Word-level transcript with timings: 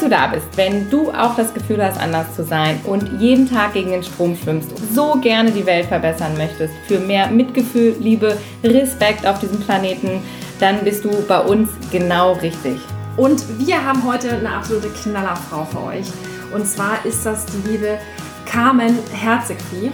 dass 0.00 0.08
du 0.08 0.08
da 0.08 0.26
bist. 0.28 0.46
Wenn 0.56 0.88
du 0.88 1.10
auch 1.10 1.36
das 1.36 1.52
Gefühl 1.52 1.84
hast, 1.84 2.00
anders 2.00 2.34
zu 2.34 2.44
sein 2.44 2.80
und 2.84 3.20
jeden 3.20 3.48
Tag 3.48 3.74
gegen 3.74 3.90
den 3.90 4.02
Strom 4.02 4.36
schwimmst, 4.36 4.70
so 4.94 5.14
gerne 5.20 5.50
die 5.50 5.66
Welt 5.66 5.86
verbessern 5.86 6.36
möchtest, 6.38 6.72
für 6.86 6.98
mehr 6.98 7.30
Mitgefühl, 7.30 7.96
Liebe, 7.98 8.38
Respekt 8.64 9.26
auf 9.26 9.40
diesem 9.40 9.60
Planeten, 9.60 10.22
dann 10.58 10.78
bist 10.84 11.04
du 11.04 11.10
bei 11.28 11.40
uns 11.40 11.68
genau 11.90 12.32
richtig. 12.34 12.78
Und 13.16 13.42
wir 13.58 13.84
haben 13.84 14.02
heute 14.06 14.30
eine 14.30 14.50
absolute 14.50 14.88
Knallerfrau 14.88 15.66
für 15.66 15.82
euch. 15.84 16.06
Und 16.54 16.66
zwar 16.66 17.04
ist 17.04 17.26
das 17.26 17.44
die 17.46 17.68
liebe 17.68 17.98
Carmen 18.46 18.98
Herzegwie. 19.12 19.90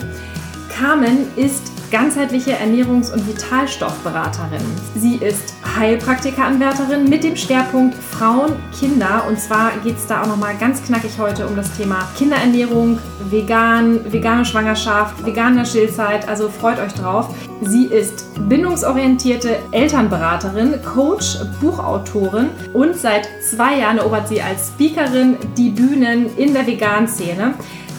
Carmen 0.78 1.26
ist 1.36 1.72
ganzheitliche 1.90 2.52
Ernährungs- 2.52 3.10
und 3.10 3.26
Vitalstoffberaterin. 3.26 4.60
Sie 4.94 5.14
ist 5.16 5.54
Heilpraktikeranwärterin 5.74 7.08
mit 7.08 7.24
dem 7.24 7.34
Schwerpunkt 7.34 7.94
Frauen, 7.94 8.52
Kinder. 8.78 9.24
Und 9.26 9.40
zwar 9.40 9.70
geht 9.82 9.96
es 9.96 10.06
da 10.06 10.20
auch 10.20 10.26
nochmal 10.26 10.54
ganz 10.60 10.82
knackig 10.82 11.18
heute 11.18 11.46
um 11.46 11.56
das 11.56 11.74
Thema 11.78 12.06
Kinderernährung, 12.18 12.98
vegan, 13.30 14.12
vegane 14.12 14.44
Schwangerschaft, 14.44 15.24
vegane 15.24 15.64
Stillzeit. 15.64 16.28
Also 16.28 16.50
freut 16.50 16.78
euch 16.78 16.92
drauf. 16.92 17.34
Sie 17.62 17.86
ist 17.86 18.27
bindungsorientierte 18.46 19.56
Elternberaterin, 19.70 20.74
Coach, 20.84 21.38
Buchautorin 21.58 22.50
und 22.74 22.96
seit 22.96 23.30
zwei 23.48 23.78
Jahren 23.78 23.96
erobert 23.96 24.28
sie 24.28 24.42
als 24.42 24.68
Speakerin 24.68 25.38
die 25.56 25.70
Bühnen 25.70 26.36
in 26.36 26.52
der 26.52 26.66
veganen 26.66 27.08
Szene. 27.08 27.54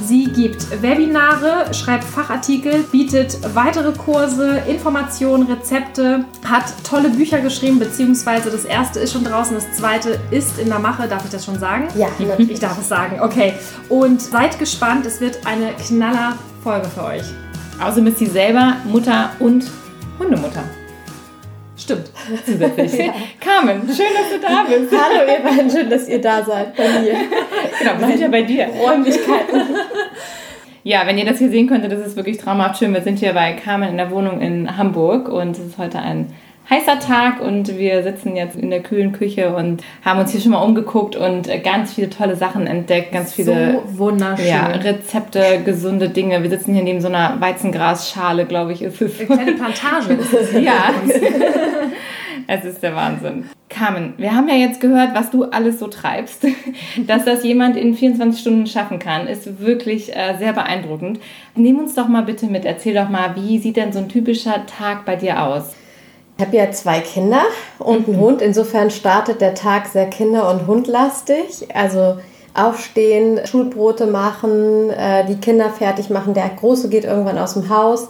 Sie 0.06 0.26
gibt 0.26 0.82
Webinare, 0.82 1.74
schreibt 1.74 2.04
Fachartikel, 2.04 2.84
bietet 2.92 3.38
weitere 3.56 3.92
Kurse, 3.94 4.62
Informationen, 4.67 5.48
Rezepte, 5.48 6.26
hat 6.48 6.66
tolle 6.84 7.09
Bücher 7.09 7.40
geschrieben, 7.40 7.80
beziehungsweise 7.80 8.50
das 8.50 8.66
erste 8.66 9.00
ist 9.00 9.14
schon 9.14 9.23
draußen, 9.23 9.56
das 9.56 9.72
zweite 9.73 10.20
ist 10.31 10.59
in 10.59 10.70
der 10.70 10.80
Mache. 10.80 11.08
Darf 11.08 11.25
ich 11.25 11.31
das 11.31 11.45
schon 11.45 11.59
sagen? 11.59 11.88
Ja, 11.95 12.08
ich 12.38 12.59
darf 12.59 12.80
es 12.80 12.88
sagen. 12.88 13.20
Okay. 13.22 13.53
Und 13.90 14.22
seid 14.22 14.59
gespannt, 14.59 15.06
es 15.06 15.20
wird 15.20 15.45
eine 15.45 15.73
knaller 15.73 16.38
Folge 16.64 16.88
für 16.88 17.03
euch. 17.03 17.23
Außerdem 17.81 18.08
ist 18.08 18.20
sie 18.20 18.25
selber 18.28 18.78
Mutter 18.86 19.31
und 19.40 19.66
Hundemutter. 20.20 20.64
Stimmt. 21.88 22.12
Zusätzlich. 22.46 22.98
ja. 23.06 23.14
Carmen, 23.40 23.84
schön, 23.84 24.08
dass 24.14 24.30
du 24.30 24.40
da 24.42 24.66
bist. 24.68 24.92
Hallo 24.92 25.26
ihr 25.26 25.40
beiden, 25.40 25.72
schön, 25.72 25.90
dass 25.90 26.10
ihr 26.10 26.20
da 26.20 26.44
seid 26.44 26.76
bei 26.76 26.84
mir. 26.84 27.14
Genau, 27.80 27.98
wir 27.98 28.08
sind 28.08 28.20
ja 28.20 28.28
bei 28.28 28.42
dir. 28.42 28.68
Räumlichkeiten. 28.68 29.62
Ja, 30.84 31.06
wenn 31.06 31.18
ihr 31.18 31.26
das 31.26 31.40
hier 31.40 31.50
sehen 31.50 31.68
könntet, 31.68 31.92
das 31.92 32.00
ist 32.00 32.16
wirklich 32.16 32.38
traumhaft 32.38 32.80
schön. 32.80 32.94
Wir 32.94 33.02
sind 33.02 33.20
hier 33.20 33.34
bei 33.34 33.52
Carmen 33.52 33.90
in 33.90 33.98
der 33.98 34.10
Wohnung 34.10 34.40
in 34.40 34.78
Hamburg 34.78 35.28
und 35.28 35.52
es 35.52 35.60
ist 35.60 35.78
heute 35.78 36.00
ein 36.00 36.34
heißer 36.70 37.00
Tag 37.00 37.42
und 37.42 37.78
wir 37.78 38.04
sitzen 38.04 38.36
jetzt 38.36 38.58
in 38.58 38.70
der 38.70 38.82
kühlen 38.82 39.12
Küche 39.12 39.56
und 39.56 39.84
haben 40.04 40.20
uns 40.20 40.32
hier 40.32 40.42
schon 40.42 40.52
mal 40.52 40.62
umgeguckt 40.62 41.16
und 41.16 41.50
ganz 41.64 41.94
viele 41.94 42.09
tolle 42.09 42.36
Sachen 42.36 42.68
entdeckt, 42.68 43.12
ganz 43.12 43.34
viele 43.34 43.82
so 43.86 44.00
wunderschön. 44.00 44.48
Ja, 44.48 44.68
Rezepte, 44.68 45.62
gesunde 45.64 46.09
Dinge. 46.09 46.44
Wir 46.44 46.50
sitzen 46.50 46.74
hier 46.74 46.84
neben 46.84 47.02
so 47.02 47.08
einer 47.08 47.40
Weizengrasschale, 47.40 48.46
glaube 48.46 48.74
ich, 48.74 48.82
ist 48.82 49.02
es. 49.02 49.20
Eine 49.20 49.28
kleine 49.28 49.52
Plantage 49.54 50.14
ist 50.14 50.34
es. 50.34 50.52
ja. 50.62 50.92
es 52.48 52.66
ist 52.66 52.84
der 52.84 52.96
Wahnsinn. 52.96 53.46
Carmen, 53.70 54.14
wir 54.18 54.34
haben 54.34 54.48
ja 54.48 54.56
jetzt 54.56 54.80
gehört, 54.80 55.14
was 55.14 55.30
du 55.30 55.44
alles 55.46 55.80
so 55.80 55.88
treibst. 55.88 56.46
Dass 57.08 57.26
das 57.26 57.44
jemand 57.44 57.78
in 57.78 57.94
24 57.94 58.42
Stunden 58.42 58.68
schaffen 58.68 59.00
kann, 59.00 59.28
ist 59.28 59.59
wirklich 59.59 60.16
äh, 60.16 60.36
sehr 60.38 60.54
beeindruckend. 60.54 61.20
Nimm 61.56 61.80
uns 61.80 61.94
doch 61.94 62.08
mal 62.08 62.24
bitte 62.24 62.48
mit. 62.48 62.66
Erzähl 62.66 62.94
doch 62.94 63.09
mal, 63.09 63.36
wie 63.36 63.59
sieht 63.59 63.78
denn 63.78 63.94
so 63.94 64.00
ein 64.00 64.09
typischer 64.09 64.66
Tag 64.66 65.06
bei 65.06 65.16
dir 65.16 65.44
aus? 65.44 65.76
Ich 66.38 66.46
habe 66.46 66.56
ja 66.56 66.72
zwei 66.72 67.00
Kinder 67.00 67.42
und 67.80 68.08
einen 68.08 68.20
Hund. 68.20 68.42
Insofern 68.44 68.92
startet 68.92 69.42
der 69.42 69.56
Tag 69.56 69.88
sehr 69.88 70.06
kinder- 70.06 70.50
und 70.52 70.68
hundlastig. 70.68 71.68
Also 71.74 72.18
aufstehen, 72.53 73.40
Schulbrote 73.46 74.06
machen, 74.06 74.92
äh, 74.92 75.26
die 75.26 75.38
Kinder 75.38 75.70
fertig 75.70 76.12
machen. 76.12 76.36
Der 76.36 76.50
Große 76.50 76.90
geht 76.90 77.06
irgendwann 77.06 77.40
aus 77.40 77.53
dem 77.53 77.70
Haus. 77.70 78.09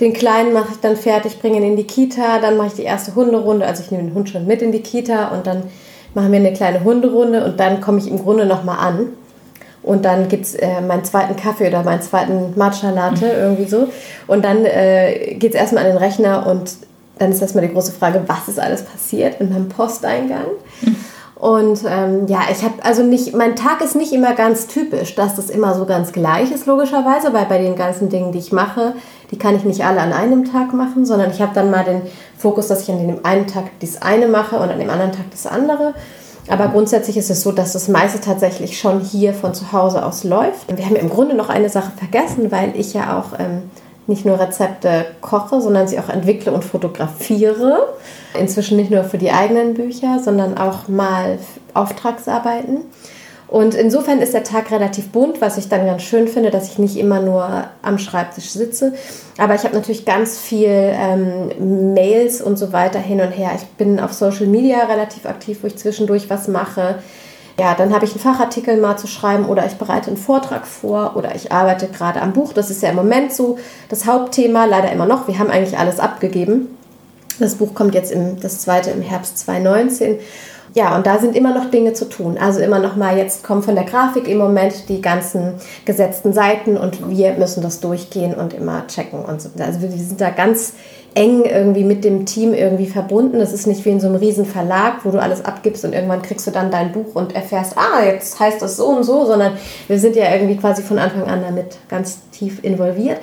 Den 0.00 0.12
Kleinen 0.12 0.52
mache 0.52 0.72
ich 0.72 0.80
dann 0.80 0.96
fertig, 0.96 1.40
bringe 1.40 1.58
ihn 1.58 1.62
in 1.62 1.76
die 1.76 1.86
Kita. 1.86 2.40
Dann 2.40 2.56
mache 2.56 2.68
ich 2.68 2.74
die 2.74 2.82
erste 2.82 3.14
Hunderunde. 3.14 3.64
Also 3.64 3.84
ich 3.84 3.92
nehme 3.92 4.04
den 4.04 4.14
Hund 4.14 4.28
schon 4.28 4.46
mit 4.46 4.60
in 4.60 4.72
die 4.72 4.82
Kita 4.82 5.28
und 5.28 5.46
dann 5.46 5.62
machen 6.14 6.32
wir 6.32 6.40
eine 6.40 6.52
kleine 6.52 6.82
Hunderunde 6.82 7.44
und 7.44 7.60
dann 7.60 7.80
komme 7.80 7.98
ich 7.98 8.08
im 8.08 8.18
Grunde 8.18 8.44
nochmal 8.44 8.78
an. 8.78 9.12
Und 9.84 10.04
dann 10.04 10.28
gibt 10.28 10.46
es 10.46 10.56
äh, 10.56 10.80
meinen 10.80 11.04
zweiten 11.04 11.36
Kaffee 11.36 11.68
oder 11.68 11.84
meinen 11.84 12.02
zweiten 12.02 12.54
Matcha 12.56 12.90
Latte, 12.90 13.26
irgendwie 13.26 13.66
so. 13.66 13.88
Und 14.26 14.44
dann 14.44 14.64
äh, 14.64 15.36
geht 15.38 15.54
es 15.54 15.60
erstmal 15.60 15.84
an 15.84 15.90
den 15.90 15.98
Rechner 15.98 16.44
und 16.46 16.72
dann 17.18 17.30
ist 17.32 17.42
erstmal 17.42 17.66
die 17.66 17.72
große 17.72 17.92
Frage, 17.92 18.22
was 18.26 18.48
ist 18.48 18.60
alles 18.60 18.84
passiert 18.84 19.40
in 19.40 19.50
meinem 19.50 19.68
Posteingang? 19.68 20.46
Und 21.38 21.84
ähm, 21.88 22.26
ja, 22.26 22.40
ich 22.50 22.64
habe 22.64 22.74
also 22.82 23.04
nicht, 23.04 23.34
mein 23.34 23.54
Tag 23.54 23.80
ist 23.80 23.94
nicht 23.94 24.12
immer 24.12 24.34
ganz 24.34 24.66
typisch, 24.66 25.14
dass 25.14 25.36
das 25.36 25.50
immer 25.50 25.74
so 25.74 25.84
ganz 25.84 26.10
gleich 26.12 26.50
ist, 26.50 26.66
logischerweise, 26.66 27.32
weil 27.32 27.46
bei 27.46 27.58
den 27.58 27.76
ganzen 27.76 28.08
Dingen, 28.08 28.32
die 28.32 28.40
ich 28.40 28.50
mache, 28.50 28.94
die 29.30 29.38
kann 29.38 29.54
ich 29.54 29.62
nicht 29.62 29.84
alle 29.84 30.00
an 30.00 30.12
einem 30.12 30.50
Tag 30.50 30.74
machen, 30.74 31.06
sondern 31.06 31.30
ich 31.30 31.40
habe 31.40 31.54
dann 31.54 31.70
mal 31.70 31.84
den 31.84 32.02
Fokus, 32.36 32.66
dass 32.66 32.82
ich 32.82 32.90
an 32.90 33.06
dem 33.06 33.24
einen 33.24 33.46
Tag 33.46 33.66
das 33.80 34.02
eine 34.02 34.26
mache 34.26 34.56
und 34.56 34.68
an 34.68 34.80
dem 34.80 34.90
anderen 34.90 35.12
Tag 35.12 35.30
das 35.30 35.46
andere. 35.46 35.94
Aber 36.48 36.68
grundsätzlich 36.68 37.16
ist 37.16 37.30
es 37.30 37.42
so, 37.42 37.52
dass 37.52 37.72
das 37.72 37.88
meiste 37.88 38.20
tatsächlich 38.20 38.78
schon 38.78 39.00
hier 39.00 39.32
von 39.32 39.54
zu 39.54 39.70
Hause 39.70 40.04
aus 40.04 40.24
läuft. 40.24 40.74
Wir 40.74 40.84
haben 40.84 40.96
im 40.96 41.10
Grunde 41.10 41.36
noch 41.36 41.50
eine 41.50 41.68
Sache 41.68 41.92
vergessen, 41.96 42.50
weil 42.50 42.72
ich 42.74 42.94
ja 42.94 43.18
auch 43.18 43.38
ähm, 43.38 43.70
nicht 44.08 44.24
nur 44.24 44.40
Rezepte 44.40 45.06
koche, 45.20 45.60
sondern 45.60 45.86
sie 45.86 45.98
auch 45.98 46.08
entwickle 46.08 46.52
und 46.52 46.64
fotografiere. 46.64 47.94
Inzwischen 48.38 48.76
nicht 48.76 48.90
nur 48.90 49.04
für 49.04 49.18
die 49.18 49.30
eigenen 49.30 49.74
Bücher, 49.74 50.18
sondern 50.18 50.56
auch 50.56 50.88
mal 50.88 51.38
Auftragsarbeiten. 51.74 52.80
Und 53.48 53.74
insofern 53.74 54.20
ist 54.20 54.34
der 54.34 54.44
Tag 54.44 54.70
relativ 54.70 55.08
bunt, 55.08 55.40
was 55.40 55.56
ich 55.56 55.70
dann 55.70 55.86
ganz 55.86 56.02
schön 56.02 56.28
finde, 56.28 56.50
dass 56.50 56.70
ich 56.70 56.78
nicht 56.78 56.96
immer 56.98 57.20
nur 57.20 57.64
am 57.80 57.98
Schreibtisch 57.98 58.50
sitze. 58.50 58.92
Aber 59.38 59.54
ich 59.54 59.64
habe 59.64 59.74
natürlich 59.74 60.04
ganz 60.04 60.38
viel 60.38 60.68
ähm, 60.70 61.94
Mails 61.94 62.42
und 62.42 62.58
so 62.58 62.74
weiter 62.74 62.98
hin 62.98 63.22
und 63.22 63.30
her. 63.30 63.52
Ich 63.56 63.66
bin 63.78 64.00
auf 64.00 64.12
Social 64.12 64.46
Media 64.46 64.84
relativ 64.84 65.24
aktiv, 65.24 65.58
wo 65.62 65.66
ich 65.66 65.78
zwischendurch 65.78 66.28
was 66.28 66.46
mache. 66.46 66.96
Ja, 67.58 67.74
dann 67.74 67.92
habe 67.92 68.04
ich 68.04 68.12
einen 68.12 68.20
Fachartikel 68.20 68.76
mal 68.76 68.96
zu 68.96 69.08
schreiben 69.08 69.46
oder 69.46 69.66
ich 69.66 69.74
bereite 69.74 70.08
einen 70.08 70.16
Vortrag 70.16 70.64
vor 70.64 71.16
oder 71.16 71.34
ich 71.34 71.50
arbeite 71.50 71.88
gerade 71.88 72.22
am 72.22 72.32
Buch. 72.32 72.52
Das 72.52 72.70
ist 72.70 72.82
ja 72.82 72.90
im 72.90 72.96
Moment 72.96 73.32
so 73.32 73.58
das 73.88 74.06
Hauptthema, 74.06 74.64
leider 74.64 74.92
immer 74.92 75.06
noch. 75.06 75.26
Wir 75.26 75.40
haben 75.40 75.50
eigentlich 75.50 75.76
alles 75.76 75.98
abgegeben. 75.98 76.68
Das 77.40 77.56
Buch 77.56 77.74
kommt 77.74 77.94
jetzt 77.94 78.12
im, 78.12 78.40
das 78.40 78.60
zweite 78.60 78.90
im 78.90 79.02
Herbst 79.02 79.38
2019. 79.38 80.18
Ja, 80.74 80.94
und 80.94 81.06
da 81.06 81.18
sind 81.18 81.34
immer 81.34 81.52
noch 81.52 81.70
Dinge 81.70 81.94
zu 81.94 82.08
tun. 82.08 82.38
Also 82.38 82.60
immer 82.60 82.78
noch 82.78 82.94
mal, 82.94 83.16
jetzt 83.16 83.42
kommen 83.42 83.64
von 83.64 83.74
der 83.74 83.84
Grafik 83.84 84.28
im 84.28 84.38
Moment 84.38 84.88
die 84.88 85.00
ganzen 85.00 85.54
gesetzten 85.84 86.32
Seiten 86.32 86.76
und 86.76 87.08
wir 87.08 87.32
müssen 87.32 87.62
das 87.62 87.80
durchgehen 87.80 88.34
und 88.34 88.54
immer 88.54 88.86
checken 88.86 89.24
und 89.24 89.42
so. 89.42 89.48
Also 89.58 89.80
wir 89.80 89.90
sind 89.90 90.20
da 90.20 90.30
ganz 90.30 90.74
eng 91.14 91.44
irgendwie 91.44 91.84
mit 91.84 92.04
dem 92.04 92.26
Team 92.26 92.54
irgendwie 92.54 92.86
verbunden. 92.86 93.38
Das 93.38 93.52
ist 93.52 93.66
nicht 93.66 93.84
wie 93.84 93.90
in 93.90 94.00
so 94.00 94.06
einem 94.06 94.16
riesen 94.16 94.44
Verlag, 94.44 95.04
wo 95.04 95.10
du 95.10 95.20
alles 95.20 95.44
abgibst 95.44 95.84
und 95.84 95.92
irgendwann 95.92 96.22
kriegst 96.22 96.46
du 96.46 96.50
dann 96.50 96.70
dein 96.70 96.92
Buch 96.92 97.14
und 97.14 97.34
erfährst, 97.34 97.76
ah, 97.76 98.04
jetzt 98.04 98.38
heißt 98.38 98.62
das 98.62 98.76
so 98.76 98.86
und 98.86 99.04
so, 99.04 99.24
sondern 99.26 99.52
wir 99.88 99.98
sind 99.98 100.16
ja 100.16 100.32
irgendwie 100.32 100.56
quasi 100.56 100.82
von 100.82 100.98
Anfang 100.98 101.24
an 101.24 101.42
damit 101.42 101.78
ganz 101.88 102.20
tief 102.30 102.62
involviert. 102.62 103.18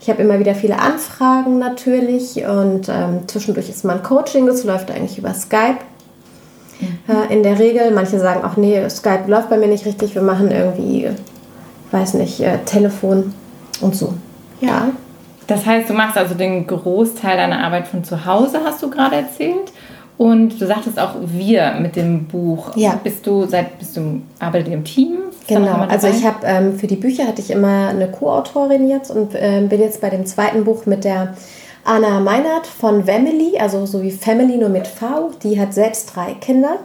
Ich 0.00 0.08
habe 0.10 0.22
immer 0.22 0.38
wieder 0.38 0.54
viele 0.54 0.78
Anfragen 0.78 1.58
natürlich 1.58 2.44
und 2.44 2.88
ähm, 2.88 3.26
zwischendurch 3.26 3.68
ist 3.68 3.84
mein 3.84 4.02
Coaching, 4.02 4.46
das 4.46 4.64
läuft 4.64 4.90
eigentlich 4.90 5.18
über 5.18 5.34
Skype. 5.34 5.78
Mhm. 6.80 7.30
in 7.30 7.42
der 7.42 7.58
Regel, 7.58 7.90
manche 7.90 8.20
sagen 8.20 8.44
auch, 8.44 8.56
nee, 8.56 8.88
Skype 8.88 9.24
läuft 9.26 9.50
bei 9.50 9.56
mir 9.56 9.66
nicht 9.66 9.84
richtig, 9.84 10.14
wir 10.14 10.22
machen 10.22 10.52
irgendwie, 10.52 11.08
weiß 11.90 12.14
nicht, 12.14 12.38
äh, 12.40 12.58
Telefon 12.64 13.34
und 13.80 13.96
so. 13.96 14.14
Ja. 14.60 14.90
Das 15.48 15.66
heißt, 15.66 15.88
du 15.90 15.94
machst 15.94 16.16
also 16.16 16.34
den 16.34 16.66
Großteil 16.66 17.36
deiner 17.36 17.64
Arbeit 17.64 17.88
von 17.88 18.04
zu 18.04 18.24
Hause, 18.24 18.60
hast 18.64 18.82
du 18.82 18.90
gerade 18.90 19.16
erzählt. 19.16 19.72
Und 20.18 20.60
du 20.60 20.66
sagtest 20.66 20.98
auch 20.98 21.14
wir 21.20 21.76
mit 21.80 21.96
dem 21.96 22.26
Buch. 22.26 22.76
Ja. 22.76 22.98
Bist 23.02 23.26
du 23.26 23.46
seit 23.46 23.78
bist 23.78 23.96
du 23.96 24.20
arbeitet 24.40 24.68
ihr 24.68 24.74
im 24.74 24.84
Team? 24.84 25.16
Genau. 25.46 25.86
Also 25.88 26.08
ich 26.08 26.26
habe 26.26 26.44
ähm, 26.44 26.78
für 26.78 26.88
die 26.88 26.96
Bücher 26.96 27.26
hatte 27.26 27.40
ich 27.40 27.50
immer 27.50 27.88
eine 27.88 28.10
Co-Autorin 28.10 28.88
jetzt 28.88 29.10
und 29.10 29.30
ähm, 29.34 29.68
bin 29.68 29.80
jetzt 29.80 30.00
bei 30.00 30.10
dem 30.10 30.26
zweiten 30.26 30.64
Buch 30.64 30.86
mit 30.86 31.04
der 31.04 31.34
Anna 31.84 32.20
Meinert 32.20 32.66
von 32.66 33.04
Family, 33.04 33.58
also 33.58 33.86
so 33.86 34.02
wie 34.02 34.10
Family 34.10 34.58
nur 34.58 34.68
mit 34.68 34.86
V. 34.86 35.30
Die 35.42 35.58
hat 35.58 35.72
selbst 35.72 36.14
drei 36.14 36.34
Kinder. 36.34 36.76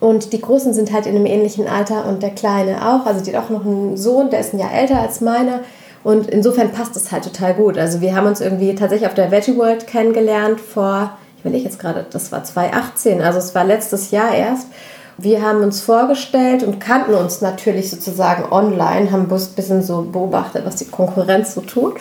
Und 0.00 0.32
die 0.32 0.40
Großen 0.40 0.72
sind 0.72 0.92
halt 0.92 1.06
in 1.06 1.16
einem 1.16 1.26
ähnlichen 1.26 1.66
Alter 1.66 2.06
und 2.06 2.22
der 2.22 2.30
Kleine 2.30 2.76
auch. 2.88 3.06
Also 3.06 3.22
die 3.24 3.36
hat 3.36 3.44
auch 3.44 3.50
noch 3.50 3.66
einen 3.66 3.96
Sohn, 3.96 4.30
der 4.30 4.40
ist 4.40 4.54
ein 4.54 4.60
Jahr 4.60 4.72
älter 4.72 5.00
als 5.00 5.20
meiner. 5.20 5.60
Und 6.04 6.28
insofern 6.28 6.70
passt 6.70 6.94
es 6.96 7.10
halt 7.10 7.24
total 7.24 7.54
gut. 7.54 7.78
Also 7.78 8.00
wir 8.00 8.14
haben 8.14 8.26
uns 8.26 8.40
irgendwie 8.40 8.74
tatsächlich 8.74 9.08
auf 9.08 9.14
der 9.14 9.30
Veggie 9.30 9.56
World 9.56 9.86
kennengelernt 9.86 10.60
vor, 10.60 11.16
ich 11.38 11.44
will 11.44 11.54
ich 11.54 11.64
jetzt 11.64 11.78
gerade, 11.78 12.06
das 12.10 12.30
war 12.30 12.44
2018, 12.44 13.22
also 13.22 13.38
es 13.38 13.54
war 13.54 13.64
letztes 13.64 14.10
Jahr 14.10 14.32
erst. 14.32 14.68
Wir 15.16 15.42
haben 15.42 15.62
uns 15.62 15.80
vorgestellt 15.80 16.64
und 16.64 16.80
kannten 16.80 17.14
uns 17.14 17.40
natürlich 17.40 17.88
sozusagen 17.88 18.52
online, 18.52 19.12
haben 19.12 19.30
ein 19.30 19.54
bisschen 19.54 19.80
so 19.82 20.02
beobachtet, 20.02 20.66
was 20.66 20.76
die 20.76 20.86
Konkurrenz 20.86 21.54
so 21.54 21.60
tut. 21.60 21.94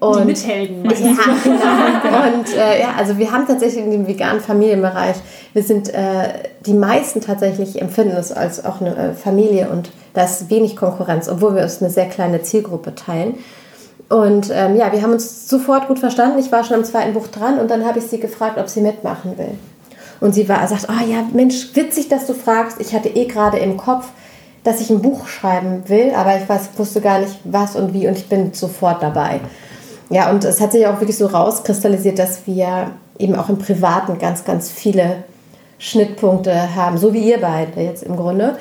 Und, 0.00 0.20
die 0.20 0.24
Mithelden. 0.26 0.84
Ja, 0.90 2.00
genau. 2.02 2.38
Und 2.38 2.54
äh, 2.54 2.80
ja, 2.80 2.88
also 2.98 3.16
wir 3.16 3.32
haben 3.32 3.46
tatsächlich 3.46 3.82
in 3.82 3.90
dem 3.90 4.06
veganen 4.06 4.40
Familienbereich, 4.40 5.16
wir 5.54 5.62
sind, 5.62 5.92
äh, 5.94 6.50
die 6.66 6.74
meisten 6.74 7.22
tatsächlich 7.22 7.80
empfinden 7.80 8.16
es 8.16 8.32
als 8.32 8.64
auch 8.64 8.82
eine 8.82 8.94
äh, 8.96 9.12
Familie 9.14 9.70
und 9.70 9.90
da 10.14 10.24
ist 10.24 10.50
wenig 10.50 10.76
Konkurrenz, 10.76 11.28
obwohl 11.28 11.54
wir 11.54 11.62
uns 11.62 11.80
eine 11.80 11.90
sehr 11.90 12.06
kleine 12.06 12.42
Zielgruppe 12.42 12.94
teilen. 12.94 13.34
Und 14.08 14.50
ähm, 14.52 14.76
ja, 14.76 14.92
wir 14.92 15.02
haben 15.02 15.12
uns 15.12 15.48
sofort 15.48 15.86
gut 15.86 16.00
verstanden. 16.00 16.38
Ich 16.38 16.50
war 16.50 16.64
schon 16.64 16.76
am 16.76 16.84
zweiten 16.84 17.12
Buch 17.12 17.28
dran 17.28 17.60
und 17.60 17.70
dann 17.70 17.86
habe 17.86 18.00
ich 18.00 18.06
sie 18.06 18.18
gefragt, 18.18 18.58
ob 18.58 18.68
sie 18.68 18.80
mitmachen 18.80 19.38
will. 19.38 19.56
Und 20.20 20.34
sie 20.34 20.48
war, 20.48 20.66
sagt, 20.66 20.88
oh 20.88 21.06
ja, 21.08 21.24
Mensch, 21.32 21.74
witzig, 21.74 22.08
dass 22.08 22.26
du 22.26 22.34
fragst. 22.34 22.80
Ich 22.80 22.94
hatte 22.94 23.08
eh 23.08 23.26
gerade 23.26 23.58
im 23.58 23.76
Kopf, 23.76 24.08
dass 24.64 24.80
ich 24.80 24.90
ein 24.90 25.00
Buch 25.00 25.26
schreiben 25.28 25.88
will, 25.88 26.12
aber 26.14 26.36
ich 26.36 26.48
weiß, 26.48 26.70
wusste 26.76 27.00
gar 27.00 27.20
nicht 27.20 27.38
was 27.44 27.76
und 27.76 27.94
wie 27.94 28.06
und 28.06 28.18
ich 28.18 28.28
bin 28.28 28.52
sofort 28.52 29.02
dabei. 29.02 29.40
Ja, 30.10 30.30
und 30.30 30.44
es 30.44 30.60
hat 30.60 30.72
sich 30.72 30.86
auch 30.86 31.00
wirklich 31.00 31.16
so 31.16 31.26
rauskristallisiert, 31.26 32.18
dass 32.18 32.46
wir 32.46 32.90
eben 33.18 33.36
auch 33.36 33.48
im 33.48 33.58
Privaten 33.58 34.18
ganz, 34.18 34.44
ganz 34.44 34.70
viele 34.70 35.24
Schnittpunkte 35.78 36.74
haben, 36.74 36.98
so 36.98 37.14
wie 37.14 37.30
ihr 37.30 37.40
beide 37.40 37.80
jetzt 37.80 38.02
im 38.02 38.16
Grunde. 38.16 38.58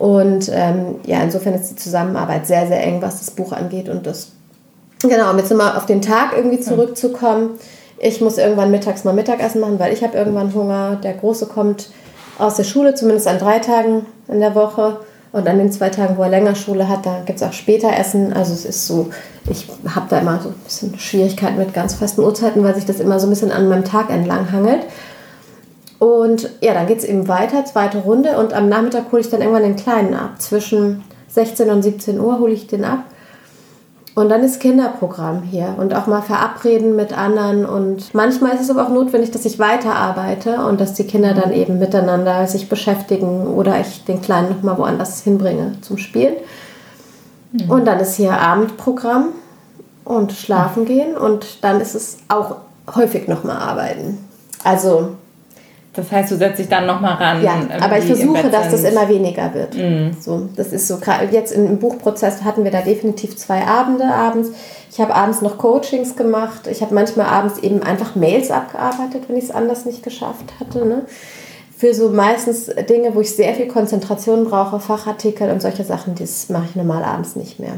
Und 0.00 0.50
ähm, 0.50 0.94
ja, 1.04 1.22
insofern 1.22 1.52
ist 1.52 1.72
die 1.72 1.76
Zusammenarbeit 1.76 2.46
sehr, 2.46 2.66
sehr 2.66 2.82
eng, 2.82 3.02
was 3.02 3.18
das 3.18 3.30
Buch 3.32 3.52
angeht. 3.52 3.90
Und 3.90 4.06
das, 4.06 4.28
genau, 5.02 5.30
um 5.30 5.36
jetzt 5.36 5.52
mal 5.52 5.76
auf 5.76 5.84
den 5.84 6.00
Tag 6.00 6.32
irgendwie 6.34 6.58
zurückzukommen. 6.58 7.50
Ich 7.98 8.22
muss 8.22 8.38
irgendwann 8.38 8.70
mittags 8.70 9.04
mal 9.04 9.12
Mittagessen 9.12 9.60
machen, 9.60 9.78
weil 9.78 9.92
ich 9.92 10.02
habe 10.02 10.16
irgendwann 10.16 10.54
Hunger. 10.54 10.96
Der 11.04 11.12
Große 11.12 11.44
kommt 11.44 11.90
aus 12.38 12.54
der 12.54 12.64
Schule, 12.64 12.94
zumindest 12.94 13.28
an 13.28 13.38
drei 13.38 13.58
Tagen 13.58 14.06
in 14.26 14.40
der 14.40 14.54
Woche. 14.54 15.00
Und 15.32 15.46
an 15.46 15.58
den 15.58 15.70
zwei 15.70 15.90
Tagen, 15.90 16.16
wo 16.16 16.22
er 16.22 16.30
länger 16.30 16.54
Schule 16.54 16.88
hat, 16.88 17.04
da 17.04 17.20
gibt 17.26 17.40
es 17.40 17.46
auch 17.46 17.52
später 17.52 17.94
Essen. 17.94 18.32
Also 18.32 18.54
es 18.54 18.64
ist 18.64 18.86
so, 18.86 19.10
ich 19.50 19.68
habe 19.94 20.06
da 20.08 20.20
immer 20.20 20.40
so 20.40 20.48
ein 20.48 20.54
bisschen 20.64 20.98
Schwierigkeiten 20.98 21.58
mit 21.58 21.74
ganz 21.74 21.94
festen 21.94 22.22
Uhrzeiten, 22.22 22.64
weil 22.64 22.74
sich 22.74 22.86
das 22.86 23.00
immer 23.00 23.20
so 23.20 23.26
ein 23.26 23.30
bisschen 23.30 23.52
an 23.52 23.68
meinem 23.68 23.84
Tag 23.84 24.08
entlang 24.08 24.50
hangelt. 24.50 24.86
Und 26.00 26.48
ja, 26.62 26.72
dann 26.72 26.86
geht 26.86 26.98
es 26.98 27.04
eben 27.04 27.28
weiter, 27.28 27.64
zweite 27.66 27.98
Runde. 27.98 28.38
Und 28.38 28.54
am 28.54 28.68
Nachmittag 28.68 29.12
hole 29.12 29.20
ich 29.20 29.28
dann 29.28 29.42
irgendwann 29.42 29.62
den 29.62 29.76
Kleinen 29.76 30.14
ab. 30.14 30.40
Zwischen 30.40 31.04
16 31.28 31.70
und 31.70 31.82
17 31.82 32.18
Uhr 32.18 32.40
hole 32.40 32.52
ich 32.52 32.66
den 32.66 32.84
ab. 32.84 33.04
Und 34.14 34.30
dann 34.30 34.42
ist 34.42 34.60
Kinderprogramm 34.60 35.42
hier 35.42 35.74
und 35.78 35.94
auch 35.94 36.06
mal 36.06 36.22
verabreden 36.22 36.96
mit 36.96 37.16
anderen. 37.16 37.66
Und 37.66 38.14
manchmal 38.14 38.54
ist 38.54 38.62
es 38.62 38.70
aber 38.70 38.86
auch 38.86 38.88
notwendig, 38.88 39.30
dass 39.30 39.44
ich 39.44 39.58
weiterarbeite 39.58 40.64
und 40.64 40.80
dass 40.80 40.94
die 40.94 41.04
Kinder 41.04 41.34
dann 41.34 41.52
eben 41.52 41.78
miteinander 41.78 42.46
sich 42.46 42.70
beschäftigen 42.70 43.46
oder 43.46 43.78
ich 43.78 44.04
den 44.06 44.22
Kleinen 44.22 44.48
nochmal 44.48 44.78
woanders 44.78 45.22
hinbringe 45.22 45.72
zum 45.82 45.98
Spielen. 45.98 46.34
Mhm. 47.52 47.70
Und 47.70 47.84
dann 47.84 48.00
ist 48.00 48.16
hier 48.16 48.40
Abendprogramm 48.40 49.28
und 50.04 50.32
schlafen 50.32 50.86
gehen 50.86 51.16
und 51.16 51.62
dann 51.62 51.80
ist 51.80 51.94
es 51.94 52.18
auch 52.28 52.56
häufig 52.94 53.28
nochmal 53.28 53.58
arbeiten. 53.58 54.18
Also 54.64 55.10
das 55.92 56.12
heißt, 56.12 56.30
du 56.30 56.36
setzt 56.36 56.60
dich 56.60 56.68
dann 56.68 56.86
nochmal 56.86 57.14
ran. 57.14 57.42
Ja, 57.42 57.54
aber 57.80 57.98
ich 57.98 58.04
versuche, 58.04 58.48
dass 58.48 58.70
das 58.70 58.84
immer 58.84 59.08
weniger 59.08 59.52
wird. 59.52 59.74
Mm. 59.74 60.16
So, 60.20 60.48
das 60.54 60.68
ist 60.68 60.86
so 60.86 60.98
jetzt 61.32 61.50
im 61.50 61.78
Buchprozess 61.78 62.44
hatten 62.44 62.62
wir 62.62 62.70
da 62.70 62.80
definitiv 62.80 63.36
zwei 63.36 63.66
Abende 63.66 64.04
abends. 64.04 64.50
Ich 64.92 65.00
habe 65.00 65.14
abends 65.14 65.42
noch 65.42 65.58
Coachings 65.58 66.14
gemacht. 66.14 66.68
Ich 66.70 66.80
habe 66.80 66.94
manchmal 66.94 67.26
abends 67.26 67.58
eben 67.58 67.82
einfach 67.82 68.14
Mails 68.14 68.52
abgearbeitet, 68.52 69.24
wenn 69.26 69.36
ich 69.36 69.44
es 69.44 69.50
anders 69.50 69.84
nicht 69.84 70.04
geschafft 70.04 70.44
hatte. 70.60 70.86
Ne? 70.86 71.02
Für 71.76 71.92
so 71.92 72.10
meistens 72.10 72.66
Dinge, 72.88 73.14
wo 73.16 73.20
ich 73.20 73.34
sehr 73.34 73.54
viel 73.54 73.66
Konzentration 73.66 74.44
brauche, 74.44 74.78
Fachartikel 74.78 75.50
und 75.50 75.60
solche 75.60 75.82
Sachen, 75.82 76.14
das 76.14 76.48
mache 76.50 76.66
ich 76.70 76.76
normal 76.76 77.02
abends 77.02 77.34
nicht 77.34 77.58
mehr. 77.58 77.74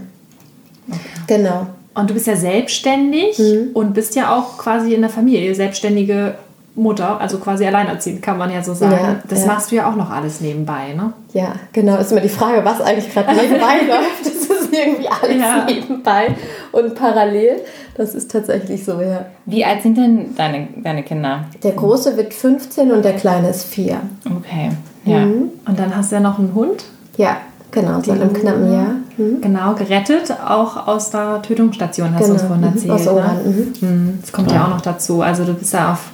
Okay. 0.88 1.38
Genau. 1.38 1.66
Und 1.94 2.10
du 2.10 2.14
bist 2.14 2.26
ja 2.26 2.36
selbstständig 2.36 3.38
mhm. 3.38 3.70
und 3.72 3.94
bist 3.94 4.16
ja 4.16 4.36
auch 4.36 4.58
quasi 4.58 4.92
in 4.92 5.00
der 5.00 5.10
Familie, 5.10 5.54
selbstständige 5.54 6.34
Mutter, 6.74 7.20
also 7.20 7.38
quasi 7.38 7.66
alleinerziehend, 7.66 8.22
kann 8.22 8.38
man 8.38 8.50
ja 8.50 8.62
so 8.62 8.72
sagen. 8.72 8.92
Ja, 8.92 9.16
das 9.28 9.40
ja. 9.42 9.46
machst 9.46 9.70
du 9.70 9.76
ja 9.76 9.90
auch 9.90 9.96
noch 9.96 10.10
alles 10.10 10.40
nebenbei, 10.40 10.94
ne? 10.96 11.12
Ja, 11.34 11.52
genau. 11.72 11.96
Ist 11.96 12.12
immer 12.12 12.22
die 12.22 12.30
Frage, 12.30 12.64
was 12.64 12.80
eigentlich 12.80 13.12
gerade 13.12 13.34
nebenbei 13.34 13.80
läuft. 13.86 14.24
Das 14.24 14.58
ist 14.58 14.72
irgendwie 14.72 15.08
alles 15.08 15.36
ja. 15.36 15.66
nebenbei 15.66 16.34
und 16.72 16.94
parallel. 16.94 17.60
Das 17.94 18.14
ist 18.14 18.30
tatsächlich 18.30 18.84
so, 18.84 19.02
ja. 19.02 19.26
Wie 19.44 19.64
alt 19.64 19.82
sind 19.82 19.98
denn 19.98 20.34
deine, 20.34 20.68
deine 20.82 21.02
Kinder? 21.02 21.44
Der 21.62 21.72
Große 21.72 22.16
wird 22.16 22.32
15 22.32 22.90
und 22.90 23.04
der 23.04 23.14
Kleine 23.14 23.50
ist 23.50 23.64
4. 23.64 24.00
Okay, 24.38 24.70
ja. 25.04 25.26
Mhm. 25.26 25.50
Und 25.66 25.78
dann 25.78 25.94
hast 25.94 26.10
du 26.10 26.16
ja 26.16 26.22
noch 26.22 26.38
einen 26.38 26.54
Hund? 26.54 26.84
Ja, 27.18 27.36
genau, 27.70 28.00
seit 28.02 28.18
einem 28.18 28.32
knappen 28.32 28.72
Jahr. 28.72 28.94
Mhm. 29.18 29.42
Genau, 29.42 29.74
gerettet, 29.74 30.34
auch 30.48 30.88
aus 30.88 31.10
der 31.10 31.42
Tötungsstation, 31.42 32.14
hast 32.14 32.22
genau. 32.22 32.28
du 32.28 32.32
uns 32.32 32.42
vorhin 32.42 32.64
erzählt. 32.64 32.92
Aus 32.92 33.06
Oran. 33.08 33.42
Ne? 33.44 33.66
Mhm. 33.80 34.18
Das 34.22 34.32
kommt 34.32 34.50
ja 34.50 34.64
auch 34.64 34.70
noch 34.70 34.80
dazu. 34.80 35.20
Also 35.20 35.44
du 35.44 35.52
bist 35.52 35.74
ja 35.74 35.92
auf 35.92 36.12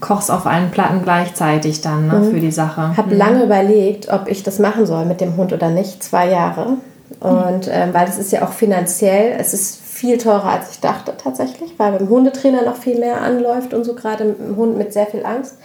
kochst 0.00 0.30
auf 0.30 0.46
allen 0.46 0.70
Platten 0.70 1.02
gleichzeitig 1.02 1.80
dann 1.80 2.08
ne, 2.08 2.14
mhm. 2.14 2.30
für 2.30 2.40
die 2.40 2.52
Sache. 2.52 2.96
Habe 2.96 3.12
mhm. 3.12 3.18
lange 3.18 3.44
überlegt, 3.44 4.12
ob 4.12 4.28
ich 4.28 4.42
das 4.42 4.58
machen 4.58 4.86
soll 4.86 5.04
mit 5.04 5.20
dem 5.20 5.36
Hund 5.36 5.52
oder 5.52 5.70
nicht. 5.70 6.02
Zwei 6.02 6.28
Jahre. 6.28 6.78
Und 7.20 7.68
ähm, 7.70 7.92
weil 7.92 8.08
es 8.08 8.18
ist 8.18 8.32
ja 8.32 8.42
auch 8.42 8.52
finanziell, 8.52 9.36
es 9.38 9.52
ist 9.52 9.80
viel 9.82 10.16
teurer 10.16 10.46
als 10.46 10.70
ich 10.70 10.80
dachte 10.80 11.12
tatsächlich, 11.22 11.74
weil 11.76 11.92
beim 11.92 12.08
Hundetrainer 12.08 12.62
noch 12.62 12.76
viel 12.76 12.98
mehr 12.98 13.20
anläuft 13.20 13.74
und 13.74 13.84
so 13.84 13.94
gerade 13.94 14.24
ein 14.24 14.56
Hund 14.56 14.78
mit 14.78 14.92
sehr 14.92 15.06
viel 15.06 15.26
Angst. 15.26 15.56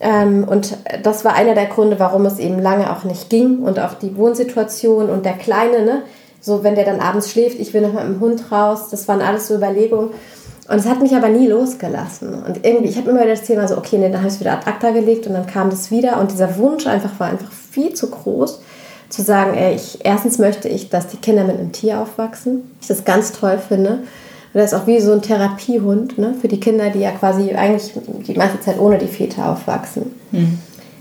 Ähm, 0.00 0.44
und 0.46 0.76
das 1.02 1.24
war 1.24 1.34
einer 1.34 1.54
der 1.54 1.66
Gründe, 1.66 1.98
warum 1.98 2.26
es 2.26 2.38
eben 2.38 2.58
lange 2.58 2.92
auch 2.92 3.04
nicht 3.04 3.30
ging 3.30 3.60
und 3.60 3.80
auch 3.80 3.94
die 3.94 4.16
Wohnsituation 4.16 5.08
und 5.08 5.24
der 5.24 5.32
Kleine, 5.32 5.82
ne? 5.82 6.02
so 6.40 6.62
wenn 6.62 6.74
der 6.74 6.84
dann 6.84 7.00
abends 7.00 7.30
schläft, 7.30 7.58
ich 7.58 7.74
will 7.74 7.80
noch 7.80 7.94
mit 7.94 8.02
dem 8.02 8.20
Hund 8.20 8.52
raus, 8.52 8.88
das 8.90 9.08
waren 9.08 9.22
alles 9.22 9.48
so 9.48 9.54
Überlegungen. 9.54 10.10
Und 10.68 10.76
es 10.76 10.86
hat 10.86 11.00
mich 11.00 11.16
aber 11.16 11.30
nie 11.30 11.46
losgelassen. 11.46 12.42
Und 12.42 12.64
irgendwie, 12.64 12.90
ich 12.90 12.98
habe 12.98 13.08
immer 13.10 13.20
wieder 13.20 13.30
das 13.30 13.42
Thema 13.42 13.66
so, 13.66 13.78
okay, 13.78 13.96
nee, 13.96 14.10
dann 14.10 14.18
habe 14.18 14.28
ich 14.28 14.34
es 14.34 14.40
wieder 14.40 14.52
ad 14.52 14.66
acta 14.66 14.90
gelegt 14.90 15.26
und 15.26 15.32
dann 15.32 15.46
kam 15.46 15.70
das 15.70 15.90
wieder. 15.90 16.20
Und 16.20 16.30
dieser 16.30 16.58
Wunsch 16.58 16.86
einfach 16.86 17.18
war 17.18 17.28
einfach 17.28 17.50
viel 17.50 17.94
zu 17.94 18.10
groß, 18.10 18.60
zu 19.08 19.22
sagen, 19.22 19.54
ey, 19.54 19.74
ich, 19.74 20.04
erstens 20.04 20.36
möchte 20.36 20.68
ich, 20.68 20.90
dass 20.90 21.06
die 21.06 21.16
Kinder 21.16 21.44
mit 21.44 21.58
einem 21.58 21.72
Tier 21.72 22.00
aufwachsen. 22.00 22.70
Ich 22.82 22.86
das 22.86 23.06
ganz 23.06 23.32
toll 23.32 23.58
finde. 23.58 24.00
Und 24.52 24.60
das 24.60 24.72
ist 24.72 24.78
auch 24.78 24.86
wie 24.86 25.00
so 25.00 25.12
ein 25.12 25.22
Therapiehund 25.22 26.18
ne, 26.18 26.34
für 26.38 26.48
die 26.48 26.60
Kinder, 26.60 26.90
die 26.90 27.00
ja 27.00 27.12
quasi 27.12 27.52
eigentlich 27.52 27.94
die 28.26 28.34
meiste 28.34 28.60
Zeit 28.60 28.78
ohne 28.78 28.98
die 28.98 29.06
Väter 29.06 29.50
aufwachsen. 29.50 30.14
Mhm. 30.32 30.58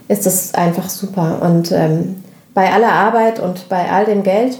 Ist 0.08 0.26
das 0.26 0.54
einfach 0.54 0.88
super. 0.88 1.42
Und 1.42 1.74
ähm, 1.74 2.24
bei 2.54 2.72
aller 2.72 2.94
Arbeit 2.94 3.42
und 3.42 3.68
bei 3.68 3.92
all 3.92 4.06
dem 4.06 4.24
Geld 4.24 4.58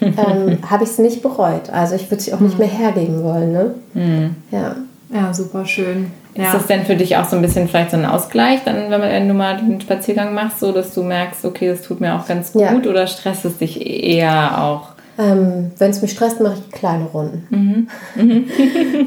ähm, 0.16 0.58
habe 0.68 0.84
ich 0.84 0.90
es 0.90 0.98
nicht 0.98 1.22
bereut. 1.22 1.70
Also 1.70 1.94
ich 1.94 2.10
würde 2.10 2.22
sie 2.22 2.32
auch 2.32 2.40
nicht 2.40 2.58
hm. 2.58 2.60
mehr 2.60 2.68
hergeben 2.68 3.22
wollen. 3.22 3.52
Ne? 3.52 3.74
Mhm. 3.94 4.36
Ja. 4.50 4.76
ja, 5.12 5.34
super 5.34 5.64
schön. 5.66 6.10
Ist 6.34 6.44
ja. 6.44 6.52
das 6.52 6.66
denn 6.66 6.84
für 6.84 6.94
dich 6.94 7.16
auch 7.16 7.24
so 7.24 7.36
ein 7.36 7.42
bisschen 7.42 7.68
vielleicht 7.68 7.90
so 7.90 7.96
ein 7.96 8.06
Ausgleich, 8.06 8.60
dann, 8.64 8.90
wenn 8.90 9.28
du 9.28 9.34
mal 9.34 9.56
den 9.56 9.80
Spaziergang 9.80 10.34
machst, 10.34 10.60
so 10.60 10.70
dass 10.70 10.94
du 10.94 11.02
merkst, 11.02 11.44
okay, 11.44 11.68
das 11.68 11.82
tut 11.82 12.00
mir 12.00 12.14
auch 12.14 12.26
ganz 12.26 12.52
gut 12.52 12.62
ja. 12.62 12.74
oder 12.74 13.06
stresst 13.08 13.44
es 13.44 13.58
dich 13.58 13.84
eher 13.84 14.62
auch? 14.62 14.90
Ähm, 15.18 15.72
wenn 15.78 15.90
es 15.90 16.00
mich 16.00 16.12
stresst, 16.12 16.40
mache 16.40 16.54
ich 16.54 16.70
kleine 16.70 17.06
Runden. 17.06 17.46
Mhm. 17.50 17.88
Mhm. 18.14 18.44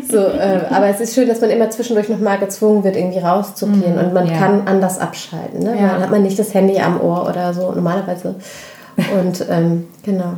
so, 0.11 0.17
äh, 0.17 0.59
aber 0.69 0.87
es 0.87 0.99
ist 0.99 1.15
schön, 1.15 1.29
dass 1.29 1.39
man 1.39 1.49
immer 1.51 1.69
zwischendurch 1.69 2.09
nochmal 2.09 2.37
gezwungen 2.37 2.83
wird, 2.83 2.97
irgendwie 2.97 3.19
rauszugehen 3.19 3.93
mhm. 3.93 3.99
und 3.99 4.13
man 4.13 4.27
ja. 4.27 4.37
kann 4.37 4.63
anders 4.67 4.99
abschalten. 4.99 5.63
Ne? 5.63 5.77
Ja. 5.79 5.93
Dann 5.93 6.01
hat 6.01 6.11
man 6.11 6.23
nicht 6.23 6.37
das 6.37 6.53
Handy 6.53 6.79
am 6.79 6.99
Ohr 6.99 7.29
oder 7.29 7.53
so 7.53 7.71
normalerweise. 7.71 8.35
Und 8.97 9.45
ähm, 9.49 9.87
genau. 10.03 10.33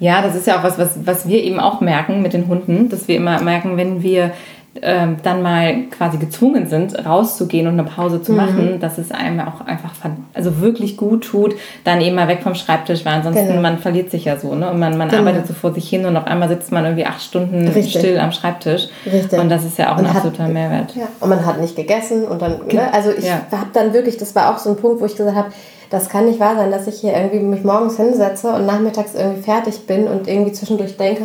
Ja, 0.00 0.22
das 0.22 0.34
ist 0.34 0.46
ja 0.46 0.58
auch 0.58 0.62
was, 0.62 0.78
was, 0.78 0.98
was 1.04 1.28
wir 1.28 1.42
eben 1.42 1.60
auch 1.60 1.80
merken 1.80 2.22
mit 2.22 2.32
den 2.32 2.48
Hunden, 2.48 2.88
dass 2.88 3.08
wir 3.08 3.16
immer 3.16 3.40
merken, 3.40 3.76
wenn 3.76 4.02
wir 4.02 4.32
ähm, 4.80 5.18
dann 5.22 5.42
mal 5.42 5.84
quasi 5.90 6.16
gezwungen 6.16 6.66
sind, 6.66 7.04
rauszugehen 7.04 7.66
und 7.66 7.74
eine 7.74 7.84
Pause 7.84 8.22
zu 8.22 8.32
machen, 8.32 8.74
mhm. 8.74 8.80
dass 8.80 8.96
es 8.96 9.12
einem 9.12 9.40
auch 9.40 9.66
einfach 9.66 9.90
also 10.32 10.60
wirklich 10.60 10.96
gut 10.96 11.24
tut, 11.24 11.54
dann 11.84 12.00
eben 12.00 12.16
mal 12.16 12.26
weg 12.26 12.40
vom 12.42 12.54
Schreibtisch, 12.54 13.04
weil 13.04 13.14
ansonsten 13.14 13.48
genau. 13.48 13.60
man 13.60 13.78
verliert 13.78 14.10
sich 14.10 14.24
ja 14.24 14.38
so, 14.38 14.54
ne? 14.54 14.70
Und 14.70 14.78
man, 14.78 14.96
man 14.96 15.10
genau. 15.10 15.22
arbeitet 15.22 15.46
so 15.46 15.52
vor 15.52 15.74
sich 15.74 15.88
hin 15.88 16.06
und 16.06 16.16
auf 16.16 16.26
einmal 16.26 16.48
sitzt 16.48 16.72
man 16.72 16.84
irgendwie 16.84 17.04
acht 17.04 17.20
Stunden 17.20 17.68
Richtig. 17.68 17.98
still 17.98 18.18
am 18.18 18.32
Schreibtisch. 18.32 18.88
Richtig. 19.04 19.38
Und 19.38 19.50
das 19.50 19.64
ist 19.64 19.76
ja 19.76 19.92
auch 19.92 19.98
und 19.98 20.06
ein 20.06 20.16
absoluter 20.16 20.44
hat, 20.44 20.52
Mehrwert. 20.52 20.96
Ja. 20.96 21.08
Und 21.20 21.28
man 21.28 21.44
hat 21.44 21.60
nicht 21.60 21.76
gegessen 21.76 22.24
und 22.24 22.40
dann, 22.40 22.66
ne? 22.66 22.92
Also 22.94 23.10
ich 23.10 23.26
ja. 23.26 23.42
habe 23.50 23.70
dann 23.74 23.92
wirklich, 23.92 24.16
das 24.16 24.34
war 24.34 24.54
auch 24.54 24.58
so 24.58 24.70
ein 24.70 24.76
Punkt, 24.76 25.02
wo 25.02 25.04
ich 25.04 25.16
gesagt 25.16 25.36
habe, 25.36 25.52
das 25.92 26.08
kann 26.08 26.24
nicht 26.24 26.40
wahr 26.40 26.56
sein, 26.56 26.70
dass 26.70 26.86
ich 26.86 27.00
hier 27.00 27.12
irgendwie 27.12 27.40
mich 27.40 27.64
morgens 27.64 27.98
hinsetze 27.98 28.54
und 28.54 28.64
nachmittags 28.64 29.14
irgendwie 29.14 29.42
fertig 29.42 29.86
bin 29.86 30.08
und 30.08 30.26
irgendwie 30.26 30.52
zwischendurch 30.52 30.96
denke, 30.96 31.24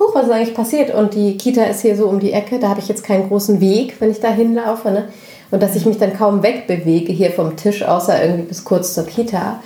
huch, 0.00 0.14
was 0.14 0.26
ist 0.26 0.32
eigentlich 0.32 0.54
passiert? 0.54 0.92
Und 0.92 1.14
die 1.14 1.36
Kita 1.36 1.62
ist 1.62 1.82
hier 1.82 1.96
so 1.96 2.08
um 2.08 2.18
die 2.18 2.32
Ecke, 2.32 2.58
da 2.58 2.70
habe 2.70 2.80
ich 2.80 2.88
jetzt 2.88 3.04
keinen 3.04 3.28
großen 3.28 3.60
Weg, 3.60 4.00
wenn 4.00 4.10
ich 4.10 4.18
da 4.18 4.28
hinlaufe. 4.28 4.90
Ne? 4.90 5.04
Und 5.52 5.62
dass 5.62 5.76
ich 5.76 5.86
mich 5.86 5.98
dann 5.98 6.12
kaum 6.12 6.42
wegbewege 6.42 7.12
hier 7.12 7.30
vom 7.30 7.54
Tisch, 7.54 7.84
außer 7.84 8.20
irgendwie 8.20 8.42
bis 8.42 8.64
kurz 8.64 8.94
zur 8.94 9.06
Kita. 9.06 9.60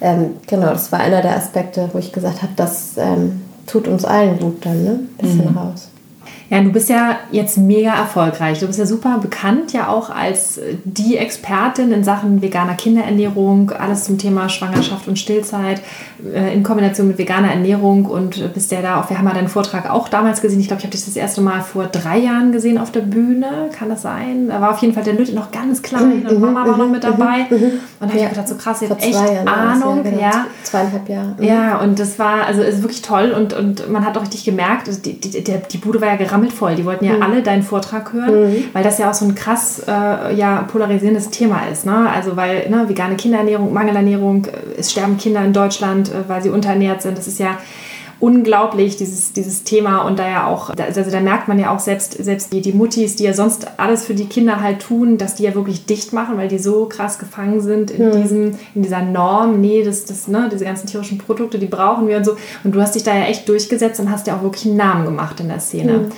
Ähm, 0.00 0.38
genau, 0.48 0.70
das 0.70 0.90
war 0.90 0.98
einer 0.98 1.22
der 1.22 1.36
Aspekte, 1.36 1.88
wo 1.92 1.98
ich 1.98 2.12
gesagt 2.12 2.42
habe, 2.42 2.52
das 2.56 2.94
ähm, 2.96 3.42
tut 3.68 3.86
uns 3.86 4.04
allen 4.04 4.40
gut 4.40 4.66
dann, 4.66 4.82
ne? 4.82 5.00
Bisschen 5.18 5.52
mhm. 5.52 5.56
raus. 5.56 5.88
Ja, 6.50 6.60
du 6.62 6.70
bist 6.70 6.90
ja 6.90 7.16
jetzt 7.32 7.56
mega 7.56 7.94
erfolgreich. 7.94 8.60
Du 8.60 8.66
bist 8.66 8.78
ja 8.78 8.84
super 8.84 9.18
bekannt, 9.18 9.72
ja 9.72 9.88
auch 9.88 10.10
als 10.10 10.60
die 10.84 11.16
Expertin 11.16 11.90
in 11.90 12.04
Sachen 12.04 12.42
veganer 12.42 12.74
Kinderernährung, 12.74 13.70
alles 13.70 14.04
zum 14.04 14.18
Thema 14.18 14.48
Schwangerschaft 14.48 15.08
und 15.08 15.18
Stillzeit 15.18 15.80
äh, 16.32 16.54
in 16.54 16.62
Kombination 16.62 17.08
mit 17.08 17.16
veganer 17.18 17.48
Ernährung 17.50 18.04
und 18.04 18.52
bist 18.52 18.70
ja 18.72 18.82
da 18.82 19.00
auch, 19.00 19.08
wir 19.08 19.18
haben 19.18 19.26
ja 19.26 19.34
deinen 19.34 19.48
Vortrag 19.48 19.90
auch 19.90 20.08
damals 20.08 20.42
gesehen. 20.42 20.60
Ich 20.60 20.68
glaube, 20.68 20.80
ich 20.80 20.84
habe 20.84 20.92
dich 20.92 21.04
das 21.04 21.16
erste 21.16 21.40
Mal 21.40 21.62
vor 21.62 21.86
drei 21.86 22.18
Jahren 22.18 22.52
gesehen 22.52 22.76
auf 22.76 22.92
der 22.92 23.00
Bühne. 23.00 23.70
Kann 23.76 23.88
das 23.88 24.02
sein? 24.02 24.48
Da 24.48 24.60
war 24.60 24.70
auf 24.70 24.78
jeden 24.78 24.92
Fall 24.92 25.04
der 25.04 25.14
Lütte 25.14 25.34
noch 25.34 25.50
ganz 25.50 25.82
klein 25.82 26.26
und 26.28 26.40
Mama 26.40 26.66
war 26.66 26.76
noch 26.76 26.90
mit 26.90 27.04
dabei. 27.04 27.46
Und 27.50 27.80
da 28.00 28.08
habe 28.08 28.18
ich 28.18 28.28
gedacht, 28.28 28.48
so 28.48 28.56
krass, 28.56 28.82
habt 28.88 29.02
echt 29.02 29.16
Ahnung. 29.16 29.96
Ja, 30.04 30.10
genau. 30.10 30.22
ja. 30.22 30.46
Zweieinhalb 30.62 31.08
Jahre. 31.08 31.34
Ja, 31.40 31.78
und 31.78 31.98
das 31.98 32.18
war, 32.18 32.44
also 32.46 32.62
ist 32.62 32.82
wirklich 32.82 33.02
toll 33.02 33.34
und, 33.36 33.54
und 33.54 33.90
man 33.90 34.04
hat 34.04 34.16
auch 34.18 34.22
richtig 34.22 34.44
gemerkt, 34.44 34.88
also 34.88 35.00
die, 35.00 35.18
die, 35.18 35.42
die 35.42 35.78
Bude 35.78 36.00
war 36.00 36.08
ja 36.08 36.16
gerammelt 36.16 36.33
gerammelt 36.34 36.52
voll. 36.52 36.74
Die 36.74 36.84
wollten 36.84 37.04
ja 37.04 37.14
mhm. 37.14 37.22
alle 37.22 37.42
deinen 37.42 37.62
Vortrag 37.62 38.12
hören, 38.12 38.50
mhm. 38.50 38.64
weil 38.72 38.82
das 38.82 38.98
ja 38.98 39.08
auch 39.08 39.14
so 39.14 39.24
ein 39.24 39.34
krass 39.34 39.82
äh, 39.86 40.34
ja, 40.34 40.66
polarisierendes 40.70 41.30
Thema 41.30 41.62
ist. 41.70 41.86
Ne? 41.86 42.10
Also 42.10 42.36
weil 42.36 42.68
ne, 42.68 42.88
vegane 42.88 43.16
Kinderernährung, 43.16 43.72
Mangelernährung, 43.72 44.46
äh, 44.46 44.78
es 44.78 44.90
sterben 44.90 45.16
Kinder 45.16 45.44
in 45.44 45.52
Deutschland, 45.52 46.10
äh, 46.10 46.28
weil 46.28 46.42
sie 46.42 46.50
unterernährt 46.50 47.02
sind. 47.02 47.16
Das 47.16 47.28
ist 47.28 47.38
ja 47.38 47.58
unglaublich, 48.24 48.96
dieses, 48.96 49.34
dieses 49.34 49.64
Thema. 49.64 49.98
Und 49.98 50.18
da 50.18 50.26
ja 50.26 50.46
auch, 50.46 50.70
also 50.70 51.10
da 51.10 51.20
merkt 51.20 51.46
man 51.46 51.58
ja 51.58 51.74
auch 51.74 51.78
selbst, 51.78 52.12
selbst 52.12 52.54
die, 52.54 52.62
die 52.62 52.72
Muttis, 52.72 53.16
die 53.16 53.24
ja 53.24 53.34
sonst 53.34 53.66
alles 53.76 54.06
für 54.06 54.14
die 54.14 54.24
Kinder 54.24 54.62
halt 54.62 54.80
tun, 54.80 55.18
dass 55.18 55.34
die 55.34 55.42
ja 55.42 55.54
wirklich 55.54 55.84
dicht 55.84 56.14
machen, 56.14 56.38
weil 56.38 56.48
die 56.48 56.58
so 56.58 56.86
krass 56.86 57.18
gefangen 57.18 57.60
sind 57.60 57.90
in, 57.90 58.08
mhm. 58.08 58.22
diesem, 58.22 58.58
in 58.74 58.82
dieser 58.82 59.02
Norm. 59.02 59.60
Nee, 59.60 59.82
das, 59.84 60.06
das, 60.06 60.26
ne, 60.26 60.48
diese 60.50 60.64
ganzen 60.64 60.86
tierischen 60.86 61.18
Produkte, 61.18 61.58
die 61.58 61.66
brauchen 61.66 62.08
wir 62.08 62.16
und 62.16 62.24
so. 62.24 62.34
Und 62.64 62.74
du 62.74 62.80
hast 62.80 62.94
dich 62.94 63.02
da 63.02 63.14
ja 63.14 63.26
echt 63.26 63.46
durchgesetzt 63.46 64.00
und 64.00 64.10
hast 64.10 64.26
ja 64.26 64.36
auch 64.36 64.42
wirklich 64.42 64.64
einen 64.64 64.78
Namen 64.78 65.04
gemacht 65.04 65.38
in 65.40 65.48
der 65.48 65.60
Szene. 65.60 65.92
Mhm. 65.92 66.12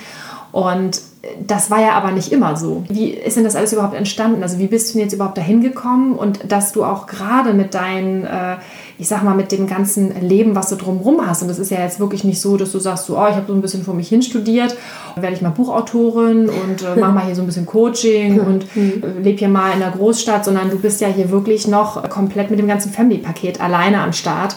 Und 0.52 1.00
das 1.44 1.70
war 1.70 1.80
ja 1.80 1.92
aber 1.92 2.12
nicht 2.12 2.32
immer 2.32 2.56
so. 2.56 2.84
Wie 2.88 3.10
ist 3.10 3.36
denn 3.36 3.44
das 3.44 3.56
alles 3.56 3.72
überhaupt 3.72 3.94
entstanden? 3.94 4.42
Also 4.42 4.58
wie 4.58 4.66
bist 4.66 4.88
du 4.88 4.92
denn 4.94 5.02
jetzt 5.02 5.12
überhaupt 5.12 5.38
dahin 5.38 5.60
gekommen 5.60 6.14
und 6.14 6.50
dass 6.50 6.72
du 6.72 6.84
auch 6.84 7.06
gerade 7.06 7.52
mit 7.52 7.74
deinen, 7.74 8.24
äh, 8.24 8.56
ich 8.98 9.08
sag 9.08 9.22
mal, 9.22 9.34
mit 9.34 9.52
dem 9.52 9.66
ganzen 9.66 10.20
Leben, 10.20 10.54
was 10.54 10.68
du 10.68 10.76
drumherum 10.76 11.26
hast, 11.26 11.42
und 11.42 11.48
das 11.48 11.58
ist 11.58 11.70
ja 11.70 11.80
jetzt 11.80 12.00
wirklich 12.00 12.24
nicht 12.24 12.40
so, 12.40 12.56
dass 12.56 12.72
du 12.72 12.78
sagst, 12.78 13.06
so, 13.06 13.18
oh, 13.18 13.26
ich 13.28 13.34
habe 13.34 13.46
so 13.46 13.54
ein 13.54 13.60
bisschen 13.60 13.82
vor 13.82 13.94
mich 13.94 14.08
hin 14.08 14.22
studiert, 14.22 14.76
werde 15.16 15.34
ich 15.34 15.42
mal 15.42 15.50
Buchautorin 15.50 16.48
und 16.48 16.82
äh, 16.82 16.98
mach 16.98 17.12
mal 17.12 17.24
hier 17.24 17.34
so 17.34 17.42
ein 17.42 17.46
bisschen 17.46 17.66
Coaching 17.66 18.40
und 18.46 18.64
äh, 18.76 19.20
lebe 19.22 19.38
hier 19.38 19.48
mal 19.48 19.72
in 19.72 19.80
der 19.80 19.90
Großstadt, 19.90 20.44
sondern 20.44 20.70
du 20.70 20.78
bist 20.78 21.00
ja 21.00 21.08
hier 21.08 21.30
wirklich 21.30 21.66
noch 21.66 22.08
komplett 22.08 22.50
mit 22.50 22.58
dem 22.58 22.68
ganzen 22.68 22.92
Family-Paket 22.92 23.60
alleine 23.60 24.00
am 24.00 24.12
Start. 24.12 24.56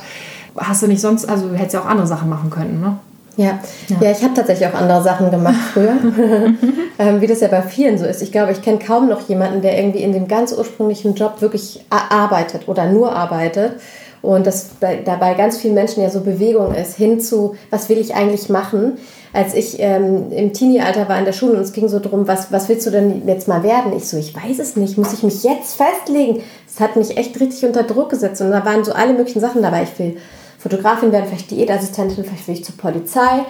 Hast 0.58 0.84
du 0.84 0.88
nicht 0.88 1.02
sonst, 1.02 1.28
also 1.28 1.48
du 1.50 1.56
hättest 1.56 1.76
ja 1.76 1.82
auch 1.82 1.86
andere 1.86 2.08
Sachen 2.08 2.30
machen 2.30 2.50
können, 2.50 2.82
ne? 2.82 2.98
Ja, 3.39 3.58
ja. 3.88 3.98
ja 4.01 4.12
ich 4.12 4.22
habe 4.22 4.34
tatsächlich 4.34 4.67
auch 4.67 4.74
andere 4.74 5.01
Sachen 5.01 5.31
gemacht 5.31 5.55
früher, 5.74 5.93
ähm, 7.00 7.22
wie 7.22 7.27
das 7.27 7.39
ja 7.39 7.48
bei 7.48 7.62
vielen 7.62 7.98
so 7.98 8.05
ist. 8.05 8.22
Ich 8.22 8.34
glaube, 8.34 8.51
ich 8.51 8.62
kenne 8.62 8.79
kaum 8.79 9.08
noch 9.08 9.29
jemanden, 9.29 9.62
der 9.62 9.77
irgendwie 9.77 10.03
in 10.03 10.12
dem 10.12 10.27
ganz 10.27 10.51
ursprünglichen 10.51 11.15
Job 11.15 11.39
wirklich 11.39 11.86
arbeitet 11.89 12.67
oder 12.67 12.91
nur 12.91 13.15
arbeitet. 13.15 13.74
Und 14.22 14.46
dass 14.46 14.65
bei, 14.81 15.00
dabei 15.05 15.36
ganz 15.36 15.58
vielen 15.58 15.75
Menschen 15.75 16.03
ja 16.03 16.10
so 16.10 16.19
Bewegung 16.19 16.75
ist, 16.75 16.98
hin 16.98 17.22
zu, 17.22 17.55
was 17.69 17.88
will 17.88 17.98
ich 17.98 18.13
eigentlich 18.15 18.50
machen? 18.50 18.98
Als 19.31 19.53
ich 19.53 19.77
ähm, 19.79 20.34
im 20.34 20.51
Teenie-Alter 20.51 21.08
war 21.08 21.17
in 21.17 21.24
der 21.24 21.31
Schule 21.31 21.53
und 21.53 21.62
es 21.62 21.72
ging 21.72 21.88
so 21.88 22.00
darum, 22.00 22.27
was, 22.27 22.51
was 22.51 22.67
willst 22.67 22.86
du 22.86 22.91
denn 22.91 23.25
jetzt 23.25 23.48
mal 23.48 23.63
werden? 23.63 23.93
Ich 23.96 24.10
so, 24.10 24.17
ich 24.17 24.36
weiß 24.36 24.60
es 24.60 24.75
nicht, 24.75 24.98
muss 24.98 25.13
ich 25.13 25.24
mich 25.24 25.43
jetzt 25.46 25.75
festlegen? 25.75 26.41
Das 26.67 26.81
hat 26.81 26.98
mich 26.98 27.15
echt 27.15 27.39
richtig 27.39 27.63
unter 27.63 27.84
Druck 27.84 28.10
gesetzt 28.10 28.41
und 28.41 28.51
da 28.51 28.65
waren 28.65 28.84
so 28.84 28.91
alle 28.91 29.13
möglichen 29.13 29.39
Sachen 29.39 29.62
dabei. 29.62 29.84
Ich 29.84 29.98
will 29.98 30.17
Fotografin 30.60 31.12
werden, 31.12 31.25
vielleicht 31.28 31.50
Diätassistentin, 31.51 32.24
vielleicht 32.24 32.48
will 32.48 32.56
ich 32.56 32.66
zur 32.66 32.78
Polizei. 32.78 33.46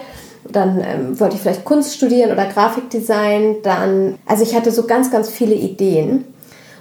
Dann 0.48 0.80
ähm, 0.80 1.20
wollte 1.20 1.34
ich 1.34 1.42
vielleicht 1.42 1.64
Kunst 1.64 1.94
studieren 1.94 2.30
oder 2.30 2.46
Grafikdesign. 2.46 3.56
Dann, 3.62 4.18
also 4.26 4.42
ich 4.42 4.54
hatte 4.54 4.70
so 4.70 4.86
ganz, 4.86 5.10
ganz 5.10 5.28
viele 5.28 5.54
Ideen. 5.54 6.24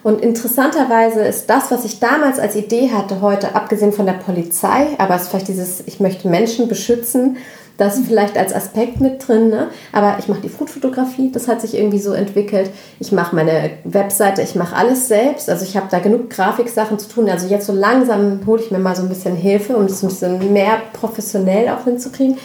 Und 0.01 0.21
interessanterweise 0.21 1.21
ist 1.21 1.50
das, 1.50 1.71
was 1.71 1.83
ich 1.83 2.00
damals 2.00 2.39
als 2.39 2.55
Idee 2.55 2.91
hatte, 2.91 3.21
heute, 3.21 3.55
abgesehen 3.55 3.91
von 3.91 4.05
der 4.05 4.13
Polizei, 4.13 4.88
aber 4.98 5.15
es 5.15 5.24
ist 5.24 5.29
vielleicht 5.29 5.50
dieses, 5.50 5.83
ich 5.88 6.00
möchte 6.00 6.29
Menschen 6.29 6.69
beschützen, 6.69 7.38
das 7.79 8.00
vielleicht 8.00 8.38
als 8.38 8.53
Aspekt 8.53 9.01
mit 9.01 9.27
drin. 9.27 9.50
Ne? 9.50 9.69
Aber 9.91 10.17
ich 10.19 10.27
mache 10.27 10.41
die 10.41 10.50
Foodfotografie, 10.50 11.31
das 11.31 11.48
hat 11.48 11.62
sich 11.62 11.75
irgendwie 11.75 12.00
so 12.00 12.13
entwickelt. 12.13 12.69
Ich 13.00 13.12
mache 13.12 13.36
meine 13.36 13.71
Webseite, 13.83 14.41
ich 14.41 14.55
mache 14.55 14.75
alles 14.75 15.07
selbst. 15.07 15.50
Also 15.50 15.65
ich 15.65 15.77
habe 15.77 15.88
da 15.89 16.00
genug 16.00 16.29
Grafiksachen 16.29 17.00
zu 17.00 17.09
tun. 17.09 17.29
Also 17.29 17.48
jetzt 17.48 17.65
so 17.65 17.74
langsam 17.74 18.41
hole 18.45 18.62
ich 18.62 18.71
mir 18.71 18.79
mal 18.79 18.95
so 18.95 19.03
ein 19.03 19.09
bisschen 19.09 19.36
Hilfe, 19.36 19.75
um 19.77 19.88
das 19.88 20.03
ein 20.03 20.09
bisschen 20.09 20.53
mehr 20.53 20.81
professionell 20.93 21.69
auch 21.69 21.83
hinzukriegen. 21.83 22.38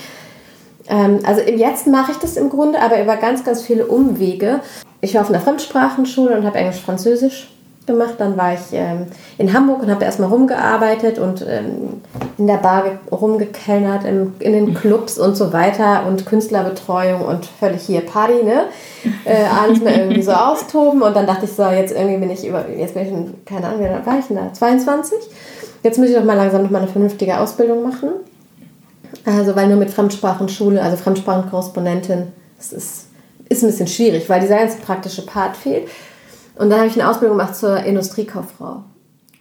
Ähm, 0.89 1.21
also 1.25 1.41
jetzt 1.41 1.87
mache 1.87 2.13
ich 2.13 2.19
das 2.19 2.37
im 2.37 2.51
Grunde, 2.51 2.81
aber 2.81 3.01
über 3.03 3.17
ganz, 3.17 3.45
ganz 3.45 3.63
viele 3.63 3.87
Umwege. 3.87 4.61
Ich 5.01 5.15
war 5.15 5.23
auf 5.23 5.29
einer 5.29 5.41
Fremdsprachenschule 5.41 6.37
und 6.37 6.45
habe 6.45 6.59
Englisch, 6.59 6.81
Französisch 6.81 7.54
gemacht. 7.87 8.15
Dann 8.19 8.37
war 8.37 8.55
ich 8.55 8.73
ähm, 8.73 9.07
in 9.39 9.53
Hamburg 9.53 9.83
und 9.83 9.91
habe 9.91 10.05
erstmal 10.05 10.31
rumgearbeitet 10.31 11.19
und 11.19 11.43
ähm, 11.43 12.01
in 12.39 12.47
der 12.47 12.57
Bar 12.57 12.85
rumgekellnert, 13.11 14.05
in, 14.05 14.35
in 14.39 14.53
den 14.53 14.75
Clubs 14.75 15.19
und 15.19 15.37
so 15.37 15.53
weiter 15.53 16.07
und 16.07 16.27
Künstlerbetreuung 16.27 17.23
und 17.23 17.47
völlig 17.47 17.83
hier 17.83 18.01
Party, 18.01 18.43
ne? 18.43 18.65
Äh, 19.25 19.45
alles 19.45 19.81
mal 19.83 19.93
irgendwie 19.93 20.23
so 20.23 20.33
austoben. 20.33 21.03
Und 21.03 21.15
dann 21.15 21.27
dachte 21.27 21.45
ich 21.45 21.53
so, 21.53 21.65
jetzt 21.67 21.95
irgendwie 21.95 22.19
bin 22.19 22.31
ich 22.31 22.47
über, 22.47 22.69
jetzt 22.69 22.95
bin 22.95 23.03
ich, 23.05 23.11
in, 23.11 23.45
keine 23.45 23.67
Ahnung, 23.67 23.81
wie 23.81 24.07
war 24.07 24.19
ich 24.19 24.27
denn 24.27 24.37
da? 24.37 24.53
22? 24.53 25.19
Jetzt 25.83 25.99
muss 25.99 26.09
ich 26.09 26.15
doch 26.15 26.25
mal 26.25 26.37
langsam 26.37 26.63
noch 26.63 26.71
mal 26.71 26.79
eine 26.79 26.89
vernünftige 26.89 27.39
Ausbildung 27.39 27.83
machen. 27.83 28.09
Also, 29.27 29.55
weil 29.55 29.69
nur 29.69 29.77
mit 29.77 29.91
Fremdsprachenschule, 29.91 30.83
also 30.83 30.97
Fremdsprachenkorrespondentin, 30.97 32.33
das 32.57 32.73
ist, 32.73 33.07
ist 33.49 33.63
ein 33.63 33.69
bisschen 33.69 33.87
schwierig, 33.87 34.29
weil 34.29 34.41
dieser 34.41 34.59
ganze 34.59 34.79
praktische 34.79 35.25
Part 35.25 35.57
fehlt. 35.57 35.89
Und 36.57 36.71
dann 36.71 36.79
habe 36.79 36.89
ich 36.89 37.01
eine 37.01 37.11
Ausbildung 37.11 37.39
gemacht 37.39 37.57
zur 37.57 37.79
Industriekauffrau. 37.79 38.85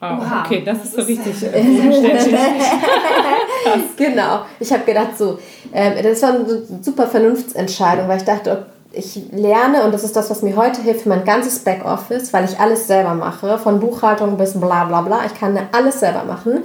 Oh, 0.02 0.06
wow. 0.18 0.44
okay, 0.46 0.64
das 0.66 0.84
ist 0.84 0.96
so 0.96 1.02
richtig 1.02 1.36
genau. 3.98 4.42
Ich 4.60 4.74
habe 4.74 4.84
gedacht, 4.84 5.18
so, 5.18 5.40
äh, 5.72 6.04
das 6.04 6.22
war 6.22 6.32
eine 6.32 6.64
super 6.82 7.08
Vernunftsentscheidung, 7.08 8.10
weil 8.10 8.18
ich 8.18 8.26
dachte, 8.26 8.66
ich 8.92 9.22
lerne, 9.32 9.84
und 9.84 9.94
das 9.94 10.04
ist 10.04 10.16
das, 10.16 10.30
was 10.30 10.42
mir 10.42 10.56
heute 10.56 10.82
hilft, 10.82 11.02
für 11.02 11.10
mein 11.10 11.24
ganzes 11.24 11.60
Backoffice, 11.60 12.34
weil 12.34 12.46
ich 12.46 12.60
alles 12.60 12.88
selber 12.88 13.14
mache, 13.14 13.58
von 13.58 13.80
Buchhaltung 13.80 14.38
bis 14.38 14.60
bla 14.60 14.86
bla 14.86 15.02
bla. 15.02 15.22
Ich 15.26 15.40
kann 15.40 15.58
alles 15.72 16.00
selber 16.00 16.24
machen 16.26 16.64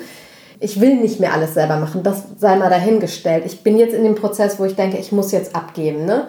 ich 0.60 0.80
will 0.80 0.96
nicht 0.96 1.20
mehr 1.20 1.32
alles 1.32 1.54
selber 1.54 1.76
machen, 1.76 2.02
das 2.02 2.24
sei 2.38 2.56
mal 2.56 2.70
dahingestellt. 2.70 3.44
Ich 3.46 3.62
bin 3.62 3.78
jetzt 3.78 3.94
in 3.94 4.02
dem 4.02 4.16
Prozess, 4.16 4.58
wo 4.58 4.64
ich 4.64 4.74
denke, 4.74 4.96
ich 4.96 5.12
muss 5.12 5.30
jetzt 5.30 5.54
abgeben. 5.54 6.04
Ne? 6.04 6.26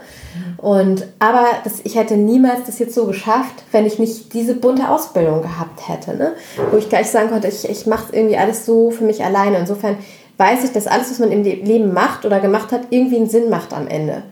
Und, 0.57 1.07
aber 1.17 1.45
das, 1.63 1.79
ich 1.83 1.95
hätte 1.95 2.15
niemals 2.15 2.65
das 2.65 2.77
jetzt 2.79 2.93
so 2.93 3.05
geschafft, 3.05 3.63
wenn 3.71 3.85
ich 3.85 3.97
nicht 3.97 4.33
diese 4.33 4.53
bunte 4.53 4.89
Ausbildung 4.89 5.41
gehabt 5.41 5.87
hätte. 5.87 6.15
Ne? 6.15 6.33
Wo 6.69 6.77
ich 6.77 6.89
gleich 6.89 7.09
sagen 7.09 7.29
konnte, 7.29 7.47
ich, 7.47 7.67
ich 7.67 7.87
mache 7.87 8.15
irgendwie 8.15 8.37
alles 8.37 8.65
so 8.65 8.91
für 8.91 9.03
mich 9.03 9.23
alleine. 9.23 9.57
Insofern 9.57 9.97
weiß 10.37 10.63
ich, 10.63 10.71
dass 10.71 10.87
alles, 10.87 11.09
was 11.09 11.19
man 11.19 11.31
im 11.31 11.43
Leben 11.43 11.93
macht 11.93 12.25
oder 12.25 12.39
gemacht 12.39 12.71
hat, 12.71 12.81
irgendwie 12.91 13.17
einen 13.17 13.29
Sinn 13.29 13.49
macht 13.49 13.73
am 13.73 13.87
Ende. 13.87 14.23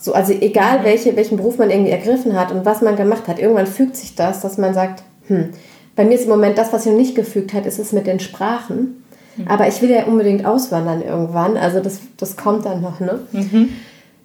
So, 0.00 0.14
also 0.14 0.32
egal, 0.32 0.80
mhm. 0.80 0.84
welche, 0.84 1.16
welchen 1.16 1.36
Beruf 1.36 1.58
man 1.58 1.70
irgendwie 1.70 1.90
ergriffen 1.90 2.38
hat 2.38 2.50
und 2.50 2.64
was 2.64 2.80
man 2.80 2.96
gemacht 2.96 3.28
hat, 3.28 3.38
irgendwann 3.38 3.66
fügt 3.66 3.96
sich 3.96 4.14
das, 4.14 4.40
dass 4.40 4.58
man 4.58 4.72
sagt, 4.72 5.02
hm, 5.26 5.50
bei 5.96 6.04
mir 6.04 6.14
ist 6.14 6.24
im 6.24 6.30
Moment 6.30 6.56
das, 6.56 6.72
was 6.72 6.84
sich 6.84 6.92
noch 6.92 6.98
nicht 6.98 7.14
gefügt 7.14 7.52
hat, 7.52 7.66
ist 7.66 7.78
es 7.78 7.92
mit 7.92 8.06
den 8.06 8.20
Sprachen. 8.20 9.02
Mhm. 9.38 9.48
Aber 9.48 9.68
ich 9.68 9.80
will 9.80 9.90
ja 9.90 10.04
unbedingt 10.04 10.44
auswandern 10.44 11.02
irgendwann. 11.02 11.56
Also 11.56 11.80
das, 11.80 12.00
das 12.16 12.36
kommt 12.36 12.66
dann 12.66 12.82
noch, 12.82 13.00
ne? 13.00 13.20
Mhm. 13.32 13.70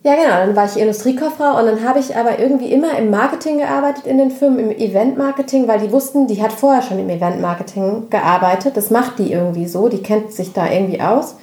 Ja, 0.03 0.15
genau. 0.15 0.35
Dann 0.45 0.55
war 0.55 0.65
ich 0.65 0.77
Industriekauffrau 0.77 1.57
und 1.59 1.65
dann 1.65 1.87
habe 1.87 1.99
ich 1.99 2.15
aber 2.17 2.37
irgendwie 2.37 2.73
immer 2.73 2.97
im 2.97 3.09
Marketing 3.09 3.59
gearbeitet 3.59 4.05
in 4.05 4.17
den 4.17 4.31
Firmen, 4.31 4.59
im 4.59 4.71
Eventmarketing, 4.71 5.67
weil 5.69 5.79
die 5.79 5.93
wussten, 5.93 6.27
die 6.27 6.43
hat 6.43 6.51
vorher 6.51 6.81
schon 6.81 6.99
im 6.99 7.09
Eventmarketing 7.09 8.09
gearbeitet. 8.09 8.75
Das 8.75 8.89
macht 8.91 9.19
die 9.19 9.31
irgendwie 9.31 9.65
so. 9.65 9.87
Die 9.87 10.03
kennt 10.03 10.33
sich 10.33 10.51
da 10.51 10.69
irgendwie 10.69 10.99
aus 10.99 11.35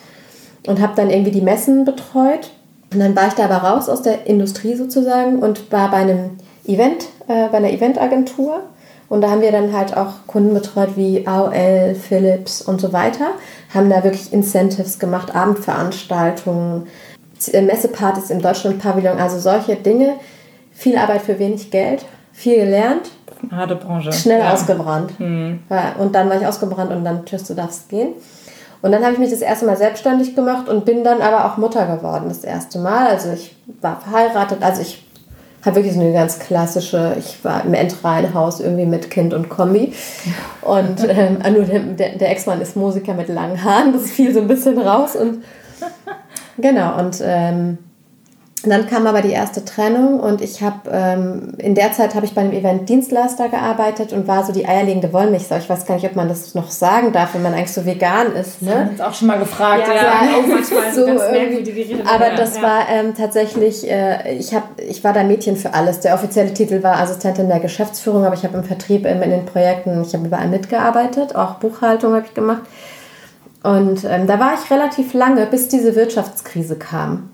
und 0.66 0.80
habe 0.80 0.92
dann 0.94 1.08
irgendwie 1.08 1.30
die 1.30 1.40
Messen 1.40 1.86
betreut. 1.86 2.50
Und 2.92 3.00
dann 3.00 3.16
war 3.16 3.28
ich 3.28 3.34
da 3.34 3.44
aber 3.44 3.66
raus 3.66 3.88
aus 3.88 4.02
der 4.02 4.26
Industrie 4.26 4.74
sozusagen 4.74 5.38
und 5.38 5.72
war 5.72 5.90
bei 5.90 5.98
einem 5.98 6.30
Event, 6.66 7.06
äh, 7.28 7.48
bei 7.48 7.58
einer 7.58 7.70
Eventagentur 7.70 8.60
und 9.10 9.22
da 9.22 9.30
haben 9.30 9.42
wir 9.42 9.50
dann 9.50 9.76
halt 9.76 9.96
auch 9.96 10.26
Kunden 10.28 10.54
betreut 10.54 10.90
wie 10.94 11.26
AOL, 11.26 11.96
Philips 11.96 12.62
und 12.62 12.80
so 12.80 12.92
weiter. 12.92 13.32
Haben 13.74 13.90
da 13.90 14.04
wirklich 14.04 14.32
Incentives 14.32 15.00
gemacht, 15.00 15.34
Abendveranstaltungen, 15.34 16.86
äh, 17.52 17.60
Messepartys 17.60 18.30
im 18.30 18.40
Deutschlandpavillon, 18.40 19.18
also 19.18 19.40
solche 19.40 19.74
Dinge. 19.74 20.14
Viel 20.70 20.96
Arbeit 20.96 21.22
für 21.22 21.40
wenig 21.40 21.72
Geld, 21.72 22.04
viel 22.32 22.54
gelernt. 22.54 23.10
Harte 23.50 23.74
Branche. 23.74 24.12
Schnell 24.12 24.38
ja. 24.38 24.52
ausgebrannt. 24.52 25.18
Mhm. 25.18 25.58
Und 25.98 26.14
dann 26.14 26.30
war 26.30 26.40
ich 26.40 26.46
ausgebrannt 26.46 26.92
und 26.92 27.04
dann 27.04 27.24
tschüss, 27.24 27.42
du 27.42 27.54
darfst 27.54 27.88
gehen. 27.88 28.10
Und 28.80 28.92
dann 28.92 29.02
habe 29.02 29.14
ich 29.14 29.18
mich 29.18 29.30
das 29.30 29.40
erste 29.40 29.66
Mal 29.66 29.76
selbstständig 29.76 30.36
gemacht 30.36 30.68
und 30.68 30.84
bin 30.84 31.02
dann 31.02 31.20
aber 31.20 31.46
auch 31.46 31.56
Mutter 31.56 31.84
geworden, 31.96 32.26
das 32.28 32.44
erste 32.44 32.78
Mal. 32.78 33.08
Also 33.08 33.32
ich 33.32 33.56
war 33.80 34.00
verheiratet, 34.00 34.62
also 34.62 34.82
ich 34.82 35.04
habe 35.64 35.76
wirklich 35.76 35.94
so 35.94 36.00
eine 36.00 36.12
ganz 36.12 36.38
klassische, 36.38 37.16
ich 37.18 37.44
war 37.44 37.64
im 37.64 37.74
Endreihenhaus 37.74 38.60
irgendwie 38.60 38.86
mit 38.86 39.10
Kind 39.10 39.34
und 39.34 39.48
Kombi. 39.48 39.92
Und 40.62 41.04
ähm, 41.08 41.38
nur 41.52 41.64
der, 41.64 42.16
der 42.16 42.30
Ex-Mann 42.30 42.60
ist 42.60 42.76
Musiker 42.76 43.14
mit 43.14 43.28
langen 43.28 43.62
Haaren, 43.62 43.92
das 43.92 44.10
fiel 44.10 44.32
so 44.32 44.40
ein 44.40 44.48
bisschen 44.48 44.78
raus. 44.78 45.16
Und 45.16 45.44
genau, 46.58 46.98
und 46.98 47.20
ähm, 47.22 47.78
dann 48.62 48.86
kam 48.86 49.06
aber 49.06 49.22
die 49.22 49.30
erste 49.30 49.64
Trennung 49.64 50.20
und 50.20 50.42
ich 50.42 50.62
habe 50.62 50.90
ähm, 50.92 51.54
in 51.56 51.74
der 51.74 51.92
Zeit 51.92 52.14
habe 52.14 52.26
ich 52.26 52.34
bei 52.34 52.42
einem 52.42 52.52
Event-Dienstleister 52.52 53.48
gearbeitet 53.48 54.12
und 54.12 54.28
war 54.28 54.44
so 54.44 54.52
die 54.52 54.66
eierlegende 54.66 55.14
Wollmilchsau. 55.14 55.56
Ich 55.56 55.70
weiß 55.70 55.86
gar 55.86 55.94
nicht, 55.94 56.04
ob 56.04 56.14
man 56.14 56.28
das 56.28 56.54
noch 56.54 56.70
sagen 56.70 57.12
darf, 57.12 57.32
wenn 57.32 57.42
man 57.42 57.54
eigentlich 57.54 57.72
so 57.72 57.86
vegan 57.86 58.34
ist. 58.34 58.60
Ne? 58.60 58.88
Uns 58.90 59.00
auch 59.00 59.14
schon 59.14 59.28
mal 59.28 59.38
gefragt. 59.38 59.88
Ja, 59.88 59.94
Ja, 59.94 60.02
ja. 60.02 60.36
auch 60.36 60.46
manchmal 60.46 60.92
so 60.94 61.06
ganz 61.06 61.22
merkwürdige 61.30 61.74
Rede. 61.74 62.04
Aber 62.06 62.28
Ja, 62.28 62.36
das 62.36 62.60
war 62.60 62.86
ähm, 62.90 63.14
tatsächlich, 63.16 63.90
äh, 63.90 64.36
ich, 64.36 64.54
hab, 64.54 64.78
ich 64.78 65.02
war 65.02 65.14
da 65.14 65.24
Mädchen 65.24 65.56
für 65.56 65.72
alles. 65.72 66.00
Der 66.00 66.14
offizielle 66.14 66.52
Titel 66.52 66.82
war 66.82 67.00
Assistentin 67.00 67.48
der 67.48 67.60
Geschäftsführung, 67.60 68.26
aber 68.26 68.34
ich 68.34 68.44
habe 68.44 68.58
im 68.58 68.64
Vertrieb, 68.64 69.06
ähm, 69.06 69.22
in 69.22 69.30
den 69.30 69.46
Projekten, 69.46 70.02
ich 70.02 70.12
habe 70.12 70.26
überall 70.26 70.48
mitgearbeitet, 70.48 71.34
auch 71.34 71.54
Buchhaltung 71.54 72.12
habe 72.14 72.26
ich 72.26 72.34
gemacht. 72.34 72.62
Und 73.62 74.04
ähm, 74.04 74.26
da 74.26 74.38
war 74.38 74.52
ich 74.54 74.70
relativ 74.70 75.14
lange, 75.14 75.46
bis 75.46 75.68
diese 75.68 75.94
Wirtschaftskrise 75.94 76.76
kam. 76.76 77.30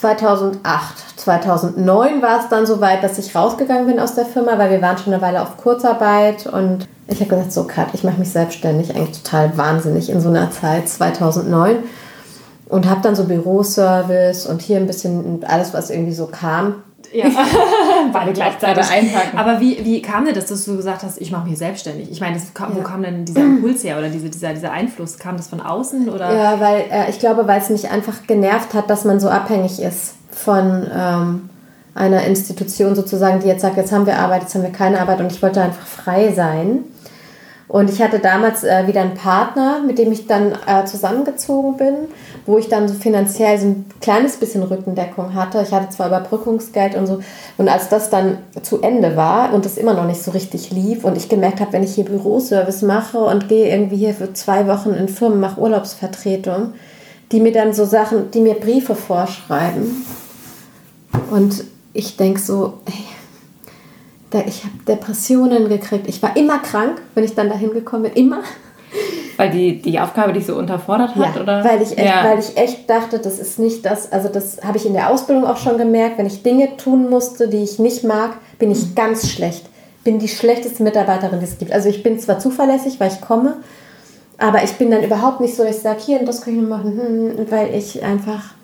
2008, 0.00 1.20
2009 1.20 2.22
war 2.22 2.40
es 2.40 2.48
dann 2.48 2.64
soweit, 2.64 3.04
dass 3.04 3.18
ich 3.18 3.34
rausgegangen 3.34 3.86
bin 3.86 4.00
aus 4.00 4.14
der 4.14 4.24
Firma, 4.24 4.56
weil 4.56 4.70
wir 4.70 4.80
waren 4.80 4.96
schon 4.96 5.12
eine 5.12 5.20
Weile 5.20 5.42
auf 5.42 5.58
Kurzarbeit 5.58 6.46
und 6.46 6.88
ich 7.06 7.20
habe 7.20 7.28
gesagt, 7.28 7.52
so 7.52 7.64
Kat, 7.64 7.88
ich 7.92 8.02
mache 8.02 8.18
mich 8.18 8.30
selbstständig, 8.30 8.96
eigentlich 8.96 9.22
total 9.22 9.58
wahnsinnig 9.58 10.08
in 10.08 10.22
so 10.22 10.30
einer 10.30 10.50
Zeit, 10.50 10.88
2009 10.88 11.76
und 12.70 12.88
habe 12.88 13.02
dann 13.02 13.14
so 13.14 13.24
Büroservice 13.24 14.46
und 14.46 14.62
hier 14.62 14.78
ein 14.78 14.86
bisschen 14.86 15.44
alles, 15.46 15.74
was 15.74 15.90
irgendwie 15.90 16.14
so 16.14 16.26
kam. 16.26 16.76
Ja, 17.12 17.26
beide 18.12 18.32
gleichzeitig. 18.32 18.90
einpacken. 18.90 19.36
Aber 19.36 19.60
wie, 19.60 19.84
wie 19.84 20.00
kam 20.00 20.24
denn 20.24 20.34
das, 20.34 20.46
dass 20.46 20.64
du 20.64 20.76
gesagt 20.76 21.02
hast, 21.02 21.20
ich 21.20 21.32
mache 21.32 21.48
mich 21.48 21.58
selbstständig? 21.58 22.10
Ich 22.10 22.20
meine, 22.20 22.34
das 22.34 22.52
wo 22.74 22.82
kam 22.82 23.02
denn 23.02 23.24
dieser 23.24 23.40
Impuls 23.44 23.82
her 23.84 23.98
oder 23.98 24.08
diese, 24.08 24.30
dieser, 24.30 24.52
dieser 24.52 24.72
Einfluss? 24.72 25.18
Kam 25.18 25.36
das 25.36 25.48
von 25.48 25.60
außen 25.60 26.08
oder? 26.08 26.32
Ja, 26.32 26.60
weil 26.60 26.84
äh, 26.90 27.10
ich 27.10 27.18
glaube, 27.18 27.46
weil 27.48 27.60
es 27.60 27.70
mich 27.70 27.90
einfach 27.90 28.26
genervt 28.26 28.74
hat, 28.74 28.90
dass 28.90 29.04
man 29.04 29.18
so 29.18 29.28
abhängig 29.28 29.80
ist 29.80 30.14
von 30.30 30.86
ähm, 30.94 31.50
einer 31.94 32.24
Institution 32.24 32.94
sozusagen, 32.94 33.40
die 33.40 33.48
jetzt 33.48 33.62
sagt, 33.62 33.76
jetzt 33.76 33.92
haben 33.92 34.06
wir 34.06 34.18
Arbeit, 34.18 34.42
jetzt 34.42 34.54
haben 34.54 34.62
wir 34.62 34.70
keine 34.70 35.00
Arbeit 35.00 35.20
und 35.20 35.32
ich 35.32 35.42
wollte 35.42 35.60
einfach 35.60 35.86
frei 35.86 36.32
sein. 36.32 36.84
Und 37.70 37.88
ich 37.88 38.02
hatte 38.02 38.18
damals 38.18 38.64
äh, 38.64 38.88
wieder 38.88 39.00
einen 39.00 39.14
Partner, 39.14 39.80
mit 39.86 39.96
dem 39.96 40.10
ich 40.10 40.26
dann 40.26 40.58
äh, 40.66 40.84
zusammengezogen 40.86 41.76
bin, 41.76 41.94
wo 42.44 42.58
ich 42.58 42.68
dann 42.68 42.88
so 42.88 42.94
finanziell 42.94 43.60
so 43.60 43.66
ein 43.68 43.84
kleines 44.00 44.38
bisschen 44.38 44.64
Rückendeckung 44.64 45.34
hatte. 45.34 45.62
Ich 45.62 45.70
hatte 45.72 45.88
zwar 45.88 46.08
Überbrückungsgeld 46.08 46.96
und 46.96 47.06
so. 47.06 47.20
Und 47.58 47.68
als 47.68 47.88
das 47.88 48.10
dann 48.10 48.38
zu 48.62 48.82
Ende 48.82 49.14
war 49.14 49.54
und 49.54 49.64
es 49.66 49.78
immer 49.78 49.94
noch 49.94 50.04
nicht 50.04 50.20
so 50.20 50.32
richtig 50.32 50.72
lief 50.72 51.04
und 51.04 51.16
ich 51.16 51.28
gemerkt 51.28 51.60
habe, 51.60 51.72
wenn 51.72 51.84
ich 51.84 51.94
hier 51.94 52.06
Büroservice 52.06 52.82
mache 52.82 53.18
und 53.18 53.48
gehe 53.48 53.70
irgendwie 53.70 53.98
hier 53.98 54.14
für 54.14 54.32
zwei 54.32 54.66
Wochen 54.66 54.90
in 54.90 55.08
Firmen, 55.08 55.38
mache 55.38 55.60
Urlaubsvertretung, 55.60 56.72
die 57.30 57.38
mir 57.38 57.52
dann 57.52 57.72
so 57.72 57.84
Sachen, 57.84 58.32
die 58.32 58.40
mir 58.40 58.54
Briefe 58.54 58.96
vorschreiben. 58.96 60.04
Und 61.30 61.62
ich 61.92 62.16
denke 62.16 62.40
so, 62.40 62.78
ey, 62.86 63.19
ich 64.38 64.64
habe 64.64 64.74
Depressionen 64.86 65.68
gekriegt. 65.68 66.08
Ich 66.08 66.22
war 66.22 66.36
immer 66.36 66.58
krank, 66.58 67.00
wenn 67.14 67.24
ich 67.24 67.34
dann 67.34 67.48
dahin 67.48 67.72
gekommen 67.72 68.04
bin. 68.04 68.12
Immer. 68.12 68.42
Weil 69.36 69.50
die, 69.50 69.80
die 69.80 69.98
Aufgabe 69.98 70.32
dich 70.32 70.46
so 70.46 70.54
unterfordert 70.54 71.16
hat, 71.16 71.34
Ja, 71.36 71.42
oder? 71.42 71.64
Weil 71.64 71.80
ich, 71.80 71.96
echt, 71.96 72.06
ja. 72.06 72.24
weil 72.24 72.38
ich 72.38 72.56
echt 72.56 72.90
dachte, 72.90 73.18
das 73.18 73.38
ist 73.38 73.58
nicht 73.58 73.86
das, 73.86 74.12
also 74.12 74.28
das 74.28 74.58
habe 74.62 74.76
ich 74.76 74.86
in 74.86 74.92
der 74.92 75.10
Ausbildung 75.10 75.46
auch 75.46 75.56
schon 75.56 75.78
gemerkt, 75.78 76.18
wenn 76.18 76.26
ich 76.26 76.42
Dinge 76.42 76.76
tun 76.76 77.08
musste, 77.08 77.48
die 77.48 77.62
ich 77.62 77.78
nicht 77.78 78.04
mag, 78.04 78.32
bin 78.58 78.70
ich 78.70 78.94
ganz 78.94 79.30
schlecht. 79.30 79.66
Bin 80.04 80.18
die 80.18 80.28
schlechteste 80.28 80.82
Mitarbeiterin, 80.82 81.40
die 81.40 81.46
es 81.46 81.58
gibt. 81.58 81.72
Also 81.72 81.88
ich 81.88 82.02
bin 82.02 82.18
zwar 82.18 82.38
zuverlässig, 82.38 83.00
weil 83.00 83.10
ich 83.10 83.20
komme, 83.20 83.56
aber 84.38 84.62
ich 84.62 84.72
bin 84.72 84.90
dann 84.90 85.02
überhaupt 85.02 85.40
nicht 85.40 85.54
so, 85.56 85.64
dass 85.64 85.76
ich 85.76 85.82
sage, 85.82 86.00
hier, 86.04 86.24
das 86.24 86.40
kann 86.40 86.54
ich 86.54 86.60
noch 86.60 86.68
machen, 86.68 87.36
hm, 87.36 87.50
weil 87.50 87.74
ich 87.74 88.02
einfach 88.02 88.54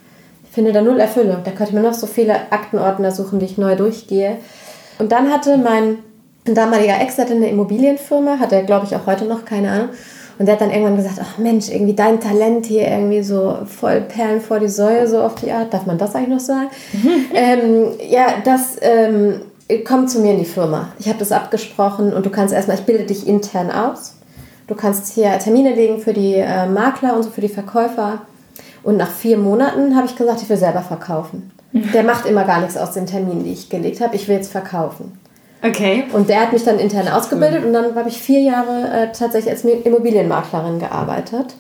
finde 0.51 0.73
da 0.73 0.81
null 0.81 0.99
Erfüllung. 0.99 1.39
Da 1.45 1.51
könnte 1.51 1.65
ich 1.65 1.73
mir 1.73 1.83
noch 1.83 1.93
so 1.93 2.07
viele 2.07 2.51
Aktenordner 2.51 3.13
suchen, 3.13 3.39
die 3.39 3.45
ich 3.45 3.59
neu 3.59 3.77
durchgehe. 3.77 4.39
Und 4.99 5.13
dann 5.13 5.31
hatte 5.31 5.57
mein 5.59 5.99
damaliger 6.45 7.01
Ex 7.01 7.19
hatte 7.19 7.35
eine 7.35 7.49
Immobilienfirma, 7.51 8.39
hat 8.39 8.53
er 8.53 8.63
glaube 8.63 8.87
ich 8.87 8.95
auch 8.97 9.07
heute 9.07 9.25
noch, 9.25 9.45
keine 9.45 9.71
Ahnung. 9.71 9.89
Und 10.39 10.47
der 10.47 10.55
hat 10.55 10.61
dann 10.61 10.71
irgendwann 10.71 10.97
gesagt, 10.97 11.19
ach 11.21 11.39
Mensch, 11.39 11.71
irgendwie 11.71 11.95
dein 11.95 12.21
Talent 12.21 12.67
hier 12.67 12.87
irgendwie 12.89 13.23
so 13.23 13.59
voll 13.65 14.03
Perlen 14.03 14.41
vor 14.41 14.61
die 14.61 14.69
Säue, 14.69 15.09
so 15.09 15.23
auf 15.23 15.35
die 15.37 15.51
Art. 15.51 15.73
Darf 15.73 15.87
man 15.87 15.97
das 15.97 16.15
eigentlich 16.15 16.29
noch 16.29 16.41
sagen? 16.41 16.69
ähm, 17.35 17.93
ja, 18.07 18.27
das 18.45 18.77
ähm, 18.83 19.41
kommt 19.85 20.11
zu 20.11 20.21
mir 20.21 20.33
in 20.33 20.39
die 20.39 20.45
Firma. 20.45 20.89
Ich 20.99 21.09
habe 21.09 21.19
das 21.19 21.33
abgesprochen 21.33 22.13
und 22.13 22.27
du 22.27 22.31
kannst 22.31 22.53
erstmal, 22.53 22.77
ich 22.79 22.85
bilde 22.85 23.05
dich 23.05 23.27
intern 23.27 23.71
aus. 23.71 24.17
Du 24.67 24.75
kannst 24.75 25.15
hier 25.15 25.39
Termine 25.39 25.75
legen 25.75 26.01
für 26.01 26.13
die 26.13 26.35
äh, 26.35 26.67
Makler 26.67 27.17
und 27.17 27.23
so 27.23 27.31
für 27.31 27.41
die 27.41 27.49
Verkäufer. 27.49 28.23
Und 28.83 28.99
nach 28.99 29.11
vier 29.11 29.39
Monaten 29.39 29.97
habe 29.97 30.07
ich 30.07 30.17
gesagt, 30.17 30.43
ich 30.43 30.49
will 30.49 30.57
selber 30.57 30.83
verkaufen. 30.83 31.51
Der 31.93 32.03
macht 32.03 32.27
immer 32.27 32.45
gar 32.45 32.61
nichts 32.61 32.77
aus 32.77 32.93
den 32.93 33.07
Terminen, 33.07 33.45
die 33.45 33.53
ich 33.53 33.69
gelegt 33.69 34.01
habe. 34.01 34.15
Ich 34.17 34.29
will 34.29 34.37
jetzt 34.37 34.51
verkaufen. 34.51 35.19
Okay. 35.63 36.05
Und 36.13 36.29
der 36.29 36.41
hat 36.43 36.53
mich 36.53 36.65
dann 36.65 36.79
intern 36.79 37.09
ausgebildet 37.09 37.65
und 37.65 37.73
dann 37.73 37.95
habe 37.95 38.09
ich 38.09 38.19
vier 38.19 38.41
Jahre 38.41 38.89
äh, 38.89 39.13
tatsächlich 39.13 39.51
als 39.51 39.65
Immobilienmaklerin 39.65 40.79
gearbeitet. 40.79 41.55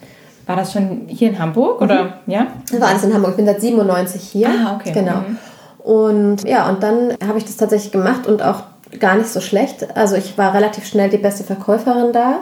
War 0.47 0.57
das 0.57 0.73
schon 0.73 1.07
hier 1.09 1.31
in 1.31 1.39
Hamburg, 1.39 1.81
oder? 1.81 2.21
Ja? 2.27 2.47
Das 2.71 2.81
war 2.81 2.89
alles 2.89 3.03
in 3.05 3.13
Hamburg. 3.13 3.33
Ich 3.33 3.37
bin 3.37 3.47
seit 3.47 3.61
97 3.61 4.23
hier. 4.23 4.49
Ah, 4.49 4.77
okay. 4.77 4.93
Genau. 4.93 5.17
Mhm. 5.17 5.39
Und 5.79 6.45
ja, 6.45 6.69
und 6.69 6.83
dann 6.83 7.15
habe 7.27 7.39
ich 7.39 7.45
das 7.45 7.57
tatsächlich 7.57 7.91
gemacht 7.91 8.27
und 8.27 8.43
auch 8.43 8.63
gar 9.01 9.17
nicht 9.17 9.29
so 9.29 9.41
schlecht. 9.41 9.97
Also 9.97 10.15
ich 10.17 10.39
war 10.39 10.55
relativ 10.55 10.87
schnell 10.87 11.11
die 11.11 11.19
beste 11.19 11.43
Verkäuferin 11.43 12.13
da. 12.13 12.41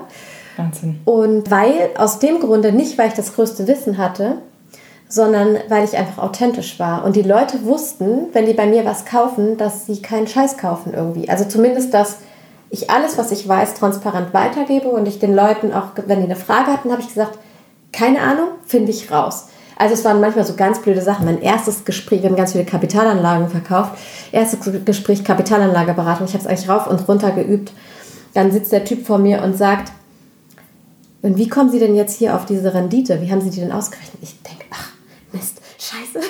Wahnsinn. 0.56 1.00
Und 1.04 1.50
weil, 1.50 1.90
aus 1.96 2.18
dem 2.18 2.40
Grunde, 2.40 2.72
nicht 2.72 2.98
weil 2.98 3.08
ich 3.08 3.14
das 3.14 3.34
größte 3.34 3.66
Wissen 3.66 3.98
hatte, 3.98 4.36
sondern 5.14 5.58
weil 5.68 5.84
ich 5.84 5.96
einfach 5.96 6.22
authentisch 6.22 6.78
war. 6.80 7.04
Und 7.04 7.14
die 7.14 7.22
Leute 7.22 7.64
wussten, 7.64 8.28
wenn 8.32 8.46
die 8.46 8.52
bei 8.52 8.66
mir 8.66 8.84
was 8.84 9.04
kaufen, 9.04 9.56
dass 9.56 9.86
sie 9.86 10.02
keinen 10.02 10.26
Scheiß 10.26 10.58
kaufen 10.58 10.92
irgendwie. 10.92 11.28
Also 11.28 11.44
zumindest, 11.44 11.94
dass 11.94 12.18
ich 12.70 12.90
alles, 12.90 13.16
was 13.16 13.30
ich 13.30 13.46
weiß, 13.46 13.74
transparent 13.74 14.34
weitergebe 14.34 14.88
und 14.88 15.06
ich 15.06 15.20
den 15.20 15.34
Leuten 15.34 15.72
auch, 15.72 15.90
wenn 16.06 16.18
die 16.18 16.24
eine 16.24 16.36
Frage 16.36 16.72
hatten, 16.72 16.90
habe 16.90 17.00
ich 17.00 17.08
gesagt, 17.08 17.38
keine 17.92 18.20
Ahnung, 18.20 18.48
finde 18.66 18.90
ich 18.90 19.12
raus. 19.12 19.46
Also 19.76 19.94
es 19.94 20.04
waren 20.04 20.20
manchmal 20.20 20.44
so 20.44 20.54
ganz 20.54 20.80
blöde 20.80 21.00
Sachen. 21.00 21.26
Mein 21.26 21.40
erstes 21.40 21.84
Gespräch, 21.84 22.22
wir 22.22 22.30
haben 22.30 22.36
ganz 22.36 22.52
viele 22.52 22.64
Kapitalanlagen 22.64 23.48
verkauft. 23.48 23.92
Erstes 24.32 24.60
Gespräch 24.84 25.22
Kapitalanlageberatung. 25.22 26.26
Ich 26.26 26.34
habe 26.34 26.42
es 26.42 26.48
eigentlich 26.48 26.68
rauf 26.68 26.88
und 26.88 27.06
runter 27.06 27.30
geübt. 27.30 27.72
Dann 28.34 28.50
sitzt 28.50 28.72
der 28.72 28.84
Typ 28.84 29.06
vor 29.06 29.18
mir 29.18 29.42
und 29.42 29.56
sagt, 29.56 29.92
und 31.22 31.38
wie 31.38 31.48
kommen 31.48 31.70
Sie 31.70 31.78
denn 31.78 31.94
jetzt 31.94 32.18
hier 32.18 32.34
auf 32.34 32.44
diese 32.44 32.74
Rendite? 32.74 33.22
Wie 33.22 33.30
haben 33.30 33.40
Sie 33.40 33.50
die 33.50 33.60
denn 33.60 33.72
ausgerechnet? 33.72 34.18
Ich 34.20 34.42
denke, 34.42 34.64
ach, 34.70 34.90
scheiße. 35.84 36.20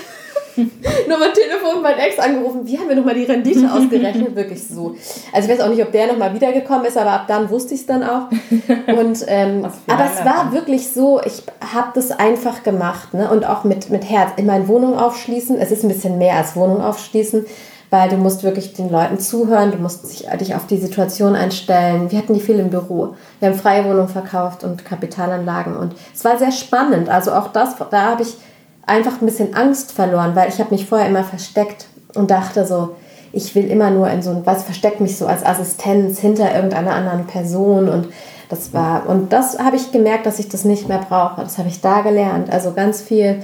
nochmal 1.08 1.32
Telefon, 1.32 1.82
mein 1.82 1.98
Ex 1.98 2.18
angerufen. 2.18 2.60
Wie 2.64 2.78
haben 2.78 2.88
wir 2.88 2.96
nochmal 2.96 3.14
die 3.14 3.24
Rendite 3.24 3.70
ausgerechnet? 3.72 4.34
Wirklich 4.36 4.66
so. 4.66 4.94
Also 5.32 5.48
ich 5.48 5.54
weiß 5.54 5.64
auch 5.64 5.70
nicht, 5.70 5.82
ob 5.82 5.92
der 5.92 6.06
nochmal 6.06 6.34
wiedergekommen 6.34 6.84
ist, 6.84 6.96
aber 6.96 7.12
ab 7.12 7.24
dann 7.26 7.50
wusste 7.50 7.74
ich 7.74 7.80
es 7.80 7.86
dann 7.86 8.02
auch. 8.02 8.28
Und, 8.86 9.24
ähm, 9.26 9.66
aber 9.86 10.04
es 10.04 10.24
war 10.24 10.52
wirklich 10.52 10.92
so, 10.92 11.20
ich 11.24 11.42
habe 11.74 11.88
das 11.94 12.10
einfach 12.12 12.62
gemacht. 12.62 13.14
Ne? 13.14 13.30
Und 13.30 13.44
auch 13.44 13.64
mit, 13.64 13.90
mit 13.90 14.08
Herz. 14.08 14.30
In 14.36 14.46
meine 14.46 14.68
Wohnung 14.68 14.96
aufschließen. 14.96 15.58
Es 15.58 15.70
ist 15.70 15.82
ein 15.82 15.88
bisschen 15.88 16.18
mehr 16.18 16.36
als 16.36 16.54
Wohnung 16.56 16.80
aufschließen, 16.80 17.44
weil 17.90 18.08
du 18.08 18.16
musst 18.16 18.44
wirklich 18.44 18.74
den 18.74 18.90
Leuten 18.90 19.18
zuhören. 19.18 19.72
Du 19.72 19.78
musst 19.78 20.04
dich, 20.10 20.28
dich 20.40 20.54
auf 20.54 20.66
die 20.66 20.78
Situation 20.78 21.34
einstellen. 21.34 22.10
Wir 22.10 22.18
hatten 22.18 22.34
die 22.34 22.40
viel 22.40 22.58
im 22.58 22.70
Büro. 22.70 23.14
Wir 23.40 23.48
haben 23.48 23.58
freie 23.58 23.84
Wohnungen 23.84 24.08
verkauft 24.08 24.64
und 24.64 24.84
Kapitalanlagen. 24.84 25.76
Und 25.76 25.94
es 26.14 26.24
war 26.24 26.38
sehr 26.38 26.52
spannend. 26.52 27.08
Also 27.08 27.32
auch 27.32 27.48
das, 27.48 27.76
da 27.90 28.02
habe 28.10 28.22
ich 28.22 28.36
einfach 28.86 29.20
ein 29.20 29.26
bisschen 29.26 29.54
Angst 29.54 29.92
verloren, 29.92 30.34
weil 30.34 30.48
ich 30.48 30.58
habe 30.60 30.70
mich 30.70 30.86
vorher 30.86 31.08
immer 31.08 31.24
versteckt 31.24 31.86
und 32.14 32.30
dachte 32.30 32.66
so, 32.66 32.96
ich 33.32 33.54
will 33.54 33.68
immer 33.68 33.90
nur 33.90 34.08
in 34.10 34.22
so 34.22 34.30
ein, 34.30 34.46
was 34.46 34.62
versteckt 34.64 35.00
mich 35.00 35.16
so 35.16 35.26
als 35.26 35.44
Assistenz 35.44 36.20
hinter 36.20 36.54
irgendeiner 36.54 36.94
anderen 36.94 37.26
Person 37.26 37.88
und 37.88 38.08
das 38.48 38.72
war, 38.72 39.08
und 39.08 39.32
das 39.32 39.58
habe 39.58 39.76
ich 39.76 39.90
gemerkt, 39.90 40.26
dass 40.26 40.38
ich 40.38 40.48
das 40.48 40.64
nicht 40.64 40.88
mehr 40.88 41.04
brauche. 41.08 41.40
Das 41.40 41.58
habe 41.58 41.68
ich 41.68 41.80
da 41.80 42.02
gelernt. 42.02 42.52
Also 42.52 42.72
ganz 42.72 43.00
viel, 43.00 43.42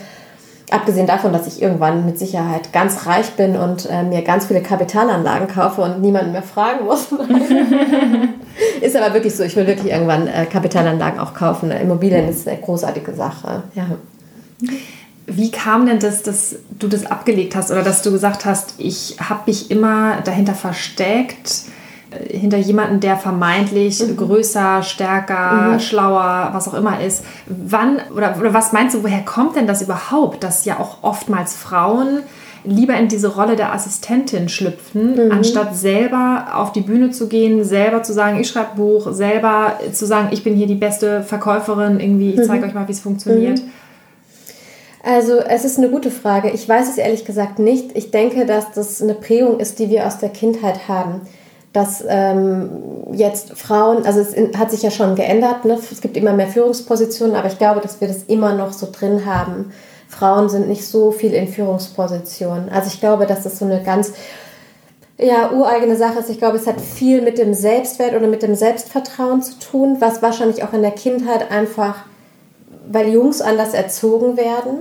abgesehen 0.70 1.06
davon, 1.06 1.32
dass 1.32 1.46
ich 1.46 1.60
irgendwann 1.60 2.04
mit 2.06 2.18
Sicherheit 2.18 2.72
ganz 2.72 3.06
reich 3.06 3.30
bin 3.32 3.56
und 3.56 3.88
äh, 3.90 4.02
mir 4.02 4.22
ganz 4.22 4.46
viele 4.46 4.60
Kapitalanlagen 4.62 5.48
kaufe 5.48 5.82
und 5.82 6.00
niemanden 6.00 6.32
mehr 6.32 6.42
fragen 6.42 6.84
muss. 6.84 7.08
ist 8.80 8.96
aber 8.96 9.14
wirklich 9.14 9.34
so, 9.34 9.42
ich 9.42 9.56
will 9.56 9.66
wirklich 9.66 9.90
irgendwann 9.90 10.28
äh, 10.28 10.44
Kapitalanlagen 10.44 11.18
auch 11.18 11.34
kaufen. 11.34 11.70
Immobilien 11.70 12.28
ist 12.28 12.46
eine 12.46 12.58
großartige 12.58 13.14
Sache. 13.14 13.62
Ja. 13.74 13.86
Wie 15.26 15.50
kam 15.50 15.86
denn 15.86 16.00
das, 16.00 16.22
dass 16.22 16.56
du 16.78 16.88
das 16.88 17.06
abgelegt 17.06 17.54
hast 17.54 17.70
oder 17.70 17.82
dass 17.82 18.02
du 18.02 18.10
gesagt 18.10 18.44
hast, 18.44 18.74
ich 18.78 19.16
habe 19.20 19.42
mich 19.46 19.70
immer 19.70 20.22
dahinter 20.22 20.54
versteckt, 20.54 21.62
äh, 22.10 22.36
hinter 22.36 22.58
jemanden, 22.58 23.00
der 23.00 23.16
vermeintlich 23.16 24.02
größer, 24.16 24.82
stärker, 24.82 25.78
schlauer, 25.78 26.50
was 26.52 26.66
auch 26.68 26.74
immer 26.74 27.00
ist. 27.00 27.24
Wann 27.46 27.98
oder, 28.14 28.36
oder 28.40 28.52
was 28.54 28.72
meinst 28.72 28.96
du, 28.96 29.02
woher 29.04 29.22
kommt 29.24 29.56
denn 29.56 29.66
das 29.66 29.82
überhaupt, 29.82 30.42
dass 30.42 30.64
ja 30.64 30.78
auch 30.80 30.98
oftmals 31.02 31.54
Frauen 31.54 32.20
lieber 32.64 32.94
in 32.94 33.08
diese 33.08 33.28
Rolle 33.28 33.56
der 33.56 33.72
Assistentin 33.72 34.48
schlüpfen, 34.50 35.14
anstatt 35.32 35.74
selber 35.74 36.48
auf 36.54 36.72
die 36.72 36.82
Bühne 36.82 37.10
zu 37.10 37.26
gehen, 37.26 37.64
selber 37.64 38.02
zu 38.02 38.12
sagen, 38.12 38.38
ich 38.38 38.48
schreibe 38.48 38.76
Buch, 38.76 39.12
selber 39.12 39.78
zu 39.92 40.04
sagen, 40.06 40.28
ich 40.32 40.44
bin 40.44 40.54
hier 40.56 40.66
die 40.66 40.74
beste 40.74 41.22
Verkäuferin, 41.22 42.00
irgendwie, 42.00 42.32
ich 42.32 42.46
zeige 42.46 42.66
euch 42.66 42.74
mal, 42.74 42.86
wie 42.86 42.92
es 42.92 43.00
funktioniert. 43.00 43.62
Also 45.02 45.38
es 45.38 45.64
ist 45.64 45.78
eine 45.78 45.88
gute 45.88 46.10
Frage. 46.10 46.50
Ich 46.50 46.68
weiß 46.68 46.88
es 46.90 46.98
ehrlich 46.98 47.24
gesagt 47.24 47.58
nicht. 47.58 47.96
Ich 47.96 48.10
denke, 48.10 48.44
dass 48.44 48.72
das 48.72 49.02
eine 49.02 49.14
Prägung 49.14 49.58
ist, 49.58 49.78
die 49.78 49.88
wir 49.88 50.06
aus 50.06 50.18
der 50.18 50.28
Kindheit 50.28 50.88
haben. 50.88 51.22
Dass 51.72 52.04
ähm, 52.06 52.70
jetzt 53.12 53.56
Frauen, 53.56 54.04
also 54.04 54.20
es 54.20 54.34
hat 54.58 54.70
sich 54.70 54.82
ja 54.82 54.90
schon 54.90 55.14
geändert, 55.14 55.64
ne? 55.64 55.78
es 55.90 56.00
gibt 56.00 56.16
immer 56.16 56.32
mehr 56.32 56.48
Führungspositionen, 56.48 57.36
aber 57.36 57.48
ich 57.48 57.58
glaube, 57.58 57.80
dass 57.80 58.00
wir 58.00 58.08
das 58.08 58.24
immer 58.24 58.54
noch 58.54 58.72
so 58.72 58.88
drin 58.90 59.24
haben. 59.24 59.72
Frauen 60.08 60.48
sind 60.48 60.68
nicht 60.68 60.84
so 60.84 61.12
viel 61.12 61.32
in 61.32 61.46
Führungspositionen. 61.46 62.68
Also 62.68 62.88
ich 62.88 62.98
glaube, 62.98 63.26
dass 63.26 63.44
das 63.44 63.58
so 63.58 63.64
eine 63.64 63.82
ganz 63.82 64.12
ja, 65.16 65.50
ureigene 65.52 65.96
Sache 65.96 66.18
ist. 66.18 66.30
Ich 66.30 66.38
glaube, 66.38 66.56
es 66.56 66.66
hat 66.66 66.80
viel 66.80 67.22
mit 67.22 67.38
dem 67.38 67.54
Selbstwert 67.54 68.14
oder 68.14 68.26
mit 68.26 68.42
dem 68.42 68.54
Selbstvertrauen 68.54 69.42
zu 69.42 69.58
tun, 69.58 69.96
was 70.00 70.22
wahrscheinlich 70.22 70.64
auch 70.64 70.72
in 70.72 70.82
der 70.82 70.90
Kindheit 70.90 71.50
einfach, 71.50 72.06
weil 72.90 73.08
Jungs 73.08 73.40
anders 73.40 73.72
erzogen 73.72 74.36
werden, 74.36 74.80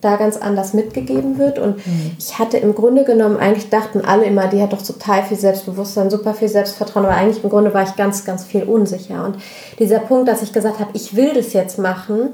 da 0.00 0.16
ganz 0.16 0.36
anders 0.36 0.72
mitgegeben 0.72 1.38
wird. 1.38 1.58
Und 1.58 1.86
mhm. 1.86 2.12
ich 2.18 2.38
hatte 2.38 2.56
im 2.58 2.74
Grunde 2.74 3.04
genommen, 3.04 3.36
eigentlich 3.36 3.70
dachten 3.70 4.02
alle 4.02 4.24
immer, 4.24 4.46
die 4.46 4.62
hat 4.62 4.72
doch 4.72 4.82
total 4.82 5.22
viel 5.22 5.36
Selbstbewusstsein, 5.36 6.10
super 6.10 6.34
viel 6.34 6.48
Selbstvertrauen, 6.48 7.06
aber 7.06 7.14
eigentlich 7.14 7.42
im 7.42 7.50
Grunde 7.50 7.74
war 7.74 7.82
ich 7.82 7.96
ganz, 7.96 8.24
ganz 8.24 8.44
viel 8.44 8.62
unsicher. 8.62 9.24
Und 9.24 9.36
dieser 9.78 9.98
Punkt, 9.98 10.28
dass 10.28 10.42
ich 10.42 10.52
gesagt 10.52 10.78
habe, 10.78 10.90
ich 10.94 11.16
will 11.16 11.32
das 11.34 11.52
jetzt 11.52 11.78
machen, 11.78 12.30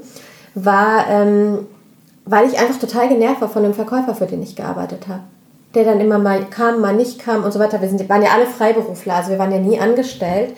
war, 0.55 1.07
ähm, 1.09 1.67
weil 2.25 2.47
ich 2.47 2.59
einfach 2.59 2.79
total 2.79 3.09
genervt 3.09 3.41
war 3.41 3.49
von 3.49 3.63
dem 3.63 3.73
Verkäufer, 3.73 4.15
für 4.15 4.25
den 4.25 4.43
ich 4.43 4.55
gearbeitet 4.55 5.07
habe 5.07 5.21
der 5.75 5.83
dann 5.83 5.99
immer 5.99 6.17
mal 6.17 6.45
kam, 6.45 6.81
mal 6.81 6.95
nicht 6.95 7.19
kam 7.19 7.43
und 7.43 7.51
so 7.51 7.59
weiter. 7.59 7.81
Wir 7.81 7.89
sind, 7.89 8.07
waren 8.09 8.23
ja 8.23 8.31
alle 8.33 8.47
Freiberufler, 8.47 9.15
also 9.15 9.29
wir 9.29 9.39
waren 9.39 9.51
ja 9.51 9.59
nie 9.59 9.79
angestellt. 9.79 10.55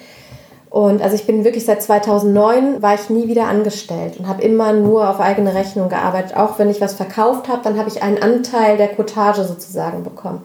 Und 0.69 1.01
also 1.01 1.15
ich 1.15 1.25
bin 1.25 1.43
wirklich 1.43 1.65
seit 1.65 1.81
2009 1.81 2.81
war 2.81 2.93
ich 2.93 3.09
nie 3.09 3.27
wieder 3.27 3.47
angestellt 3.47 4.17
und 4.19 4.27
habe 4.27 4.43
immer 4.43 4.71
nur 4.71 5.09
auf 5.09 5.19
eigene 5.19 5.55
Rechnung 5.55 5.89
gearbeitet. 5.89 6.37
Auch 6.37 6.59
wenn 6.59 6.69
ich 6.69 6.79
was 6.79 6.93
verkauft 6.93 7.47
habe, 7.47 7.61
dann 7.63 7.79
habe 7.79 7.89
ich 7.89 8.03
einen 8.03 8.21
Anteil 8.21 8.77
der 8.77 8.89
Cottage 8.89 9.43
sozusagen 9.43 10.03
bekommen. 10.03 10.43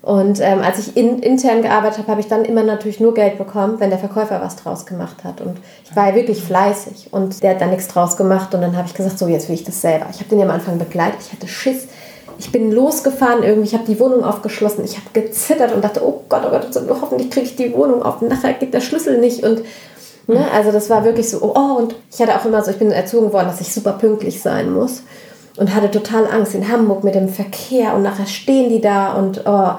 Und 0.00 0.40
ähm, 0.40 0.60
als 0.62 0.78
ich 0.78 0.96
in, 0.96 1.18
intern 1.18 1.60
gearbeitet 1.60 1.98
habe, 1.98 2.12
habe 2.12 2.20
ich 2.20 2.28
dann 2.28 2.44
immer 2.44 2.62
natürlich 2.62 3.00
nur 3.00 3.14
Geld 3.14 3.36
bekommen, 3.36 3.80
wenn 3.80 3.90
der 3.90 3.98
Verkäufer 3.98 4.40
was 4.40 4.54
draus 4.54 4.86
gemacht 4.86 5.24
hat. 5.24 5.40
Und 5.40 5.58
ich 5.84 5.94
war 5.96 6.10
ja 6.10 6.14
wirklich 6.14 6.40
fleißig 6.40 7.08
und 7.10 7.42
der 7.42 7.50
hat 7.50 7.60
dann 7.60 7.70
nichts 7.70 7.88
draus 7.88 8.16
gemacht. 8.16 8.54
Und 8.54 8.60
dann 8.60 8.76
habe 8.76 8.86
ich 8.86 8.94
gesagt, 8.94 9.18
so 9.18 9.26
jetzt 9.26 9.48
will 9.48 9.56
ich 9.56 9.64
das 9.64 9.80
selber. 9.80 10.06
Ich 10.10 10.20
habe 10.20 10.30
den 10.30 10.38
ja 10.38 10.44
am 10.44 10.52
Anfang 10.52 10.78
begleitet. 10.78 11.20
Ich 11.26 11.32
hatte 11.32 11.48
Schiss 11.48 11.88
ich 12.38 12.52
bin 12.52 12.70
losgefahren 12.70 13.42
irgendwie, 13.42 13.68
ich 13.68 13.74
habe 13.74 13.86
die 13.86 13.98
Wohnung 13.98 14.24
aufgeschlossen, 14.24 14.84
ich 14.84 14.96
habe 14.96 15.06
gezittert 15.12 15.74
und 15.74 15.82
dachte, 15.82 16.02
oh 16.04 16.22
Gott, 16.28 16.42
oh 16.46 16.50
Gott, 16.50 16.68
hoffentlich 17.02 17.30
kriege 17.30 17.46
ich 17.46 17.56
die 17.56 17.74
Wohnung 17.74 18.02
auf, 18.02 18.22
nachher 18.22 18.54
geht 18.54 18.72
der 18.72 18.80
Schlüssel 18.80 19.18
nicht 19.18 19.42
und 19.44 19.62
ne, 20.26 20.46
also 20.54 20.70
das 20.70 20.88
war 20.88 21.04
wirklich 21.04 21.28
so, 21.28 21.42
oh, 21.42 21.78
und 21.78 21.96
ich 22.12 22.20
hatte 22.20 22.36
auch 22.36 22.44
immer 22.44 22.62
so, 22.62 22.70
ich 22.70 22.78
bin 22.78 22.92
erzogen 22.92 23.32
worden, 23.32 23.48
dass 23.48 23.60
ich 23.60 23.72
super 23.72 23.92
pünktlich 23.92 24.40
sein 24.40 24.72
muss 24.72 25.02
und 25.56 25.74
hatte 25.74 25.90
total 25.90 26.26
Angst 26.28 26.54
in 26.54 26.68
Hamburg 26.68 27.02
mit 27.02 27.14
dem 27.14 27.28
Verkehr 27.28 27.94
und 27.94 28.02
nachher 28.02 28.26
stehen 28.26 28.68
die 28.70 28.80
da 28.80 29.14
und 29.14 29.42
oh, 29.44 29.72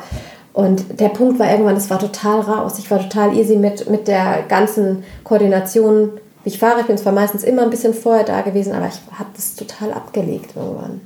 und 0.51 0.99
der 0.99 1.09
Punkt 1.09 1.39
war 1.39 1.49
irgendwann, 1.49 1.77
es 1.77 1.89
war 1.89 1.99
total 1.99 2.41
raus. 2.41 2.79
Ich 2.79 2.91
war 2.91 2.99
total 2.99 3.33
easy 3.37 3.55
mit, 3.55 3.89
mit 3.89 4.09
der 4.09 4.43
ganzen 4.49 5.05
Koordination, 5.23 6.19
wie 6.43 6.49
ich 6.49 6.59
fahre. 6.59 6.81
Ich 6.81 6.87
bin 6.87 6.97
zwar 6.97 7.13
meistens 7.13 7.43
immer 7.43 7.61
ein 7.61 7.69
bisschen 7.69 7.93
vorher 7.93 8.25
da 8.25 8.41
gewesen, 8.41 8.73
aber 8.73 8.87
ich 8.87 8.99
habe 9.17 9.29
das 9.35 9.55
total 9.55 9.93
abgelegt 9.93 10.57
irgendwann. 10.57 10.99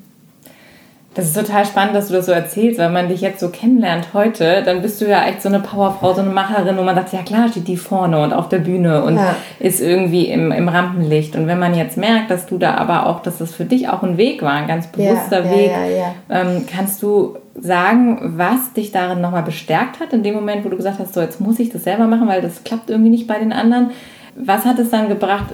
Das 1.16 1.26
ist 1.26 1.36
total 1.36 1.66
spannend, 1.66 1.96
dass 1.96 2.08
du 2.08 2.14
das 2.14 2.26
so 2.26 2.32
erzählst, 2.32 2.80
weil 2.80 2.90
man 2.90 3.08
dich 3.08 3.22
jetzt 3.22 3.40
so 3.40 3.50
kennenlernt 3.50 4.08
heute, 4.14 4.64
dann 4.64 4.82
bist 4.82 5.00
du 5.00 5.06
ja 5.06 5.26
echt 5.26 5.44
so 5.44 5.50
eine 5.50 5.60
Powerfrau, 5.60 6.14
so 6.14 6.22
eine 6.22 6.32
Macherin, 6.32 6.76
wo 6.78 6.82
man 6.82 6.96
sagt, 6.96 7.14
ja 7.14 7.22
klar, 7.22 7.50
steht 7.50 7.68
die 7.68 7.78
vorne 7.78 8.22
und 8.22 8.34
auf 8.34 8.50
der 8.50 8.60
Bühne 8.60 9.04
und 9.04 9.18
ja. 9.18 9.36
ist 9.60 9.80
irgendwie 9.80 10.26
im, 10.26 10.52
im 10.52 10.68
Rampenlicht. 10.68 11.36
Und 11.36 11.46
wenn 11.46 11.60
man 11.60 11.76
jetzt 11.76 11.98
merkt, 11.98 12.32
dass 12.32 12.48
du 12.48 12.58
da 12.58 12.76
aber 12.76 13.06
auch, 13.06 13.22
dass 13.22 13.38
das 13.38 13.54
für 13.54 13.66
dich 13.66 13.90
auch 13.90 14.02
ein 14.02 14.18
Weg 14.18 14.42
war, 14.42 14.54
ein 14.54 14.68
ganz 14.68 14.88
bewusster 14.88 15.46
ja, 15.46 15.52
Weg, 15.52 15.72
ja, 15.72 16.16
ähm, 16.30 16.66
kannst 16.66 17.04
du 17.04 17.38
sagen, 17.56 18.34
was 18.38 18.74
dich 18.74 18.92
darin 18.92 19.22
nochmal 19.22 19.44
bestärkt 19.44 20.00
hat, 20.00 20.14
in 20.14 20.24
dem 20.24 20.34
Moment, 20.34 20.66
wo 20.66 20.70
du 20.70 20.78
gesagt 20.78 20.98
hast, 21.00 21.14
so 21.14 21.22
jetzt 21.22 21.40
muss 21.40 21.60
ich 21.60 21.70
das 21.70 21.84
selber 21.84 22.08
machen, 22.08 22.28
weil 22.28 22.42
das 22.42 22.64
klappt 22.64 22.90
irgendwie 22.90 23.12
nicht 23.12 23.28
bei 23.28 23.38
den 23.38 23.54
anderen. 23.54 23.92
Was 24.36 24.66
hat 24.66 24.80
es 24.80 24.90
dann 24.90 25.10
gebracht, 25.10 25.46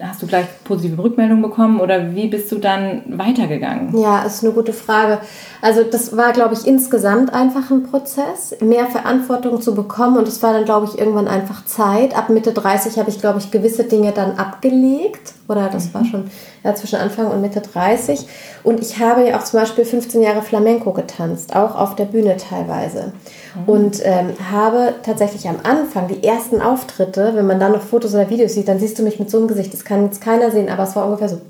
hast 0.00 0.22
du 0.22 0.26
gleich 0.26 0.46
positive 0.64 1.02
Rückmeldungen 1.02 1.42
bekommen 1.42 1.80
oder 1.80 2.14
wie 2.14 2.28
bist 2.28 2.50
du 2.52 2.58
dann 2.58 3.02
weitergegangen? 3.06 3.98
Ja, 3.98 4.22
ist 4.22 4.44
eine 4.44 4.52
gute 4.52 4.72
Frage. 4.72 5.18
Also 5.60 5.82
das 5.82 6.16
war, 6.16 6.32
glaube 6.32 6.54
ich, 6.54 6.66
insgesamt 6.66 7.32
einfach 7.32 7.70
ein 7.70 7.84
Prozess, 7.84 8.56
mehr 8.60 8.86
Verantwortung 8.86 9.60
zu 9.60 9.74
bekommen 9.74 10.16
und 10.16 10.28
es 10.28 10.42
war 10.42 10.52
dann, 10.52 10.64
glaube 10.64 10.86
ich, 10.86 10.98
irgendwann 10.98 11.26
einfach 11.26 11.64
Zeit. 11.64 12.16
Ab 12.16 12.28
Mitte 12.28 12.52
30 12.52 12.98
habe 12.98 13.10
ich, 13.10 13.20
glaube 13.20 13.38
ich, 13.40 13.50
gewisse 13.50 13.84
Dinge 13.84 14.12
dann 14.12 14.38
abgelegt 14.38 15.34
oder 15.48 15.68
das 15.68 15.86
mhm. 15.86 15.94
war 15.94 16.04
schon 16.04 16.30
ja, 16.62 16.74
zwischen 16.74 16.98
Anfang 16.98 17.26
und 17.26 17.40
Mitte 17.40 17.60
30 17.60 18.26
und 18.62 18.80
ich 18.80 18.98
habe 18.98 19.26
ja 19.26 19.38
auch 19.38 19.44
zum 19.44 19.60
Beispiel 19.60 19.84
15 19.84 20.22
Jahre 20.22 20.42
Flamenco 20.42 20.92
getanzt, 20.92 21.56
auch 21.56 21.74
auf 21.74 21.96
der 21.96 22.04
Bühne 22.04 22.36
teilweise. 22.36 23.12
Mhm. 23.54 23.68
Und 23.68 24.00
ähm, 24.04 24.30
habe 24.50 24.94
tatsächlich 25.02 25.48
am 25.48 25.56
Anfang 25.62 26.08
die 26.08 26.24
ersten 26.24 26.60
Auftritte, 26.60 27.32
wenn 27.34 27.46
man 27.46 27.60
dann 27.60 27.72
noch 27.72 27.82
Fotos 27.82 28.14
oder 28.14 28.28
Videos 28.30 28.54
sieht, 28.54 28.68
dann 28.68 28.78
siehst 28.78 28.98
du 28.98 29.02
mich 29.02 29.18
mit 29.18 29.30
so 29.30 29.38
einem 29.38 29.48
Gesicht. 29.48 29.72
Das 29.72 29.84
kann 29.84 30.04
jetzt 30.04 30.20
keiner 30.20 30.50
sehen, 30.50 30.68
aber 30.68 30.84
es 30.84 30.96
war 30.96 31.06
ungefähr 31.06 31.28
so. 31.28 31.40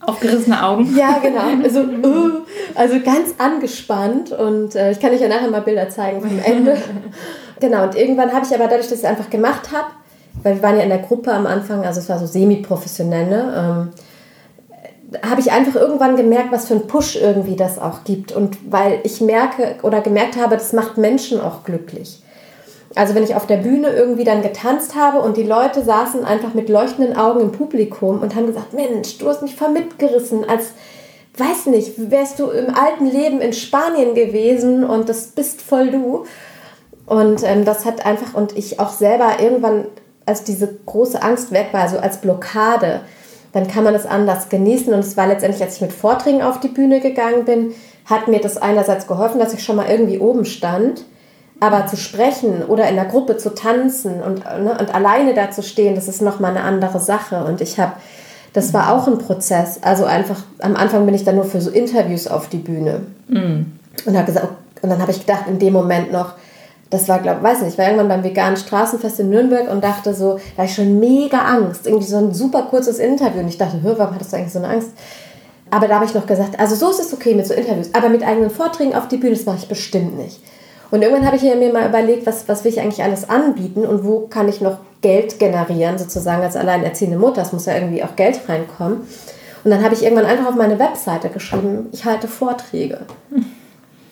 Aufgerissene 0.00 0.62
Augen. 0.62 0.94
Ja, 0.96 1.18
genau. 1.22 1.62
Also, 1.62 1.80
uh, 1.80 2.40
also 2.74 3.00
ganz 3.00 3.34
angespannt. 3.38 4.32
Und 4.32 4.74
äh, 4.74 4.92
ich 4.92 5.00
kann 5.00 5.12
euch 5.12 5.20
ja 5.20 5.28
nachher 5.28 5.50
mal 5.50 5.60
Bilder 5.60 5.88
zeigen 5.88 6.20
vom 6.20 6.38
Ende. 6.42 6.76
genau, 7.60 7.84
und 7.84 7.94
irgendwann 7.94 8.32
habe 8.32 8.46
ich 8.46 8.54
aber 8.54 8.64
dadurch, 8.64 8.88
dass 8.88 8.98
ich 8.98 9.04
es 9.04 9.04
einfach 9.04 9.28
gemacht 9.28 9.70
habe, 9.72 9.88
weil 10.42 10.56
wir 10.56 10.62
waren 10.62 10.76
ja 10.76 10.84
in 10.84 10.88
der 10.88 10.98
Gruppe 10.98 11.32
am 11.32 11.46
Anfang, 11.46 11.84
also 11.84 12.00
es 12.00 12.08
war 12.08 12.18
so 12.18 12.26
semi-professionell, 12.26 13.26
ne? 13.26 13.54
ähm, 13.56 13.88
habe 15.28 15.40
ich 15.40 15.50
einfach 15.50 15.74
irgendwann 15.74 16.16
gemerkt, 16.16 16.52
was 16.52 16.68
für 16.68 16.74
einen 16.74 16.86
Push 16.86 17.16
irgendwie 17.16 17.56
das 17.56 17.78
auch 17.78 18.04
gibt. 18.04 18.32
Und 18.32 18.58
weil 18.70 19.00
ich 19.02 19.20
merke 19.20 19.76
oder 19.82 20.00
gemerkt 20.00 20.36
habe, 20.36 20.56
das 20.56 20.72
macht 20.72 20.98
Menschen 20.98 21.40
auch 21.40 21.64
glücklich. 21.64 22.22
Also 22.96 23.14
wenn 23.14 23.22
ich 23.22 23.36
auf 23.36 23.46
der 23.46 23.58
Bühne 23.58 23.90
irgendwie 23.90 24.24
dann 24.24 24.42
getanzt 24.42 24.96
habe 24.96 25.20
und 25.20 25.36
die 25.36 25.44
Leute 25.44 25.82
saßen 25.82 26.24
einfach 26.24 26.54
mit 26.54 26.68
leuchtenden 26.68 27.16
Augen 27.16 27.40
im 27.40 27.52
Publikum 27.52 28.20
und 28.20 28.34
haben 28.34 28.46
gesagt, 28.46 28.72
Mensch, 28.72 29.18
du 29.18 29.28
hast 29.28 29.42
mich 29.42 29.54
voll 29.54 29.68
als, 30.48 30.72
weiß 31.36 31.66
nicht, 31.66 32.10
wärst 32.10 32.40
du 32.40 32.50
im 32.50 32.74
alten 32.74 33.06
Leben 33.06 33.40
in 33.40 33.52
Spanien 33.52 34.14
gewesen 34.14 34.82
und 34.82 35.08
das 35.08 35.28
bist 35.28 35.62
voll 35.62 35.90
du. 35.90 36.24
Und 37.06 37.42
ähm, 37.44 37.64
das 37.64 37.84
hat 37.84 38.04
einfach, 38.06 38.34
und 38.34 38.56
ich 38.56 38.80
auch 38.80 38.90
selber 38.90 39.40
irgendwann, 39.40 39.86
als 40.26 40.42
diese 40.44 40.76
große 40.86 41.22
Angst 41.22 41.52
weg 41.52 41.68
war, 41.72 41.82
also 41.82 41.98
als 41.98 42.20
Blockade, 42.20 43.02
dann 43.52 43.66
kann 43.66 43.84
man 43.84 43.94
es 43.94 44.06
anders 44.06 44.48
genießen. 44.48 44.92
Und 44.92 45.00
es 45.00 45.16
war 45.16 45.26
letztendlich, 45.26 45.62
als 45.62 45.76
ich 45.76 45.80
mit 45.80 45.92
Vorträgen 45.92 46.42
auf 46.42 46.60
die 46.60 46.68
Bühne 46.68 47.00
gegangen 47.00 47.44
bin, 47.44 47.72
hat 48.06 48.28
mir 48.28 48.40
das 48.40 48.56
einerseits 48.56 49.06
geholfen, 49.06 49.38
dass 49.38 49.54
ich 49.54 49.62
schon 49.62 49.76
mal 49.76 49.88
irgendwie 49.88 50.18
oben 50.18 50.44
stand. 50.44 51.04
Aber 51.62 51.86
zu 51.86 51.96
sprechen 51.96 52.64
oder 52.64 52.88
in 52.88 52.94
der 52.94 53.04
Gruppe 53.04 53.36
zu 53.36 53.54
tanzen 53.54 54.22
und, 54.22 54.44
ne, 54.44 54.76
und 54.80 54.94
alleine 54.94 55.34
da 55.34 55.50
zu 55.50 55.62
stehen, 55.62 55.94
das 55.94 56.08
ist 56.08 56.22
nochmal 56.22 56.52
eine 56.52 56.64
andere 56.64 57.00
Sache. 57.00 57.44
Und 57.44 57.60
ich 57.60 57.78
habe, 57.78 57.92
das 58.54 58.72
war 58.72 58.94
auch 58.94 59.06
ein 59.06 59.18
Prozess. 59.18 59.78
Also 59.82 60.06
einfach, 60.06 60.42
am 60.60 60.74
Anfang 60.74 61.04
bin 61.04 61.14
ich 61.14 61.24
dann 61.24 61.34
nur 61.34 61.44
für 61.44 61.60
so 61.60 61.70
Interviews 61.70 62.28
auf 62.28 62.48
die 62.48 62.58
Bühne. 62.58 63.02
Mhm. 63.28 63.72
Und, 64.06 64.16
hab 64.16 64.24
gesagt, 64.24 64.48
und 64.80 64.88
dann 64.88 65.02
habe 65.02 65.10
ich 65.10 65.20
gedacht, 65.20 65.44
in 65.48 65.58
dem 65.58 65.74
Moment 65.74 66.10
noch, 66.12 66.32
das 66.90 67.08
war, 67.08 67.20
glaube 67.20 67.42
weiß 67.42 67.62
nicht, 67.62 67.72
ich 67.72 67.78
war 67.78 67.86
irgendwann 67.86 68.08
beim 68.08 68.24
veganen 68.24 68.56
Straßenfest 68.56 69.20
in 69.20 69.30
Nürnberg 69.30 69.70
und 69.70 69.82
dachte 69.82 70.12
so, 70.12 70.40
da 70.56 70.64
ich 70.64 70.74
schon 70.74 70.98
mega 70.98 71.38
Angst. 71.38 71.86
Irgendwie 71.86 72.06
so 72.06 72.16
ein 72.16 72.34
super 72.34 72.62
kurzes 72.62 72.98
Interview. 72.98 73.40
Und 73.40 73.48
ich 73.48 73.58
dachte, 73.58 73.80
hör, 73.80 73.96
warum 73.96 74.14
hattest 74.14 74.32
du 74.32 74.36
eigentlich 74.36 74.52
so 74.52 74.58
eine 74.58 74.68
Angst? 74.68 74.90
Aber 75.70 75.86
da 75.86 75.94
habe 75.94 76.04
ich 76.04 76.14
noch 76.14 76.26
gesagt, 76.26 76.58
also 76.58 76.74
so 76.74 76.90
ist 76.90 76.98
es 76.98 77.14
okay 77.14 77.34
mit 77.34 77.46
so 77.46 77.54
Interviews. 77.54 77.90
Aber 77.94 78.08
mit 78.08 78.26
eigenen 78.26 78.50
Vorträgen 78.50 78.94
auf 78.94 79.06
die 79.06 79.18
Bühne, 79.18 79.36
das 79.36 79.46
mache 79.46 79.58
ich 79.58 79.68
bestimmt 79.68 80.18
nicht. 80.18 80.40
Und 80.90 81.02
irgendwann 81.02 81.24
habe 81.24 81.36
ich 81.36 81.42
mir 81.42 81.72
mal 81.72 81.88
überlegt, 81.88 82.26
was, 82.26 82.48
was 82.48 82.64
will 82.64 82.72
ich 82.72 82.80
eigentlich 82.80 83.04
alles 83.04 83.30
anbieten 83.30 83.86
und 83.86 84.04
wo 84.04 84.26
kann 84.26 84.48
ich 84.48 84.60
noch 84.60 84.78
Geld 85.00 85.38
generieren, 85.38 85.96
sozusagen 85.96 86.42
als 86.42 86.56
alleinerziehende 86.56 87.16
Mutter. 87.16 87.42
Es 87.42 87.52
muss 87.52 87.66
ja 87.66 87.74
irgendwie 87.74 88.02
auch 88.02 88.16
Geld 88.16 88.40
reinkommen. 88.48 89.02
Und 89.62 89.70
dann 89.70 89.84
habe 89.84 89.94
ich 89.94 90.02
irgendwann 90.02 90.26
einfach 90.26 90.48
auf 90.48 90.56
meine 90.56 90.80
Webseite 90.80 91.28
geschrieben, 91.28 91.88
ich 91.92 92.04
halte 92.04 92.26
Vorträge. 92.26 93.02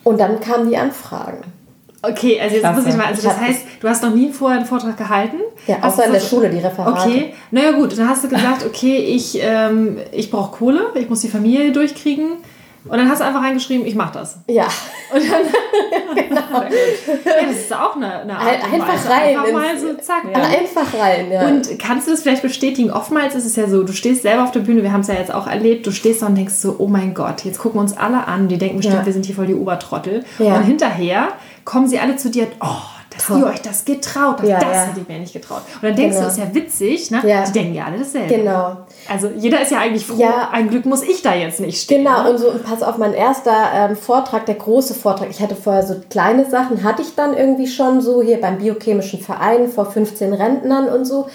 Und 0.04 0.20
dann 0.20 0.38
kamen 0.38 0.70
die 0.70 0.76
Anfragen. 0.76 1.57
Okay, 2.00 2.40
also 2.40 2.54
jetzt 2.54 2.62
Klasse. 2.62 2.80
muss 2.80 2.90
ich 2.90 2.96
mal, 2.96 3.06
also 3.06 3.22
das 3.22 3.40
heißt, 3.40 3.62
du 3.80 3.88
hast 3.88 4.02
noch 4.04 4.14
nie 4.14 4.30
vorher 4.30 4.58
einen 4.58 4.66
Vortrag 4.66 4.96
gehalten? 4.96 5.38
Ja, 5.66 5.78
außer 5.82 6.06
in 6.06 6.12
der 6.12 6.20
Schule, 6.20 6.48
die 6.48 6.58
Referate. 6.58 7.08
Okay, 7.08 7.34
naja 7.50 7.72
gut, 7.72 7.98
dann 7.98 8.08
hast 8.08 8.22
du 8.22 8.28
gesagt, 8.28 8.64
okay, 8.64 8.98
ich, 8.98 9.38
ähm, 9.42 9.98
ich 10.12 10.30
brauche 10.30 10.56
Kohle, 10.56 10.92
ich 10.94 11.08
muss 11.08 11.22
die 11.22 11.28
Familie 11.28 11.72
durchkriegen. 11.72 12.36
Und 12.84 12.96
dann 12.96 13.08
hast 13.10 13.20
du 13.20 13.24
einfach 13.24 13.42
reingeschrieben, 13.42 13.84
ich 13.86 13.94
mache 13.94 14.14
das. 14.14 14.38
Ja. 14.48 14.66
Und 15.12 15.22
dann, 15.22 16.14
genau. 16.14 16.62
ja, 16.62 17.46
das 17.46 17.56
ist 17.56 17.72
auch 17.74 17.96
eine, 17.96 18.20
eine 18.20 18.38
Art 18.38 18.64
Einfach 18.72 19.10
rein. 19.10 19.36
Einfach 19.36 19.52
mal 19.52 19.78
so, 19.78 19.94
zack. 19.94 20.22
Ja. 20.30 20.42
Einfach 20.42 20.94
rein, 20.98 21.30
ja. 21.30 21.46
Und 21.48 21.78
kannst 21.78 22.06
du 22.06 22.12
das 22.12 22.22
vielleicht 22.22 22.42
bestätigen? 22.42 22.90
Oftmals 22.90 23.34
ist 23.34 23.44
es 23.44 23.56
ja 23.56 23.68
so, 23.68 23.82
du 23.82 23.92
stehst 23.92 24.22
selber 24.22 24.44
auf 24.44 24.52
der 24.52 24.60
Bühne, 24.60 24.82
wir 24.82 24.92
haben 24.92 25.00
es 25.00 25.08
ja 25.08 25.14
jetzt 25.14 25.34
auch 25.34 25.46
erlebt, 25.46 25.86
du 25.86 25.90
stehst 25.90 26.22
da 26.22 26.26
und 26.26 26.36
denkst 26.36 26.54
so, 26.54 26.76
oh 26.78 26.86
mein 26.86 27.12
Gott, 27.12 27.44
jetzt 27.44 27.58
gucken 27.58 27.80
uns 27.80 27.96
alle 27.96 28.26
an, 28.26 28.48
die 28.48 28.56
denken 28.56 28.78
bestimmt, 28.78 29.00
ja. 29.00 29.06
wir 29.06 29.12
sind 29.12 29.26
hier 29.26 29.34
voll 29.34 29.46
die 29.46 29.54
Obertrottel. 29.54 30.24
Und 30.38 30.62
hinterher 30.62 31.28
kommen 31.68 31.86
sie 31.86 31.98
alle 31.98 32.16
zu 32.16 32.30
dir, 32.30 32.46
oh, 32.60 32.66
dass 33.10 33.26
Toll. 33.26 33.40
ihr 33.40 33.46
euch 33.48 33.60
das 33.60 33.84
getraut 33.84 34.38
habt. 34.38 34.44
Ja, 34.44 34.58
das 34.58 34.72
ja. 34.72 34.84
hätte 34.84 35.00
ich 35.00 35.08
mir 35.08 35.18
nicht 35.18 35.34
getraut. 35.34 35.60
Und 35.74 35.82
dann 35.82 35.94
denkst 35.94 36.16
Genau. 36.16 36.20
du, 36.20 36.24
das 36.24 36.38
ist 36.38 36.44
ja 36.44 36.54
witzig, 36.54 37.10
ne? 37.10 37.22
Ja. 37.26 37.44
Die 37.44 37.52
denken 37.52 37.74
ja 37.74 37.84
alle 37.84 37.98
dasselbe. 37.98 38.34
Genau. 38.34 38.78
Also 39.06 39.28
jeder 39.36 39.60
ist 39.60 39.70
ja 39.70 39.78
eigentlich 39.80 40.06
froh, 40.06 40.16
Ja. 40.16 40.48
ein 40.50 40.70
Glück 40.70 40.86
muss 40.86 41.02
ich 41.02 41.20
da 41.20 41.34
jetzt 41.34 41.60
nicht 41.60 41.82
stehen. 41.82 42.04
Genau, 42.04 42.22
ne? 42.22 42.30
und 42.30 42.38
so, 42.38 42.50
und 42.50 42.64
pass 42.64 42.82
auf, 42.82 42.96
mein 42.96 43.12
erster 43.12 43.52
ähm, 43.74 43.96
Vortrag, 43.96 44.46
der 44.46 44.54
große 44.54 44.94
Vortrag, 44.94 45.28
ich 45.28 45.42
hatte 45.42 45.56
vorher 45.56 45.86
so 45.86 45.96
kleine 46.08 46.48
Sachen, 46.48 46.82
hatte 46.84 47.02
ich 47.02 47.14
dann 47.16 47.36
irgendwie 47.36 47.66
schon 47.66 48.00
so 48.00 48.22
hier 48.22 48.40
beim 48.40 48.56
Biochemischen 48.56 49.20
Verein 49.20 49.68
vor 49.68 49.90
15 49.90 50.32
Rentnern 50.32 50.88
und 50.88 51.04
so. 51.04 51.28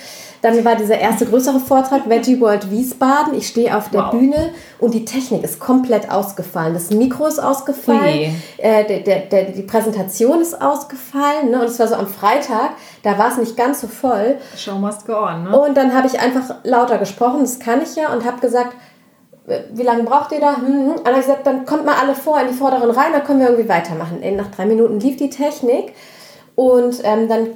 Dann 0.43 0.65
war 0.65 0.75
dieser 0.75 0.99
erste 0.99 1.25
größere 1.25 1.62
Vortrag, 1.62 2.10
Veggie 2.10 2.41
World 2.41 2.69
Wiesbaden. 2.69 3.34
Ich 3.34 3.47
stehe 3.47 3.75
auf 3.77 3.89
der 3.89 4.01
Wow. 4.01 4.12
Bühne 4.12 4.49
und 4.77 4.93
die 4.93 5.06
Technik 5.06 5.41
ist 5.41 5.58
komplett 5.58 6.12
ausgefallen. 6.12 6.73
Das 6.73 6.89
Mikro 6.89 7.27
ist 7.27 7.39
ausgefallen, 7.39 8.36
äh, 8.58 8.84
der, 8.84 8.99
der, 8.99 9.19
der, 9.19 9.43
die 9.51 9.62
Präsentation 9.62 10.41
ist 10.41 10.62
ausgefallen. 10.62 11.49
Ne? 11.49 11.62
Und 11.62 11.67
es 11.67 11.79
war 11.79 11.88
so 11.88 11.95
am 11.95 12.08
Freitag, 12.08 12.71
da 13.03 13.17
war 13.17 13.32
es 13.32 13.38
nicht 13.38 13.56
ganz 13.56 13.79
so 13.79 13.88
voll. 13.88 14.36
Show 14.58 14.75
must 14.75 15.08
go 15.08 15.13
on, 15.13 15.45
ne? 15.45 15.58
Und 15.58 15.77
dann 15.77 15.93
habe 15.95 16.08
ich 16.08 16.19
einfach 16.19 16.56
lauter 16.65 16.97
gesprochen, 16.97 17.39
das 17.39 17.62
kann 17.62 17.82
ich 17.82 17.95
ja, 17.95 18.12
und 18.12 18.25
habe 18.25 18.41
gesagt, 18.41 18.75
wie 19.73 19.84
lange 19.84 20.03
braucht 20.03 20.34
ihr 20.34 20.41
da? 20.41 20.58
Hm, 20.58 20.65
hm. 20.67 20.89
Und 20.89 21.08
dann 21.08 21.13
habe 21.13 21.19
ich 21.21 21.25
gesagt, 21.25 21.47
dann 21.47 21.65
kommt 21.65 21.86
mal 21.86 21.95
alle 21.95 22.15
vor 22.15 22.41
in 22.41 22.49
die 22.49 22.53
Vorderen 22.53 22.91
rein, 22.91 23.13
dann 23.13 23.23
können 23.23 23.39
wir 23.39 23.47
irgendwie 23.47 23.69
weitermachen. 23.69 24.21
Nach 24.36 24.51
drei 24.51 24.65
Minuten 24.65 24.99
lief 24.99 25.15
die 25.15 25.29
Technik 25.29 25.93
und 26.56 26.99
ähm, 27.06 27.29
dann, 27.29 27.51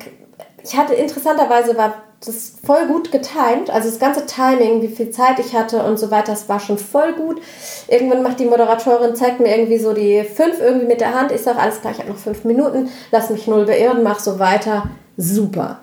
ich 0.64 0.78
hatte 0.78 0.94
interessanterweise, 0.94 1.78
war 1.78 2.07
das 2.26 2.54
voll 2.66 2.88
gut 2.88 3.12
getimed, 3.12 3.70
also 3.70 3.90
das 3.90 4.00
ganze 4.00 4.26
Timing, 4.26 4.82
wie 4.82 4.88
viel 4.88 5.12
Zeit 5.12 5.38
ich 5.40 5.54
hatte 5.54 5.84
und 5.84 6.00
so 6.00 6.10
weiter, 6.10 6.32
das 6.32 6.50
war 6.50 6.60
schon 6.60 6.78
voll 6.78 7.14
gut. 7.14 7.40
Irgendwann 7.88 8.24
macht 8.24 8.40
die 8.40 8.46
Moderatorin, 8.46 9.16
zeigt 9.16 9.40
mir 9.40 9.56
irgendwie 9.56 9.78
so 9.78 9.94
die 9.94 10.24
fünf 10.24 10.60
irgendwie 10.60 10.88
mit 10.88 11.00
der 11.00 11.14
Hand. 11.14 11.32
Ich 11.32 11.42
sage, 11.42 11.60
alles 11.60 11.80
klar, 11.80 11.94
ich 11.94 12.00
habe 12.00 12.10
noch 12.10 12.18
fünf 12.18 12.44
Minuten, 12.44 12.90
lass 13.12 13.30
mich 13.30 13.46
null 13.48 13.66
beirren, 13.66 14.02
mach 14.02 14.20
so 14.20 14.40
weiter. 14.40 14.90
Super. 15.16 15.80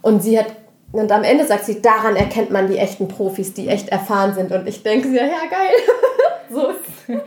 Und 0.00 0.22
sie 0.22 0.38
hat, 0.38 0.46
und 0.94 1.10
am 1.10 1.24
Ende 1.24 1.44
sagt 1.44 1.64
sie, 1.64 1.82
daran 1.82 2.14
erkennt 2.16 2.50
man 2.50 2.68
die 2.68 2.78
echten 2.78 3.08
Profis, 3.08 3.52
die 3.52 3.68
echt 3.68 3.88
erfahren 3.88 4.32
sind. 4.34 4.52
Und 4.52 4.68
ich 4.68 4.82
denke, 4.82 5.08
ja, 5.08 5.24
ja, 5.24 5.42
geil. 5.50 5.72
so 6.50 6.68
ist 6.68 7.20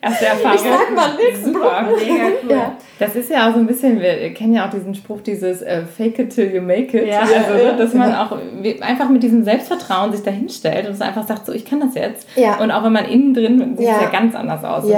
Erste 0.00 0.26
Erfahrung. 0.26 0.54
Ich 0.54 0.60
sag 0.62 0.94
mal 0.94 1.16
nix, 1.16 1.44
Super. 1.44 1.82
Mega 1.98 2.24
cool. 2.44 2.50
Ja. 2.50 2.76
Das 2.98 3.14
ist 3.14 3.28
ja 3.28 3.48
auch 3.48 3.52
so 3.54 3.58
ein 3.58 3.66
bisschen, 3.66 4.00
wir 4.00 4.32
kennen 4.32 4.54
ja 4.54 4.66
auch 4.66 4.70
diesen 4.70 4.94
Spruch, 4.94 5.20
dieses 5.20 5.62
äh, 5.62 5.82
Fake 5.84 6.18
it 6.18 6.34
till 6.34 6.54
you 6.54 6.62
make 6.62 6.96
it. 6.96 7.08
Ja. 7.08 7.20
Also, 7.20 7.64
Ja, 7.64 7.72
dass 7.72 7.92
man 7.92 8.14
auch 8.14 8.38
einfach 8.80 9.08
mit 9.08 9.22
diesem 9.22 9.44
Selbstvertrauen 9.44 10.12
sich 10.12 10.22
dahin 10.22 10.48
stellt 10.48 10.86
und 10.86 10.92
es 10.92 11.00
einfach 11.00 11.26
sagt, 11.26 11.44
so, 11.46 11.52
ich 11.52 11.64
kann 11.64 11.80
das 11.80 11.94
jetzt. 11.94 12.26
Ja. 12.36 12.58
Und 12.58 12.70
auch 12.70 12.84
wenn 12.84 12.92
man 12.92 13.04
innen 13.06 13.34
drin 13.34 13.58
sieht 13.76 13.80
es 13.80 13.94
Ja. 13.94 14.02
ja 14.02 14.08
ganz 14.10 14.34
anders 14.34 14.64
aus. 14.64 14.88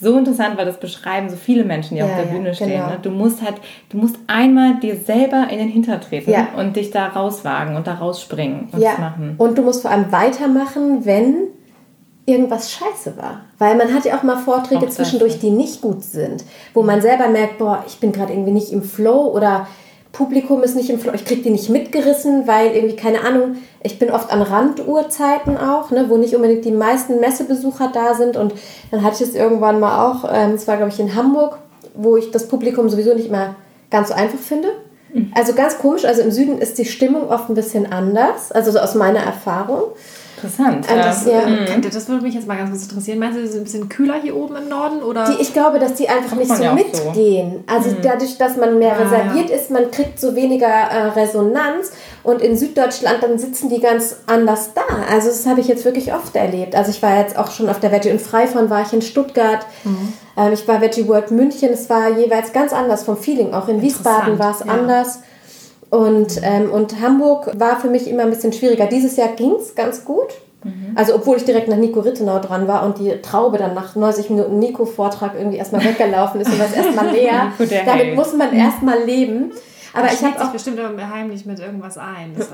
So 0.00 0.16
interessant, 0.16 0.56
weil 0.56 0.64
das 0.66 0.80
beschreiben 0.80 1.28
so 1.28 1.36
viele 1.36 1.64
Menschen, 1.64 1.96
die 1.96 2.02
auf 2.02 2.08
Ja, 2.10 2.16
der 2.16 2.26
ja, 2.26 2.32
Bühne 2.32 2.54
stehen. 2.54 2.70
genau. 2.70 2.86
Ne? 2.88 2.98
Du 3.02 3.10
musst 3.10 3.42
halt, 3.42 3.56
du 3.90 3.98
musst 3.98 4.16
einmal 4.26 4.80
dir 4.80 4.96
selber 4.96 5.48
in 5.50 5.58
den 5.58 5.68
Hinter 5.68 6.00
treten 6.00 6.30
Ja. 6.30 6.48
und 6.56 6.76
dich 6.76 6.90
da 6.90 7.08
rauswagen 7.08 7.76
und 7.76 7.86
da 7.86 7.94
rausspringen 7.94 8.68
und 8.72 8.80
Ja, 8.80 8.92
machen. 8.98 9.34
und 9.36 9.58
du 9.58 9.62
musst 9.62 9.82
vor 9.82 9.90
allem 9.90 10.10
weitermachen, 10.10 11.04
wenn 11.04 11.34
irgendwas 12.26 12.70
scheiße 12.72 13.16
war. 13.18 13.40
Weil 13.58 13.76
man 13.76 13.92
hat 13.92 14.04
ja 14.04 14.16
auch 14.16 14.22
mal 14.22 14.36
Vorträge 14.36 14.86
Auch 14.86 14.90
zwischendurch, 14.90 15.38
die 15.38 15.50
nicht 15.50 15.80
gut 15.80 16.02
sind, 16.04 16.44
wo 16.74 16.82
man 16.82 17.00
selber 17.02 17.28
merkt, 17.28 17.58
boah, 17.58 17.84
ich 17.86 17.98
bin 17.98 18.12
gerade 18.12 18.32
irgendwie 18.32 18.52
nicht 18.52 18.72
im 18.72 18.82
Flow 18.82 19.32
oder 19.34 19.66
Publikum 20.12 20.62
ist 20.62 20.74
nicht 20.74 20.90
im 20.90 20.98
Flow, 20.98 21.12
ich 21.14 21.24
krieg 21.24 21.42
die 21.42 21.50
nicht 21.50 21.68
mitgerissen, 21.68 22.46
weil 22.46 22.74
irgendwie, 22.74 22.96
keine 22.96 23.20
Ahnung, 23.20 23.56
ich 23.82 23.98
bin 23.98 24.10
oft 24.10 24.32
an 24.32 24.42
Randuhrzeiten 24.42 25.56
auch, 25.56 25.90
ne, 25.90 26.06
wo 26.08 26.16
nicht 26.16 26.34
unbedingt 26.34 26.64
die 26.64 26.72
meisten 26.72 27.20
Messebesucher 27.20 27.90
da 27.92 28.14
sind 28.14 28.36
und 28.36 28.52
dann 28.90 29.04
hatte 29.04 29.22
ich 29.22 29.28
es 29.28 29.36
irgendwann 29.36 29.78
mal 29.78 30.10
auch, 30.10 30.28
ähm, 30.32 30.54
es 30.54 30.66
war 30.66 30.76
glaube 30.76 30.90
ich 30.92 30.98
in 30.98 31.14
Hamburg, 31.14 31.58
wo 31.94 32.16
ich 32.16 32.30
das 32.30 32.48
Publikum 32.48 32.88
sowieso 32.88 33.14
nicht 33.14 33.30
mehr 33.30 33.54
ganz 33.90 34.08
so 34.08 34.14
einfach 34.14 34.38
finde. 34.38 34.68
Also 35.34 35.54
ganz 35.54 35.78
komisch, 35.78 36.04
also 36.04 36.22
im 36.22 36.30
Süden 36.30 36.58
ist 36.58 36.78
die 36.78 36.84
Stimmung 36.84 37.28
oft 37.28 37.48
ein 37.48 37.54
bisschen 37.54 37.90
anders, 37.90 38.52
also 38.52 38.70
so 38.70 38.78
aus 38.78 38.94
meiner 38.94 39.20
Erfahrung. 39.20 39.82
Interessant. 40.42 40.90
Und 40.90 40.96
das, 40.96 41.26
ja, 41.26 41.40
Könnt 41.66 41.84
ihr- 41.84 41.90
Das 41.90 42.08
würde 42.08 42.22
mich 42.22 42.34
jetzt 42.34 42.46
mal 42.46 42.56
ganz 42.56 42.70
kurz 42.70 42.82
interessieren. 42.84 43.18
Meinst 43.18 43.38
du, 43.38 43.42
es 43.42 43.50
ist 43.50 43.56
ein 43.56 43.64
bisschen 43.64 43.88
kühler 43.88 44.14
hier 44.22 44.36
oben 44.36 44.56
im 44.56 44.68
Norden? 44.68 45.02
Oder? 45.02 45.24
Die, 45.24 45.40
ich 45.42 45.52
glaube, 45.52 45.78
dass 45.78 45.94
die 45.94 46.08
einfach 46.08 46.36
nicht 46.36 46.54
so 46.54 46.62
ja 46.62 46.72
auch 46.72 46.78
so. 46.78 47.04
mitgehen. 47.04 47.64
Also 47.66 47.90
dadurch, 48.02 48.38
dass 48.38 48.56
man 48.56 48.78
mehr 48.78 48.92
Ah, 48.92 49.02
reserviert 49.02 49.50
ist, 49.50 49.70
man 49.70 49.90
kriegt 49.90 50.18
so 50.20 50.34
weniger 50.34 50.66
äh, 50.66 51.06
Resonanz. 51.18 51.92
Und 52.22 52.42
in 52.42 52.56
Süddeutschland, 52.56 53.22
dann 53.22 53.38
sitzen 53.38 53.68
die 53.70 53.80
ganz 53.80 54.16
anders 54.26 54.70
da. 54.74 54.82
Also 55.10 55.28
das 55.28 55.46
habe 55.46 55.60
ich 55.60 55.68
jetzt 55.68 55.84
wirklich 55.86 56.12
oft 56.12 56.36
erlebt. 56.36 56.74
Also 56.74 56.90
ich 56.90 57.02
war 57.02 57.18
jetzt 57.18 57.38
auch 57.38 57.50
schon 57.50 57.68
auf 57.70 57.80
der 57.80 57.92
Veggie 57.92 58.10
und 58.10 58.20
Freifon 58.20 58.68
war 58.70 58.82
ich 58.82 58.92
in 58.92 59.00
Stuttgart. 59.02 59.66
Mhm. 59.84 60.12
Ähm, 60.36 60.52
ich 60.52 60.66
war 60.68 60.80
Veggie 60.82 61.08
World 61.08 61.30
München. 61.30 61.70
Es 61.72 61.88
war 61.88 62.10
jeweils 62.18 62.52
ganz 62.52 62.72
anders 62.72 63.04
vom 63.04 63.16
Feeling. 63.16 63.54
Auch 63.54 63.68
in 63.68 63.80
Wiesbaden 63.80 64.38
war 64.38 64.50
es 64.52 64.60
ja. 64.66 64.72
anders. 64.72 65.20
Und, 65.90 66.40
ähm, 66.42 66.70
und 66.70 67.00
Hamburg 67.00 67.50
war 67.58 67.80
für 67.80 67.88
mich 67.88 68.08
immer 68.08 68.22
ein 68.22 68.30
bisschen 68.30 68.52
schwieriger. 68.52 68.86
Dieses 68.86 69.16
Jahr 69.16 69.28
ging 69.28 69.54
es 69.60 69.74
ganz 69.74 70.04
gut. 70.04 70.28
Mhm. 70.62 70.92
Also 70.94 71.14
obwohl 71.14 71.36
ich 71.36 71.44
direkt 71.44 71.68
nach 71.68 71.76
Nico 71.76 72.00
Rittenau 72.00 72.38
dran 72.38 72.68
war 72.68 72.84
und 72.84 72.98
die 72.98 73.10
Traube 73.22 73.58
dann 73.58 73.74
nach 73.74 73.96
90 73.96 74.30
Minuten 74.30 74.58
Nico-Vortrag 74.58 75.34
irgendwie 75.36 75.56
erstmal 75.56 75.84
weggelaufen 75.84 76.40
ist 76.40 76.48
und 76.48 76.58
war 76.58 76.66
es 76.66 76.74
erstmal 76.74 77.10
leer. 77.10 77.52
Damit 77.86 78.14
muss 78.14 78.34
man 78.34 78.52
erstmal 78.52 79.02
leben. 79.02 79.52
Aber 79.92 80.06
ich 80.06 80.18
schlägt 80.18 80.34
habe 80.34 80.38
sich 80.38 80.48
auch 80.48 80.52
bestimmt 80.52 80.80
heimlich 81.12 81.46
mit 81.46 81.58
irgendwas 81.58 81.98
ein. 81.98 82.36
Das 82.36 82.48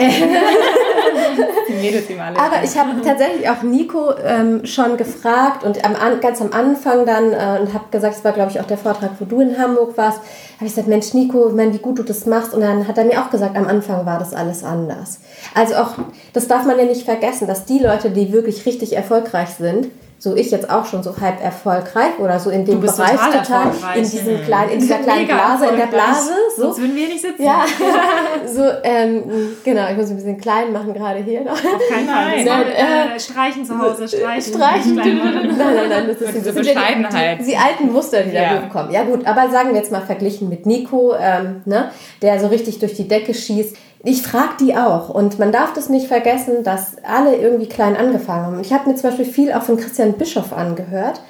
Aber 2.37 2.64
ich 2.64 2.77
habe 2.77 3.01
tatsächlich 3.05 3.49
auch 3.49 3.62
Nico 3.62 4.12
ähm, 4.25 4.64
schon 4.66 4.96
gefragt 4.96 5.64
und 5.64 5.85
am, 5.85 5.94
an, 5.94 6.20
ganz 6.20 6.40
am 6.40 6.53
Anfang 6.53 7.07
dann 7.07 7.33
äh, 7.33 7.61
und 7.61 7.72
habe 7.75 7.85
gesagt, 7.90 8.16
es 8.16 8.25
war 8.25 8.33
glaube 8.33 8.51
ich 8.51 8.61
auch 8.61 8.66
der 8.66 8.79
Vortrag, 8.79 9.11
wo 9.18 9.25
du 9.25 9.40
in 9.40 9.59
Hamburg 9.59 9.96
warst, 9.96 10.18
habe 10.18 10.66
ich 10.66 10.75
gesagt, 10.75 10.88
Mensch 10.88 11.14
Nico, 11.14 11.49
ich 11.49 11.55
meine, 11.55 11.72
wie 11.72 11.79
gut 11.79 11.99
du 11.99 12.03
das 12.03 12.27
machst 12.27 12.55
und 12.55 12.61
dann 12.61 12.88
hat 12.88 12.99
er 12.99 13.05
mir 13.05 13.20
auch 13.20 13.31
gesagt, 13.31 13.57
am 13.57 13.66
Anfang 13.66 14.07
war 14.07 14.18
das 14.18 14.35
alles 14.35 14.64
anders. 14.64 15.20
Also 15.55 15.77
auch, 15.77 15.94
das 16.33 16.49
darf 16.49 16.64
man 16.64 16.79
ja 16.79 16.85
nicht 16.85 17.05
vergessen, 17.05 17.46
dass 17.46 17.64
die 17.64 17.79
Leute, 17.79 18.11
die 18.11 18.33
wirklich 18.33 18.66
richtig 18.66 18.96
erfolgreich 18.96 19.51
sind, 19.51 19.88
so 20.18 20.35
ich 20.35 20.50
jetzt 20.50 20.70
auch 20.70 20.87
schon 20.87 21.02
so 21.02 21.14
halb 21.20 21.42
erfolgreich 21.42 22.18
oder 22.18 22.40
so 22.40 22.50
in 22.50 22.64
dem 22.64 22.81
bist 22.81 22.96
Bereich 22.96 23.12
total 23.12 23.42
total, 23.42 23.96
in 23.96 24.02
diesem 24.02 24.42
kleinen, 24.42 24.70
in 24.70 24.81
dieser 24.81 24.98
kleinen 24.98 25.26
Blase, 25.26 25.66
in 25.66 25.76
der. 25.76 25.87
Blase, 25.87 26.31
so 26.57 26.62
Sonst 26.62 26.79
würden 26.81 26.96
wir 26.96 27.09
nicht 27.09 27.20
sitzen. 27.20 27.42
ja, 27.42 27.64
so, 28.46 28.62
ähm, 28.83 29.24
genau, 29.62 29.88
ich 29.90 29.96
muss 29.96 30.11
ein 30.11 30.16
bisschen 30.16 30.40
klein 30.40 30.72
machen 30.72 30.94
gerade 30.94 31.20
hier 31.20 31.42
noch. 31.42 31.52
Auf 31.52 31.62
keinen 31.90 32.09
Fall. 32.09 32.44
Nein. 32.44 32.46
Nein, 32.46 33.14
äh, 33.14 33.20
streichen 33.20 33.64
zu 33.64 33.79
Hause, 33.79 34.09
streichen. 34.09 34.55
Streichen. 34.55 34.94
Machen. 34.94 35.16
Nein, 35.16 35.57
nein, 35.59 35.88
nein, 35.88 36.07
das 36.09 36.20
ist 36.20 36.35
Diese 36.35 36.52
Bescheidenheit. 36.52 37.40
Die, 37.40 37.44
die, 37.44 37.50
die 37.50 37.57
alten 37.57 37.92
Muster, 37.92 38.22
die 38.22 38.35
Ja. 38.35 38.55
da 38.55 38.62
hochkommen. 38.66 38.92
Ja 38.92 39.05
gut, 39.05 39.26
aber 39.26 39.50
sagen 39.50 39.70
wir 39.70 39.76
jetzt 39.76 39.92
mal 39.92 40.00
verglichen 40.02 40.48
mit 40.48 40.66
Nico, 40.66 41.14
ähm, 41.20 41.62
ne, 41.66 41.90
der 42.22 42.40
so 42.40 42.46
richtig 42.48 42.79
durch 42.79 42.94
die 42.94 43.07
Decke 43.07 43.35
schießt. 43.35 43.76
Ich 44.05 44.23
frage 44.23 44.55
die 44.61 44.77
auch 44.77 45.09
und 45.09 45.39
man 45.39 45.53
darf 45.53 45.73
das 45.73 45.89
nicht 45.89 46.07
vergessen, 46.07 46.63
dass 46.63 46.97
alle 47.03 47.37
irgendwie 47.37 47.69
klein 47.69 47.97
angefangen 47.97 48.47
haben. 48.47 48.61
Ich 48.61 48.73
habe 48.73 48.89
mir 48.89 48.95
zum 48.95 49.11
Beispiel 49.11 49.27
viel 49.27 49.53
auch 49.53 49.63
von 49.63 49.77
Christian 49.77 50.13
Bischoff 50.15 50.53
angehört, 50.53 51.21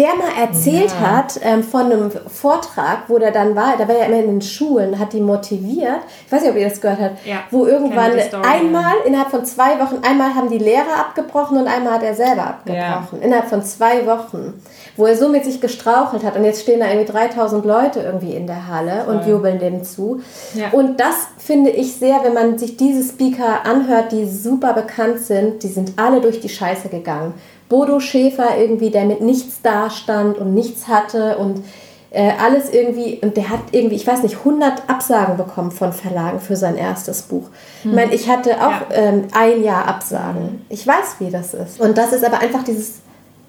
der 0.00 0.14
mal 0.16 0.30
erzählt 0.40 0.90
Ja. 1.00 1.16
hat 1.18 1.38
ähm, 1.42 1.62
von 1.62 1.82
einem 1.92 2.10
Vortrag, 2.26 3.00
wo 3.08 3.18
der 3.18 3.30
dann 3.32 3.54
war, 3.54 3.74
da 3.76 3.86
war 3.86 3.96
er 3.96 4.06
immer 4.06 4.18
in 4.18 4.26
den 4.28 4.40
Schulen, 4.42 4.98
hat 4.98 5.12
die 5.12 5.20
motiviert. 5.20 6.00
Ich 6.26 6.32
weiß 6.32 6.40
nicht, 6.40 6.50
ob 6.50 6.56
ihr 6.56 6.68
das 6.68 6.80
gehört 6.80 7.00
habt, 7.00 7.26
Ja, 7.26 7.40
wo 7.50 7.66
irgendwann 7.66 8.12
einmal 8.42 8.94
innerhalb 9.04 9.30
von 9.30 9.44
zwei 9.44 9.78
Wochen, 9.78 9.98
einmal 10.02 10.34
haben 10.34 10.48
die 10.48 10.58
Lehrer 10.58 10.96
abgebrochen 10.98 11.58
und 11.58 11.68
einmal 11.68 11.94
hat 11.94 12.02
er 12.02 12.14
selber 12.14 12.46
abgebrochen. 12.46 13.20
Innerhalb 13.20 13.48
von 13.48 13.62
zwei 13.62 14.06
Wochen. 14.06 14.54
Wo 14.96 15.04
er 15.06 15.16
so 15.16 15.28
mit 15.28 15.44
sich 15.44 15.60
gestrauchelt 15.60 16.24
hat 16.24 16.36
und 16.36 16.44
jetzt 16.44 16.62
stehen 16.62 16.80
da 16.80 16.86
irgendwie 16.88 17.12
3000 17.12 17.64
Leute 17.64 18.00
irgendwie 18.00 18.32
in 18.34 18.46
der 18.46 18.66
Halle 18.68 19.04
und 19.06 19.26
jubeln 19.26 19.58
dem 19.58 19.84
zu. 19.84 20.20
Ja. 20.54 20.70
Und 20.72 20.98
das 20.98 21.14
finde 21.38 21.70
ich 21.70 21.94
sehr, 21.96 22.20
wenn 22.24 22.34
man 22.34 22.58
sich 22.58 22.76
diese 22.76 23.02
Speaker 23.06 23.64
anhört, 23.66 24.12
die 24.12 24.26
super 24.26 24.72
bekannt 24.72 25.20
sind, 25.20 25.62
die 25.62 25.68
sind 25.68 25.92
alle 25.96 26.20
durch 26.20 26.40
die 26.40 26.48
Scheiße 26.48 26.88
gegangen. 26.88 27.34
Bodo 27.70 28.00
Schäfer 28.00 28.58
irgendwie, 28.58 28.90
der 28.90 29.06
mit 29.06 29.22
nichts 29.22 29.62
dastand 29.62 30.36
und 30.36 30.52
nichts 30.54 30.88
hatte 30.88 31.38
und 31.38 31.64
äh, 32.10 32.32
alles 32.44 32.68
irgendwie, 32.70 33.20
und 33.22 33.36
der 33.36 33.48
hat 33.50 33.60
irgendwie, 33.70 33.94
ich 33.94 34.06
weiß 34.06 34.22
nicht, 34.24 34.38
100 34.38 34.90
Absagen 34.90 35.36
bekommen 35.36 35.70
von 35.70 35.92
Verlagen 35.92 36.40
für 36.40 36.56
sein 36.56 36.76
erstes 36.76 37.22
Buch. 37.22 37.44
Ich 37.84 37.92
meine, 37.92 38.12
ich 38.12 38.28
hatte 38.28 38.56
auch 38.56 38.70
Ja. 38.72 38.86
ähm, 38.90 39.28
ein 39.32 39.62
Jahr 39.62 39.86
Absagen. 39.86 40.66
Ich 40.68 40.84
weiß, 40.86 41.16
wie 41.20 41.30
das 41.30 41.54
ist. 41.54 41.80
Und 41.80 41.96
das 41.96 42.12
ist 42.12 42.24
aber 42.24 42.40
einfach 42.40 42.64
dieses 42.64 42.96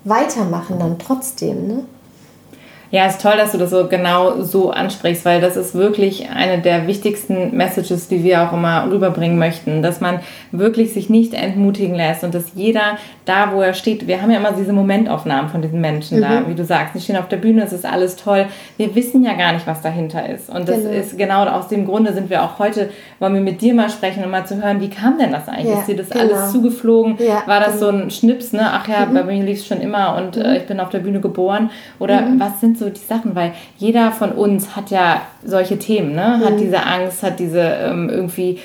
Weitermachen 0.03 0.77
dann 0.79 0.97
trotzdem, 0.99 1.67
ne? 1.67 1.84
Ja, 2.91 3.06
ist 3.06 3.21
toll, 3.21 3.34
dass 3.38 3.54
du 3.54 3.58
das 3.58 3.69
so 3.69 3.88
genau 3.88 4.41
so 4.41 4.69
ansprichst, 4.71 5.23
weil 5.23 5.39
das 5.39 5.56
ist 5.56 5.75
wirklich 5.75 6.30
eine 6.30 6.60
der 6.62 6.88
wichtigsten 6.88 7.56
Messages, 7.56 8.10
die 8.10 8.23
wir 8.23 8.43
auch 8.43 8.54
immer 8.54 8.86
rüberbringen 8.91 9.39
möchten, 9.39 9.82
dass 9.82 10.01
man 10.01 10.19
wirklich 10.51 10.93
sich 10.93 11.10
nicht 11.10 11.34
entmutigen 11.34 11.95
lässt 11.95 12.23
und 12.25 12.36
dass 12.36 12.51
jeder 12.54 12.97
da, 13.23 13.51
wo 13.54 13.62
er 13.62 13.73
steht, 13.73 14.08
wir 14.08 14.21
haben 14.21 14.30
ja 14.32 14.38
immer 14.39 14.51
diese 14.51 14.73
Momentaufnahmen 14.73 15.49
von 15.49 15.62
diesen 15.62 15.80
Menschen 15.80 16.19
da, 16.21 16.43
wie 16.49 16.54
du 16.54 16.65
sagst, 16.65 16.93
die 16.93 16.99
stehen 16.99 17.15
auf 17.17 17.30
der 17.30 17.38
Bühne, 17.38 17.63
es 17.63 17.71
ist 17.71 17.86
alles 17.86 18.17
toll. 18.17 18.45
Wir 18.77 18.93
wissen 18.93 19.23
ja 19.23 19.34
gar 19.36 19.54
nicht, 19.54 19.65
was 19.67 19.82
dahinter 19.82 20.27
ist 20.27 20.49
und 20.49 20.67
das 20.67 20.80
Genau. 20.82 20.89
ist 20.91 21.17
genau 21.17 21.45
aus 21.45 21.69
dem 21.69 21.86
Grunde 21.86 22.12
sind 22.12 22.30
wir 22.30 22.43
auch 22.43 22.60
heute, 22.60 22.89
wollen 23.19 23.34
wir 23.36 23.41
mit 23.41 23.62
dir 23.62 23.73
mal 23.73 23.89
sprechen, 23.89 24.23
um 24.25 24.32
mal 24.32 24.45
zu 24.45 24.62
hören, 24.62 24.82
wie 24.82 24.89
kam 24.89 25.17
denn 25.17 25.32
das 25.32 25.47
eigentlich? 25.47 25.67
Ja, 25.73 25.80
ist 25.80 25.88
dir 25.88 25.95
das 25.95 26.10
genau. 26.10 26.25
alles 26.25 26.51
zugeflogen? 26.51 27.15
Ja, 27.19 27.43
War 27.45 27.62
das 27.62 27.80
so 27.80 27.88
ein 27.88 28.12
Schnips, 28.12 28.51
ne? 28.51 28.63
Ach 28.63 28.86
ja, 28.88 29.06
bei 29.06 29.23
mir 29.23 29.43
lief 29.43 29.60
es 29.60 29.67
schon 29.67 29.80
immer 29.80 30.17
und 30.17 30.36
äh, 30.36 30.58
ich 30.58 30.65
bin 30.65 30.80
auf 30.82 30.89
der 30.89 30.99
Bühne 30.99 31.21
geboren 31.21 31.69
oder 31.99 32.23
was 32.38 32.60
sind 32.60 32.80
so 32.81 32.89
die 32.89 32.99
Sachen, 32.99 33.35
weil 33.35 33.53
jeder 33.77 34.11
von 34.11 34.31
uns 34.31 34.75
hat 34.75 34.89
ja 34.89 35.21
solche 35.45 35.77
Themen, 35.77 36.13
ne? 36.13 36.39
Hat 36.39 36.53
mhm. 36.53 36.57
diese 36.57 36.83
Angst, 36.83 37.23
hat 37.23 37.39
diese 37.39 37.61
ähm, 37.61 38.09
irgendwie 38.09 38.59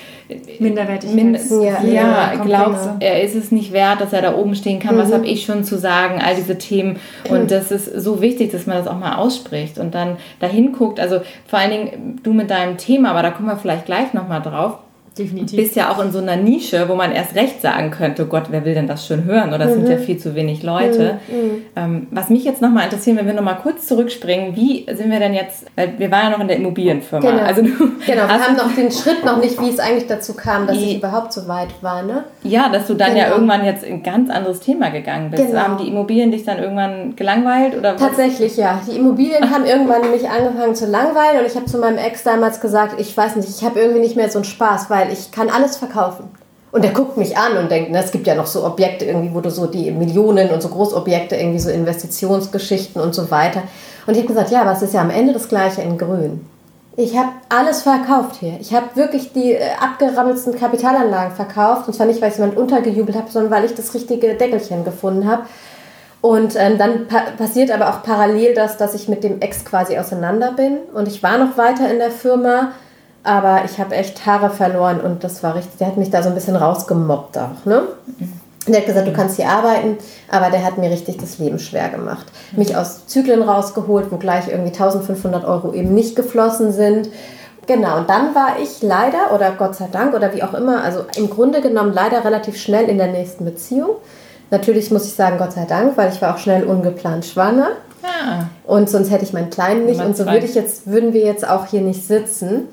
Minderwertigkeit. 0.59 1.15
Mind 1.15 1.39
ja, 1.49 1.81
ja, 1.83 2.33
ja 2.33 2.43
glaubt, 2.43 2.79
er 2.99 3.21
ist 3.21 3.35
es 3.35 3.51
nicht 3.51 3.71
wert, 3.71 4.01
dass 4.01 4.13
er 4.13 4.21
da 4.21 4.35
oben 4.35 4.55
stehen 4.55 4.79
kann. 4.79 4.95
Mhm. 4.95 4.99
Was 4.99 5.13
habe 5.13 5.25
ich 5.25 5.45
schon 5.45 5.63
zu 5.63 5.77
sagen? 5.77 6.19
All 6.21 6.35
diese 6.35 6.57
Themen. 6.57 6.97
Und 7.29 7.51
das 7.51 7.71
ist 7.71 7.85
so 7.85 8.21
wichtig, 8.21 8.51
dass 8.51 8.65
man 8.65 8.77
das 8.77 8.87
auch 8.87 8.97
mal 8.97 9.15
ausspricht 9.15 9.77
und 9.77 9.93
dann 9.93 10.17
dahin 10.39 10.73
guckt. 10.73 10.99
Also 10.99 11.21
vor 11.45 11.59
allen 11.59 11.71
Dingen 11.71 12.19
du 12.23 12.33
mit 12.33 12.49
deinem 12.49 12.77
Thema, 12.77 13.11
aber 13.11 13.21
da 13.21 13.31
kommen 13.31 13.47
wir 13.47 13.57
vielleicht 13.57 13.85
gleich 13.85 14.13
nochmal 14.13 14.41
drauf 14.41 14.79
Definitiv. 15.17 15.57
bist 15.57 15.75
ja 15.75 15.91
auch 15.91 16.03
in 16.03 16.11
so 16.11 16.19
einer 16.19 16.35
Nische, 16.35 16.87
wo 16.89 16.95
man 16.95 17.11
erst 17.11 17.35
recht 17.35 17.61
sagen 17.61 17.91
könnte, 17.91 18.25
Gott, 18.25 18.45
wer 18.49 18.65
will 18.65 18.73
denn 18.73 18.87
das 18.87 19.05
schon 19.07 19.25
hören? 19.25 19.53
Oder 19.53 19.65
es 19.65 19.71
mhm. 19.75 19.85
sind 19.85 19.89
ja 19.89 19.97
viel 19.97 20.17
zu 20.17 20.35
wenig 20.35 20.63
Leute. 20.63 21.19
Mhm. 21.27 21.35
mhm. 21.35 21.65
Ähm, 21.75 22.07
was 22.11 22.29
mich 22.29 22.43
jetzt 22.43 22.61
nochmal 22.61 22.85
interessiert, 22.85 23.17
wenn 23.17 23.27
wir 23.27 23.33
nochmal 23.33 23.57
kurz 23.61 23.87
zurückspringen, 23.87 24.55
wie 24.55 24.85
sind 24.91 25.11
wir 25.11 25.19
denn 25.19 25.33
jetzt, 25.33 25.65
weil 25.75 25.93
wir 25.97 26.11
waren 26.11 26.23
ja 26.25 26.29
noch 26.31 26.39
in 26.39 26.47
der 26.47 26.57
Immobilienfirma. 26.57 27.29
Genau, 27.29 27.43
also 27.43 27.61
genau 27.61 28.27
wir 28.27 28.27
haben 28.27 28.55
noch 28.55 28.73
den 28.73 28.91
Schritt 28.91 29.23
noch 29.25 29.37
nicht, 29.37 29.61
wie 29.61 29.69
es 29.69 29.79
eigentlich 29.79 30.07
dazu 30.07 30.33
kam, 30.33 30.67
dass 30.67 30.77
ich 30.77 30.97
überhaupt 30.97 31.33
so 31.33 31.47
weit 31.47 31.69
war. 31.81 32.03
Ne? 32.03 32.23
Ja, 32.43 32.69
dass 32.69 32.87
du 32.87 32.93
dann 32.93 33.13
genau. 33.13 33.21
ja 33.21 33.31
irgendwann 33.31 33.65
jetzt 33.65 33.83
in 33.83 33.95
ein 33.95 34.03
ganz 34.03 34.29
anderes 34.29 34.59
Thema 34.59 34.89
gegangen 34.89 35.31
bist. 35.31 35.47
Genau. 35.47 35.59
Haben 35.59 35.77
die 35.77 35.87
Immobilien 35.87 36.31
dich 36.31 36.43
dann 36.43 36.59
irgendwann 36.59 37.15
gelangweilt? 37.15 37.77
Oder 37.77 37.95
Tatsächlich, 37.95 38.57
ja. 38.57 38.81
Die 38.89 38.97
Immobilien 38.97 39.49
haben 39.49 39.65
irgendwann 39.65 40.09
mich 40.11 40.29
angefangen 40.29 40.75
zu 40.75 40.85
langweilen 40.85 41.39
und 41.39 41.45
ich 41.45 41.55
habe 41.55 41.65
zu 41.65 41.77
meinem 41.77 41.97
Ex 41.97 42.23
damals 42.23 42.61
gesagt, 42.61 42.99
ich 42.99 43.15
weiß 43.15 43.35
nicht, 43.35 43.49
ich 43.49 43.63
habe 43.63 43.79
irgendwie 43.79 44.01
nicht 44.01 44.15
mehr 44.15 44.29
so 44.29 44.39
einen 44.39 44.45
Spaß, 44.45 44.89
weil 44.89 45.06
ich 45.11 45.31
kann 45.31 45.49
alles 45.49 45.77
verkaufen. 45.77 46.29
Und 46.71 46.83
er 46.83 46.91
guckt 46.91 47.17
mich 47.17 47.37
an 47.37 47.57
und 47.57 47.71
denkt, 47.71 47.91
ne, 47.91 48.03
es 48.03 48.11
gibt 48.11 48.27
ja 48.27 48.35
noch 48.35 48.45
so 48.45 48.65
Objekte 48.65 49.05
irgendwie, 49.05 49.33
wo 49.33 49.39
du 49.39 49.49
so 49.49 49.67
die 49.67 49.89
Millionen 49.91 50.49
und 50.49 50.61
so 50.61 50.69
Großobjekte, 50.69 51.35
irgendwie 51.35 51.59
so 51.59 51.69
Investitionsgeschichten 51.69 53.01
und 53.01 53.15
so 53.15 53.31
weiter. 53.31 53.63
Und 54.05 54.13
ich 54.13 54.19
habe 54.19 54.27
gesagt, 54.27 54.51
ja, 54.51 54.61
aber 54.61 54.73
es 54.73 54.81
ist 54.81 54.93
ja 54.93 55.01
am 55.01 55.09
Ende 55.09 55.33
das 55.33 55.47
Gleiche 55.47 55.81
in 55.81 55.97
Grün. 55.97 56.45
Ich 56.99 57.15
habe 57.15 57.29
alles 57.49 57.83
verkauft 57.83 58.37
hier. 58.39 58.57
Ich 58.59 58.73
habe 58.73 58.87
wirklich 58.95 59.31
die 59.31 59.53
äh, 59.53 59.61
abgerabbelsten 59.79 60.57
Kapitalanlagen 60.57 61.35
verkauft. 61.35 61.87
Und 61.87 61.93
zwar 61.93 62.07
nicht, 62.07 62.21
weil 62.21 62.31
ich 62.31 62.37
jemand 62.37 62.57
untergejubelt 62.57 63.15
habe, 63.15 63.29
sondern 63.29 63.51
weil 63.51 63.65
ich 63.65 63.75
das 63.75 63.93
richtige 63.93 64.33
Deckelchen 64.33 64.83
gefunden 64.83 65.29
habe. 65.29 65.43
Und 66.21 66.55
ähm, 66.57 66.77
dann 66.77 67.07
pa 67.07 67.21
passiert 67.37 67.69
aber 67.69 67.89
auch 67.89 68.01
parallel 68.01 68.55
das, 68.55 68.77
dass 68.77 68.95
ich 68.95 69.07
mit 69.07 69.23
dem 69.23 69.41
Ex 69.41 69.63
quasi 69.63 69.97
auseinander 69.97 70.53
bin. 70.53 70.77
Und 70.93 71.07
ich 71.07 71.21
war 71.21 71.37
noch 71.37 71.55
weiter 71.57 71.89
in 71.89 71.99
der 71.99 72.11
Firma 72.11 72.71
aber 73.23 73.61
ich 73.65 73.79
habe 73.79 73.95
echt 73.95 74.25
Haare 74.25 74.49
verloren 74.49 75.01
und 75.01 75.23
das 75.23 75.43
war 75.43 75.55
richtig, 75.55 75.77
der 75.79 75.87
hat 75.87 75.97
mich 75.97 76.09
da 76.09 76.23
so 76.23 76.29
ein 76.29 76.35
bisschen 76.35 76.55
rausgemobbt 76.55 77.37
auch, 77.37 77.65
ne? 77.65 77.83
Der 78.67 78.79
hat 78.79 78.85
gesagt, 78.85 79.07
du 79.07 79.13
kannst 79.13 79.37
hier 79.37 79.47
arbeiten, 79.47 79.97
aber 80.29 80.49
der 80.49 80.65
hat 80.65 80.77
mir 80.77 80.91
richtig 80.91 81.17
das 81.17 81.37
Leben 81.39 81.57
schwer 81.57 81.87
gemacht. 81.87 82.25
Mich 82.51 82.75
aus 82.75 83.07
Zyklen 83.07 83.41
rausgeholt, 83.41 84.11
wo 84.11 84.17
gleich 84.17 84.49
irgendwie 84.49 84.73
1500 84.73 85.45
Euro 85.45 85.73
eben 85.73 85.93
nicht 85.93 86.17
geflossen 86.17 86.73
sind. 86.73 87.09
Genau, 87.65 87.97
und 87.97 88.09
dann 88.09 88.35
war 88.35 88.59
ich 88.61 88.81
leider, 88.81 89.33
oder 89.33 89.51
Gott 89.51 89.75
sei 89.75 89.87
Dank, 89.91 90.13
oder 90.13 90.33
wie 90.33 90.43
auch 90.43 90.53
immer, 90.53 90.83
also 90.83 91.05
im 91.15 91.29
Grunde 91.29 91.61
genommen 91.61 91.93
leider 91.93 92.25
relativ 92.25 92.57
schnell 92.57 92.89
in 92.89 92.97
der 92.97 93.07
nächsten 93.07 93.45
Beziehung. 93.45 93.91
Natürlich 94.51 94.91
muss 94.91 95.05
ich 95.05 95.13
sagen, 95.13 95.37
Gott 95.37 95.53
sei 95.53 95.65
Dank, 95.65 95.97
weil 95.97 96.11
ich 96.11 96.21
war 96.21 96.33
auch 96.33 96.37
schnell 96.37 96.63
ungeplant 96.63 97.25
schwanger. 97.25 97.69
Ja. 98.03 98.09
Ah. 98.09 98.49
Und 98.65 98.89
sonst 98.89 99.11
hätte 99.11 99.23
ich 99.23 99.33
meinen 99.33 99.49
Kleinen 99.49 99.85
nicht. 99.85 99.99
Und 99.99 100.15
so 100.15 100.25
würde 100.25 100.45
ich 100.45 100.55
jetzt, 100.55 100.87
würden 100.87 101.13
wir 101.13 101.25
jetzt 101.25 101.47
auch 101.47 101.65
hier 101.65 101.81
nicht 101.81 102.07
sitzen. 102.07 102.67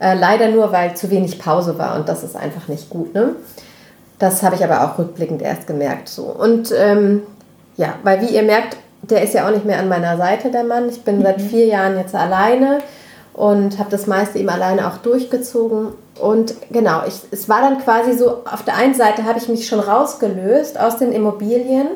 Äh, 0.00 0.14
leider 0.14 0.48
nur, 0.48 0.72
weil 0.72 0.96
zu 0.96 1.10
wenig 1.10 1.38
Pause 1.38 1.78
war 1.78 1.96
und 1.96 2.08
das 2.08 2.24
ist 2.24 2.34
einfach 2.34 2.68
nicht 2.68 2.88
gut. 2.88 3.14
Ne? 3.14 3.36
Das 4.18 4.42
habe 4.42 4.54
ich 4.54 4.64
aber 4.64 4.84
auch 4.84 4.98
rückblickend 4.98 5.42
erst 5.42 5.66
gemerkt. 5.66 6.08
So. 6.08 6.24
Und 6.24 6.72
ähm, 6.76 7.22
ja, 7.76 7.94
weil 8.02 8.22
wie 8.22 8.34
ihr 8.34 8.42
merkt, 8.42 8.76
der 9.02 9.22
ist 9.22 9.34
ja 9.34 9.46
auch 9.46 9.52
nicht 9.52 9.64
mehr 9.64 9.78
an 9.78 9.88
meiner 9.88 10.16
Seite, 10.16 10.50
der 10.50 10.64
Mann. 10.64 10.88
Ich 10.88 11.02
bin 11.02 11.18
mhm. 11.18 11.22
seit 11.22 11.42
vier 11.42 11.66
Jahren 11.66 11.96
jetzt 11.96 12.14
alleine 12.14 12.78
und 13.34 13.78
habe 13.78 13.90
das 13.90 14.06
meiste 14.06 14.38
eben 14.38 14.48
alleine 14.48 14.86
auch 14.88 14.98
durchgezogen. 14.98 15.88
Und 16.18 16.54
genau, 16.70 17.02
ich, 17.06 17.20
es 17.30 17.48
war 17.48 17.60
dann 17.60 17.78
quasi 17.78 18.16
so, 18.16 18.42
auf 18.50 18.62
der 18.64 18.76
einen 18.76 18.94
Seite 18.94 19.24
habe 19.24 19.38
ich 19.38 19.48
mich 19.48 19.66
schon 19.66 19.80
rausgelöst 19.80 20.78
aus 20.78 20.98
den 20.98 21.12
Immobilien 21.12 21.88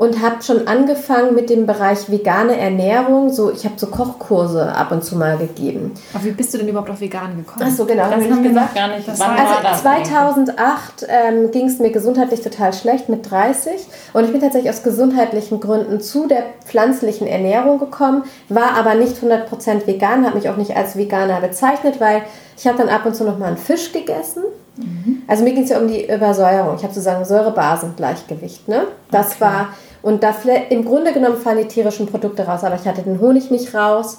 und 0.00 0.22
habe 0.22 0.42
schon 0.42 0.66
angefangen 0.66 1.34
mit 1.34 1.50
dem 1.50 1.66
Bereich 1.66 2.10
vegane 2.10 2.56
Ernährung. 2.56 3.30
So, 3.30 3.52
ich 3.52 3.66
habe 3.66 3.74
so 3.76 3.88
Kochkurse 3.88 4.74
ab 4.74 4.92
und 4.92 5.04
zu 5.04 5.14
mal 5.14 5.36
gegeben. 5.36 5.92
Aber 6.14 6.24
wie 6.24 6.30
bist 6.30 6.54
du 6.54 6.58
denn 6.58 6.68
überhaupt 6.68 6.88
auf 6.88 7.02
vegan 7.02 7.36
gekommen? 7.36 7.66
Ach 7.68 7.70
so, 7.70 7.84
genau. 7.84 8.04
Das 8.04 8.24
haben 8.24 8.42
wir 8.42 8.50
noch 8.50 8.72
gar 8.72 8.88
nicht. 8.88 9.06
Das 9.06 9.20
also 9.20 9.82
2008 9.82 11.06
ähm, 11.06 11.50
ging 11.50 11.66
es 11.66 11.80
mir 11.80 11.90
gesundheitlich 11.90 12.40
total 12.40 12.72
schlecht 12.72 13.10
mit 13.10 13.30
30 13.30 13.74
und 14.14 14.24
ich 14.24 14.32
bin 14.32 14.40
tatsächlich 14.40 14.72
aus 14.72 14.82
gesundheitlichen 14.82 15.60
Gründen 15.60 16.00
zu 16.00 16.26
der 16.26 16.44
pflanzlichen 16.64 17.26
Ernährung 17.26 17.78
gekommen, 17.78 18.24
war 18.48 18.78
aber 18.78 18.94
nicht 18.94 19.18
100% 19.18 19.86
vegan, 19.86 20.24
habe 20.24 20.38
mich 20.38 20.48
auch 20.48 20.56
nicht 20.56 20.74
als 20.74 20.96
Veganer 20.96 21.42
bezeichnet, 21.42 22.00
weil 22.00 22.22
ich 22.56 22.66
habe 22.66 22.78
dann 22.78 22.88
ab 22.88 23.04
und 23.04 23.14
zu 23.14 23.24
noch 23.24 23.38
mal 23.38 23.48
einen 23.48 23.58
Fisch 23.58 23.92
gegessen. 23.92 24.44
Mhm. 24.76 25.24
Also 25.26 25.44
mir 25.44 25.52
ging 25.52 25.64
es 25.64 25.70
ja 25.70 25.78
um 25.78 25.88
die 25.88 26.10
Übersäuerung. 26.10 26.76
Ich 26.76 26.82
habe 26.82 26.94
sozusagen 26.94 27.24
Säure-Basen-Gleichgewicht. 27.24 28.66
Ne? 28.68 28.84
Das 29.10 29.32
okay. 29.32 29.40
war 29.40 29.68
und 30.02 30.22
da 30.22 30.34
im 30.70 30.84
Grunde 30.84 31.12
genommen 31.12 31.36
fallen 31.36 31.58
die 31.58 31.68
tierischen 31.68 32.06
Produkte 32.06 32.44
raus, 32.46 32.64
aber 32.64 32.76
ich 32.76 32.86
hatte 32.86 33.02
den 33.02 33.20
Honig 33.20 33.50
nicht 33.50 33.74
raus. 33.74 34.18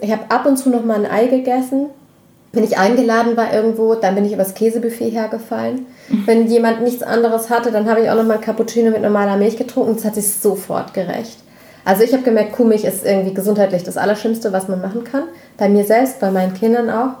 Ich 0.00 0.10
habe 0.12 0.22
ab 0.28 0.46
und 0.46 0.56
zu 0.56 0.70
noch 0.70 0.84
mal 0.84 1.04
ein 1.04 1.10
Ei 1.10 1.26
gegessen. 1.26 1.86
Wenn 2.52 2.64
ich 2.64 2.78
eingeladen 2.78 3.36
war 3.36 3.52
irgendwo, 3.52 3.94
dann 3.94 4.14
bin 4.14 4.24
ich 4.24 4.32
übers 4.32 4.54
Käsebuffet 4.54 5.10
hergefallen. 5.10 5.86
Mhm. 6.08 6.26
Wenn 6.26 6.46
jemand 6.46 6.82
nichts 6.82 7.02
anderes 7.02 7.50
hatte, 7.50 7.70
dann 7.70 7.88
habe 7.88 8.00
ich 8.00 8.10
auch 8.10 8.14
noch 8.14 8.24
mal 8.24 8.34
ein 8.34 8.40
Cappuccino 8.40 8.90
mit 8.90 9.02
normaler 9.02 9.36
Milch 9.36 9.56
getrunken. 9.56 9.94
Das 9.96 10.04
hat 10.04 10.14
sich 10.14 10.32
sofort 10.32 10.94
gerecht. 10.94 11.38
Also 11.84 12.02
ich 12.02 12.12
habe 12.12 12.22
gemerkt, 12.22 12.52
Kuhmilch 12.52 12.84
ist 12.84 13.04
irgendwie 13.04 13.34
gesundheitlich 13.34 13.82
das 13.82 13.96
Allerschlimmste, 13.96 14.52
was 14.52 14.68
man 14.68 14.80
machen 14.80 15.04
kann. 15.04 15.24
Bei 15.56 15.68
mir 15.68 15.84
selbst, 15.84 16.20
bei 16.20 16.30
meinen 16.30 16.54
Kindern 16.54 16.90
auch. 16.90 17.16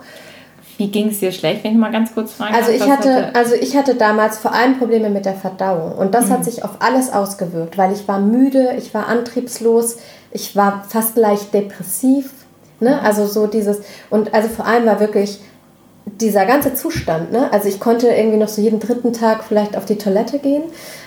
Wie 0.78 0.86
ging 0.86 1.08
es 1.08 1.18
dir 1.18 1.32
schlecht, 1.32 1.64
wenn 1.64 1.72
ich 1.72 1.76
mal 1.76 1.90
ganz 1.90 2.14
kurz 2.14 2.32
fragen 2.32 2.54
also 2.54 2.70
ich 2.70 2.88
hatte, 2.88 3.12
hatte, 3.12 3.34
Also 3.34 3.54
ich 3.56 3.76
hatte 3.76 3.96
damals 3.96 4.38
vor 4.38 4.54
allem 4.54 4.78
Probleme 4.78 5.10
mit 5.10 5.26
der 5.26 5.34
Verdauung 5.34 5.92
und 5.98 6.14
das 6.14 6.26
mhm. 6.26 6.34
hat 6.34 6.44
sich 6.44 6.64
auf 6.64 6.76
alles 6.78 7.12
ausgewirkt, 7.12 7.76
weil 7.76 7.92
ich 7.92 8.06
war 8.06 8.20
müde, 8.20 8.74
ich 8.78 8.94
war 8.94 9.08
antriebslos, 9.08 9.96
ich 10.30 10.54
war 10.54 10.84
fast 10.88 11.16
leicht 11.16 11.52
depressiv. 11.52 12.30
Ne? 12.78 12.90
Mhm. 12.90 13.06
Also 13.06 13.26
so 13.26 13.48
dieses, 13.48 13.80
und 14.08 14.32
also 14.32 14.48
vor 14.48 14.66
allem 14.66 14.86
war 14.86 15.00
wirklich 15.00 15.40
dieser 16.06 16.46
ganze 16.46 16.74
Zustand, 16.74 17.32
ne? 17.32 17.52
also 17.52 17.68
ich 17.68 17.80
konnte 17.80 18.08
irgendwie 18.08 18.38
noch 18.38 18.48
so 18.48 18.62
jeden 18.62 18.78
dritten 18.78 19.12
Tag 19.12 19.44
vielleicht 19.44 19.76
auf 19.76 19.84
die 19.84 19.98
Toilette 19.98 20.38
gehen, 20.38 20.62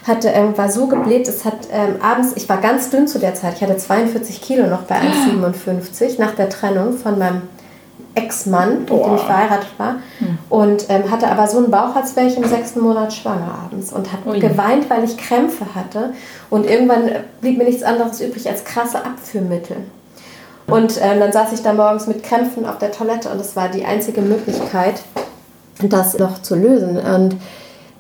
hatte, 0.06 0.28
ähm, 0.28 0.56
war 0.58 0.70
so 0.70 0.88
gebläht, 0.88 1.28
es 1.28 1.46
hat 1.46 1.70
ähm, 1.72 1.96
abends, 2.02 2.34
ich 2.36 2.48
war 2.50 2.62
ganz 2.62 2.90
dünn 2.90 3.08
zu 3.08 3.18
der 3.18 3.34
Zeit, 3.34 3.56
ich 3.56 3.64
hatte 3.64 3.78
42 3.78 4.42
Kilo 4.42 4.68
noch 4.68 4.84
bei 4.84 4.96
1,57 5.00 6.20
nach 6.20 6.36
der 6.36 6.50
Trennung 6.50 6.98
von 6.98 7.18
meinem 7.18 7.42
Ex-Mann, 8.16 8.80
mit 8.80 8.90
dem 8.90 9.16
ich 9.16 9.22
verheiratet 9.22 9.70
war. 9.78 9.96
Hm. 10.20 10.38
Und 10.50 10.86
ähm, 10.90 11.10
hatte 11.10 11.28
aber 11.30 11.48
so 11.48 11.58
einen 11.58 11.72
Bauch, 11.72 11.96
als 11.96 12.16
wäre 12.16 12.28
ich 12.28 12.38
im 12.38 12.46
sechsten 12.46 12.82
Monat 12.82 13.14
schwanger 13.14 13.54
abends. 13.66 13.94
Und 13.94 14.12
habe 14.12 14.40
geweint, 14.40 14.90
weil 14.90 15.04
ich 15.04 15.18
Krämpfe 15.18 15.66
hatte. 15.76 16.14
Und 16.50 16.70
irgendwann 16.70 17.10
blieb 17.40 17.58
mir 17.58 17.66
nichts 17.66 17.84
anderes 17.84 18.20
übrig 18.22 18.50
als 18.50 18.64
krasse 18.64 18.98
Abführmittel. 19.06 19.78
Und 20.68 21.00
ähm, 21.02 21.20
dann 21.20 21.32
saß 21.32 21.52
ich 21.54 21.62
da 21.62 21.74
morgens 21.74 22.08
mit 22.08 22.24
Krämpfen 22.24 22.66
auf 22.66 22.78
der 22.78 22.92
Toilette 22.92 23.30
und 23.30 23.40
das 23.40 23.56
war 23.56 23.68
die 23.68 23.84
einzige 23.84 24.22
Möglichkeit, 24.22 25.02
das 25.82 26.18
noch 26.18 26.42
zu 26.42 26.56
lösen. 26.56 26.98
Und 26.98 27.36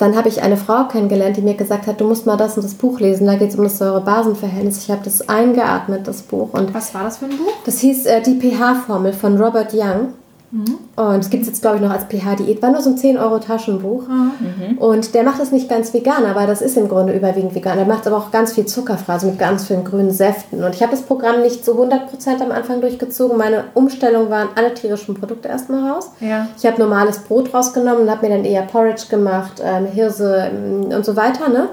dann 0.01 0.15
habe 0.15 0.29
ich 0.29 0.41
eine 0.41 0.57
Frau 0.57 0.85
kennengelernt, 0.87 1.37
die 1.37 1.41
mir 1.41 1.53
gesagt 1.53 1.85
hat, 1.85 2.01
du 2.01 2.05
musst 2.05 2.25
mal 2.25 2.35
das 2.35 2.57
und 2.57 2.63
das 2.63 2.73
Buch 2.73 2.99
lesen, 2.99 3.27
da 3.27 3.35
geht 3.35 3.49
es 3.49 3.55
um 3.55 3.63
das 3.63 3.77
Säure-Basen-Verhältnis. 3.77 4.83
Ich 4.83 4.89
habe 4.89 5.01
das 5.03 5.29
eingeatmet, 5.29 6.07
das 6.07 6.23
Buch. 6.23 6.53
Und 6.53 6.73
Was 6.73 6.95
war 6.95 7.03
das 7.03 7.17
für 7.17 7.25
ein 7.25 7.37
Buch? 7.37 7.53
Das 7.65 7.79
hieß 7.79 8.07
äh, 8.07 8.21
Die 8.21 8.39
pH-Formel 8.39 9.13
von 9.13 9.39
Robert 9.39 9.73
Young. 9.75 10.13
Mhm. 10.51 10.79
Und 10.95 11.19
es 11.19 11.29
gibt 11.29 11.43
es 11.43 11.49
jetzt, 11.49 11.61
glaube 11.61 11.77
ich, 11.77 11.81
noch 11.81 11.91
als 11.91 12.03
pH-Diät. 12.03 12.61
War 12.61 12.71
nur 12.71 12.81
so 12.81 12.89
ein 12.89 12.97
10-Euro-Taschenbuch. 12.97 14.03
Mhm. 14.07 14.77
Und 14.77 15.15
der 15.15 15.23
macht 15.23 15.41
es 15.41 15.51
nicht 15.51 15.69
ganz 15.69 15.93
vegan, 15.93 16.25
aber 16.25 16.45
das 16.45 16.61
ist 16.61 16.77
im 16.77 16.89
Grunde 16.89 17.13
überwiegend 17.13 17.55
vegan. 17.55 17.77
Der 17.77 17.85
macht 17.85 18.05
aber 18.05 18.17
auch 18.17 18.31
ganz 18.31 18.53
viel 18.53 18.65
zuckerfrei, 18.65 19.13
also 19.13 19.27
mit 19.27 19.39
ganz 19.39 19.65
vielen 19.65 19.83
grünen 19.83 20.11
Säften. 20.11 20.63
Und 20.63 20.75
ich 20.75 20.81
habe 20.81 20.91
das 20.91 21.03
Programm 21.03 21.41
nicht 21.41 21.63
so 21.63 21.73
100% 21.81 22.41
am 22.41 22.51
Anfang 22.51 22.81
durchgezogen. 22.81 23.37
Meine 23.37 23.65
Umstellung 23.73 24.29
waren 24.29 24.49
alle 24.55 24.73
tierischen 24.73 25.15
Produkte 25.15 25.47
erstmal 25.47 25.89
raus. 25.89 26.11
Ja. 26.19 26.47
Ich 26.57 26.65
habe 26.65 26.79
normales 26.79 27.19
Brot 27.19 27.53
rausgenommen 27.53 28.03
und 28.03 28.11
habe 28.11 28.27
mir 28.27 28.35
dann 28.35 28.45
eher 28.45 28.63
Porridge 28.63 29.05
gemacht, 29.09 29.61
ähm, 29.63 29.85
Hirse 29.85 30.51
ähm, 30.51 30.95
und 30.95 31.05
so 31.05 31.15
weiter. 31.15 31.47
Ne? 31.49 31.69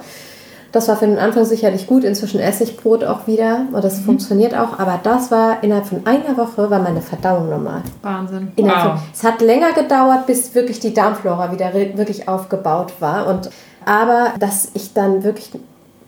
Das 0.71 0.87
war 0.89 0.97
für 0.97 1.07
den 1.07 1.19
Anfang 1.19 1.45
sicherlich 1.45 1.87
gut. 1.87 2.05
Inzwischen 2.05 2.41
esse 2.41 2.65
ich 2.65 2.77
Brot 2.77 3.03
auch 3.03 3.27
wieder 3.27 3.63
und 3.73 3.83
das 3.83 4.01
mhm. 4.01 4.05
funktioniert 4.05 4.55
auch. 4.55 4.79
Aber 4.79 5.01
das 5.03 5.31
war 5.31 5.63
innerhalb 5.63 5.87
von 5.87 6.07
einer 6.07 6.37
Woche 6.37 6.71
war 6.71 6.79
meine 6.79 7.01
Verdauung 7.01 7.49
normal. 7.49 7.83
Wahnsinn. 8.03 8.53
Wow. 8.57 8.83
Von, 8.83 8.99
es 9.13 9.25
hat 9.25 9.41
länger 9.41 9.73
gedauert, 9.73 10.27
bis 10.27 10.55
wirklich 10.55 10.79
die 10.81 10.93
Darmflora 10.93 11.53
wieder 11.53 11.73
wirklich 11.73 12.29
aufgebaut 12.29 12.93
war. 13.01 13.27
Und 13.27 13.51
aber 13.85 14.35
dass 14.39 14.71
ich 14.75 14.93
dann 14.93 15.25
wirklich 15.25 15.51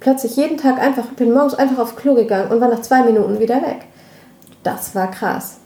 plötzlich 0.01 0.37
jeden 0.37 0.59
Tag 0.59 0.79
einfach 0.79 1.05
bin 1.17 1.33
morgens 1.33 1.55
einfach 1.55 1.79
aufs 1.79 1.97
Klo 1.97 2.15
gegangen 2.15 2.51
und 2.51 2.61
war 2.61 2.69
nach 2.69 2.83
zwei 2.83 3.03
Minuten 3.03 3.39
wieder 3.39 3.57
weg. 3.57 3.87
Das 4.63 4.95
war 4.95 5.11
krass. 5.11 5.60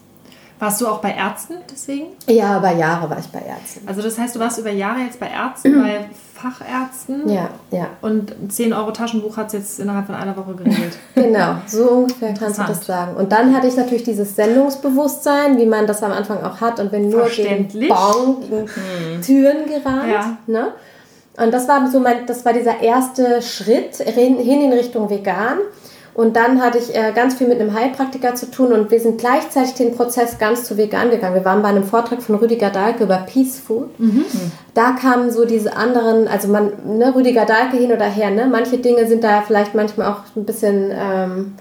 Warst 0.65 0.81
du 0.81 0.89
auch 0.89 1.01
bei 1.01 1.13
Ärzten 1.13 1.57
deswegen? 1.71 2.07
Ja, 2.27 2.57
über 2.57 2.73
Jahre 2.73 3.11
war 3.11 3.19
ich 3.19 3.27
bei 3.27 3.41
Ärzten. 3.41 3.87
Also 3.87 4.01
das 4.01 4.19
heißt, 4.19 4.35
du 4.35 4.41
warst 4.41 4.59
über 4.59 4.71
Jahre 4.71 5.01
jetzt 5.01 5.21
bei 5.21 5.29
Ärzten, 5.29 5.83
bei 5.83 6.07
Fachärzten. 6.33 7.29
Ja, 7.29 7.51
ja. 7.71 7.89
Und 8.01 8.35
10 8.49 8.73
Euro 8.73 8.91
Taschenbuch 8.91 9.37
hat 9.37 9.49
es 9.49 9.53
jetzt 9.53 9.81
innerhalb 9.81 10.07
von 10.07 10.15
einer 10.15 10.35
Woche 10.35 10.55
geregelt. 10.55 10.97
Genau, 11.15 11.57
so 11.67 11.91
ungefähr 11.91 12.33
kannst 12.33 12.61
du 12.61 12.63
das 12.63 12.87
sagen. 12.87 13.15
Und 13.15 13.31
dann 13.31 13.55
hatte 13.55 13.67
ich 13.67 13.77
natürlich 13.77 14.05
dieses 14.05 14.37
Sendungsbewusstsein, 14.37 15.59
wie 15.59 15.67
man 15.67 15.87
das 15.87 16.03
am 16.03 16.13
Anfang 16.13 16.43
auch 16.43 16.63
hat 16.63 16.81
und 16.81 16.93
wenn 16.93 17.11
nur 17.11 17.29
gegen. 17.29 17.69
Bong, 17.89 18.41
gegen 18.41 19.21
Türen 19.21 19.67
gerannt. 19.67 20.11
Ja. 20.11 20.39
Ne? 20.47 20.69
Und 21.37 21.53
das 21.53 21.69
war 21.69 21.91
so 21.91 22.01
mein, 22.01 22.25
das 22.25 22.43
war 22.47 22.55
dieser 22.55 22.81
erste 22.81 23.43
Schritt 23.43 23.97
hin 23.97 24.39
in 24.39 24.73
Richtung 24.73 25.11
vegan. 25.11 25.59
Und 26.15 26.37
dann 26.37 26.63
hatte 26.63 26.79
ich 26.79 26.95
äh, 26.95 27.13
ganz 27.13 27.35
viel 27.35 27.49
mit 27.49 27.61
einem 27.61 27.75
Heilpraktiker 27.75 28.37
zu 28.37 28.49
tun 28.49 28.73
und 28.73 28.93
wir 28.93 29.01
sind 29.01 29.19
gleichzeitig 29.19 29.75
den 29.75 29.97
Prozess 29.97 30.39
ganz 30.39 30.63
zu 30.63 30.77
vegan 30.77 31.11
gegangen. 31.11 31.35
Wir 31.35 31.45
waren 31.45 31.61
bei 31.61 31.69
einem 31.69 31.83
Vortrag 31.83 32.23
von 32.23 32.37
Rüdiger 32.37 32.71
Dahlke 32.71 33.03
über 33.03 33.19
Peace 33.19 33.59
Food. 33.59 33.91
Da 34.75 34.93
kamen 34.93 35.33
so 35.33 35.45
diese 35.45 35.77
anderen, 35.77 36.29
also 36.29 36.47
man, 36.49 36.71
ne, 36.99 37.13
Rüdiger 37.15 37.47
Dahlke 37.47 37.77
hin 37.77 37.91
oder 37.91 38.07
her, 38.07 38.31
ne? 38.31 38.47
Manche 38.47 38.79
Dinge 38.79 39.09
sind 39.09 39.25
da 39.25 39.43
vielleicht 39.43 39.75
manchmal 39.75 40.13
auch 40.13 40.21
ein 40.37 40.45
bisschen 40.45 40.93
ähm, 40.93 41.55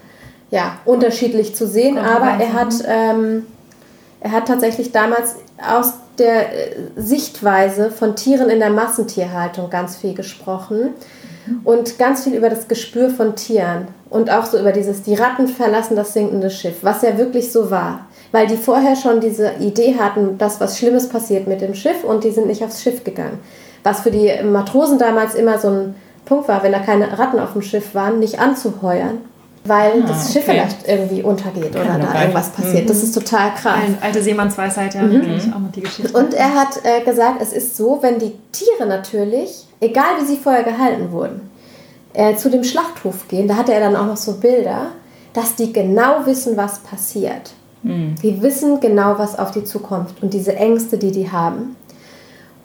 ja, 0.51 0.77
unterschiedlich 0.85 1.55
zu 1.55 1.65
sehen, 1.65 1.97
aber 1.97 2.39
er 2.39 2.53
hat, 2.53 2.75
ähm, 2.87 3.47
er 4.19 4.33
hat 4.33 4.47
tatsächlich 4.47 4.91
damals 4.91 5.35
aus 5.67 5.93
der 6.19 6.53
äh, 6.53 6.75
Sichtweise 6.95 7.89
von 7.89 8.15
Tieren 8.15 8.51
in 8.51 8.59
der 8.59 8.69
Massentierhaltung 8.69 9.71
ganz 9.71 9.95
viel 9.95 10.13
gesprochen 10.13 10.93
und 11.63 11.97
ganz 11.99 12.23
viel 12.23 12.33
über 12.33 12.49
das 12.49 12.67
Gespür 12.67 13.09
von 13.09 13.35
Tieren 13.35 13.87
und 14.09 14.31
auch 14.31 14.45
so 14.45 14.59
über 14.59 14.71
dieses, 14.71 15.01
die 15.01 15.15
Ratten 15.15 15.47
verlassen 15.47 15.95
das 15.95 16.13
sinkende 16.13 16.49
Schiff, 16.49 16.77
was 16.81 17.01
ja 17.01 17.17
wirklich 17.17 17.51
so 17.51 17.71
war. 17.71 18.07
Weil 18.31 18.47
die 18.47 18.57
vorher 18.57 18.95
schon 18.95 19.19
diese 19.19 19.53
Idee 19.59 19.95
hatten, 19.99 20.37
dass 20.37 20.59
was 20.59 20.77
Schlimmes 20.77 21.09
passiert 21.09 21.47
mit 21.47 21.61
dem 21.61 21.75
Schiff 21.75 22.03
und 22.03 22.23
die 22.23 22.31
sind 22.31 22.47
nicht 22.47 22.63
aufs 22.63 22.81
Schiff 22.81 23.03
gegangen. 23.03 23.39
Was 23.83 24.01
für 24.01 24.11
die 24.11 24.31
Matrosen 24.43 24.97
damals 24.97 25.35
immer 25.35 25.59
so 25.59 25.69
ein 25.69 25.95
Punkt 26.25 26.47
war, 26.47 26.63
wenn 26.63 26.71
da 26.71 26.79
keine 26.79 27.19
Ratten 27.19 27.39
auf 27.39 27.53
dem 27.53 27.61
Schiff 27.61 27.93
waren, 27.93 28.19
nicht 28.19 28.39
anzuheuern, 28.39 29.19
weil 29.65 30.03
das 30.03 30.33
Schiff 30.33 30.43
okay. 30.43 30.51
vielleicht 30.53 30.87
irgendwie 30.87 31.23
untergeht 31.23 31.75
oder 31.75 31.85
Kann 31.85 32.01
da 32.01 32.07
dabei. 32.07 32.21
irgendwas 32.21 32.49
passiert. 32.49 32.89
Das 32.89 33.01
ist 33.01 33.13
total 33.13 33.53
krass. 33.53 33.79
Ein, 33.85 33.97
alte 34.01 34.21
Seemannsweisheit, 34.21 34.93
ja, 34.93 35.07
ich 35.07 35.53
auch 35.53 35.59
noch 35.59 35.71
die 35.71 35.81
Geschichte. 35.81 36.17
Und 36.17 36.33
er 36.33 36.53
hat 36.53 36.79
äh, 36.83 37.03
gesagt, 37.03 37.41
es 37.41 37.53
ist 37.53 37.77
so, 37.77 37.99
wenn 38.01 38.19
die 38.19 38.33
Tiere 38.51 38.87
natürlich, 38.87 39.65
egal 39.79 40.19
wie 40.19 40.25
sie 40.25 40.37
vorher 40.37 40.63
gehalten 40.63 41.11
wurden, 41.11 41.49
äh, 42.13 42.35
zu 42.35 42.49
dem 42.49 42.63
Schlachthof 42.63 43.27
gehen, 43.27 43.47
da 43.47 43.55
hatte 43.55 43.73
er 43.73 43.79
dann 43.79 43.95
auch 43.95 44.05
noch 44.05 44.17
so 44.17 44.33
Bilder, 44.33 44.87
dass 45.33 45.55
die 45.55 45.71
genau 45.71 46.25
wissen, 46.25 46.57
was 46.57 46.79
passiert. 46.79 47.53
Die 47.85 48.41
wissen 48.41 48.79
genau, 48.79 49.17
was 49.17 49.37
auf 49.37 49.51
die 49.51 49.65
zukommt 49.65 50.11
und 50.21 50.33
diese 50.33 50.55
Ängste, 50.55 50.97
die 50.97 51.11
die 51.11 51.29
haben. 51.31 51.75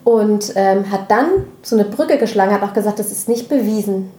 Und 0.05 0.53
ähm, 0.55 0.93
hat 0.93 1.11
dann 1.11 1.27
so 1.63 1.75
eine 1.75 1.85
Brücke 1.85 2.19
geschlagen, 2.19 2.53
hat 2.53 2.63
auch 2.63 2.73
gesagt, 2.73 3.01
das 3.01 3.11
ist 3.11 3.29
nicht 3.29 3.49
bewiesen. 3.49 4.13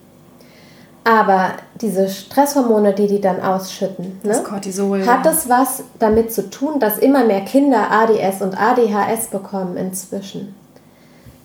Aber 1.04 1.54
diese 1.82 2.10
Stresshormone, 2.10 2.94
die 2.94 3.08
die 3.08 3.22
dann 3.22 3.42
ausschütten, 3.42 4.20
Das 4.24 4.38
ne? 4.40 4.44
Cortisol. 4.44 5.06
Hat 5.08 5.26
das 5.26 5.50
was 5.50 5.84
damit 5.98 6.34
zu 6.34 6.50
tun, 6.50 6.80
dass 6.80 6.98
immer 6.98 7.24
mehr 7.24 7.42
Kinder 7.42 7.90
ADS 7.90 8.42
und 8.42 8.60
ADHS 8.60 9.28
bekommen 9.28 9.78
inzwischen? 9.78 10.56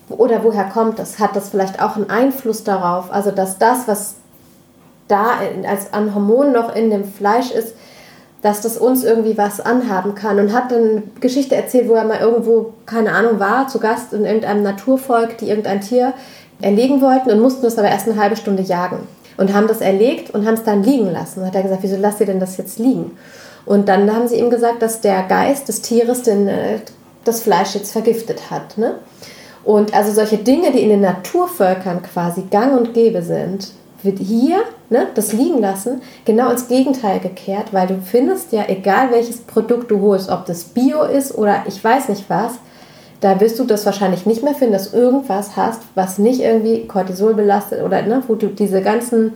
Oder 0.09 0.45
woher 0.45 0.65
kommt 0.65 0.99
das? 0.99 1.19
Hat 1.19 1.35
das 1.35 1.49
vielleicht 1.49 1.81
auch 1.81 1.97
einen 1.97 2.11
Einfluss 2.11 2.65
darauf? 2.65 3.11
Also, 3.11 3.31
dass 3.31 3.59
das, 3.59 3.89
was 3.89 4.17
da 5.09 5.39
als 5.67 5.93
an 5.93 6.15
Hormonen 6.15 6.53
noch 6.53 6.75
in 6.75 6.91
dem 6.91 7.05
Fleisch 7.05 7.51
ist, 7.51 7.75
dass 8.43 8.61
das 8.61 8.77
uns 8.77 9.05
irgendwie 9.05 9.39
was 9.39 9.61
anhaben 9.61 10.15
kann. 10.15 10.39
Und 10.39 10.53
hat 10.53 10.71
dann 10.71 10.83
eine 10.83 11.03
Geschichte 11.21 11.57
erzählt, 11.57 11.89
wo 11.89 11.95
er 11.95 12.05
mal 12.05 12.21
irgendwo, 12.21 12.75
keine 12.85 13.13
Ahnung, 13.13 13.41
war, 13.41 13.69
zu 13.69 13.79
Gast 13.79 14.13
in 14.13 14.27
irgendeinem 14.27 14.63
Naturvolk, 14.63 15.39
die 15.39 15.49
irgendein 15.49 15.81
Tier 15.81 16.13
erlegen 16.61 17.01
wollten 17.01 17.31
und 17.31 17.41
mussten 17.41 17.63
das 17.63 17.79
aber 17.79 17.89
erst 17.89 18.07
eine 18.07 18.21
halbe 18.21 18.37
Stunde 18.37 18.63
jagen. 18.63 19.09
Und 19.37 19.53
haben 19.53 19.67
das 19.67 19.81
erlegt 19.81 20.31
und 20.31 20.47
haben 20.47 20.55
es 20.55 20.63
dann 20.63 20.83
liegen 20.83 21.11
lassen. 21.11 21.41
Und 21.41 21.47
hat 21.47 21.55
er 21.55 21.63
gesagt, 21.63 21.83
wieso 21.83 21.97
lasst 21.97 22.21
ihr 22.21 22.27
denn 22.27 22.41
das 22.41 22.57
jetzt 22.57 22.79
liegen? 22.79 23.17
Und 23.67 23.89
dann 23.89 24.15
haben 24.15 24.29
sie 24.29 24.39
ihm 24.39 24.51
gesagt, 24.51 24.83
dass 24.83 25.01
der 25.01 25.23
Geist 25.25 25.69
des 25.69 25.81
Tieres 25.81 26.23
den, 26.23 26.49
äh, 26.49 26.79
das 27.25 27.41
Fleisch 27.41 27.75
jetzt 27.75 27.93
vergiftet 27.93 28.51
hat. 28.51 28.79
Ne? 28.79 28.97
Und 29.65 29.95
also 29.95 30.13
solche 30.13 30.39
Dinge, 30.39 30.71
die 30.73 30.81
in 30.81 30.91
den 30.91 31.01
Naturvölkern 31.01 32.03
quasi 32.03 32.43
gang 32.51 32.79
und 32.79 32.95
gäbe 32.95 33.23
sind, 33.23 33.73
wird 34.03 34.19
hier 34.19 34.63
ne, 34.91 35.09
das 35.15 35.33
liegen 35.33 35.61
lassen, 35.61 36.03
genau 36.27 36.51
ins 36.51 36.69
Gegenteil 36.69 37.21
gekehrt, 37.21 37.73
weil 37.73 37.87
du 37.87 38.01
findest 38.03 38.53
ja, 38.53 38.65
egal 38.69 39.11
welches 39.11 39.39
Produkt 39.39 39.91
du 39.91 40.01
holst, 40.01 40.31
ob 40.31 40.45
das 40.45 40.65
Bio 40.65 41.05
ist 41.05 41.37
oder 41.37 41.65
ich 41.67 41.83
weiß 41.83 42.11
nicht 42.11 42.29
was, 42.29 42.53
da 43.25 43.41
wirst 43.41 43.59
du 43.59 43.65
das 43.65 43.87
wahrscheinlich 43.87 44.27
nicht 44.27 44.43
mehr 44.43 44.55
finden, 44.55 44.75
dass 44.75 44.91
du 44.91 44.99
irgendwas 44.99 45.57
hast, 45.57 45.81
was 45.95 46.19
nicht 46.19 46.41
irgendwie 46.41 46.87
Cortisol 46.87 47.33
belastet 47.33 47.83
oder 47.83 48.03
ne, 48.03 48.23
wo 48.29 48.35
du 48.35 48.49
diese 48.49 48.83
ganzen 48.83 49.33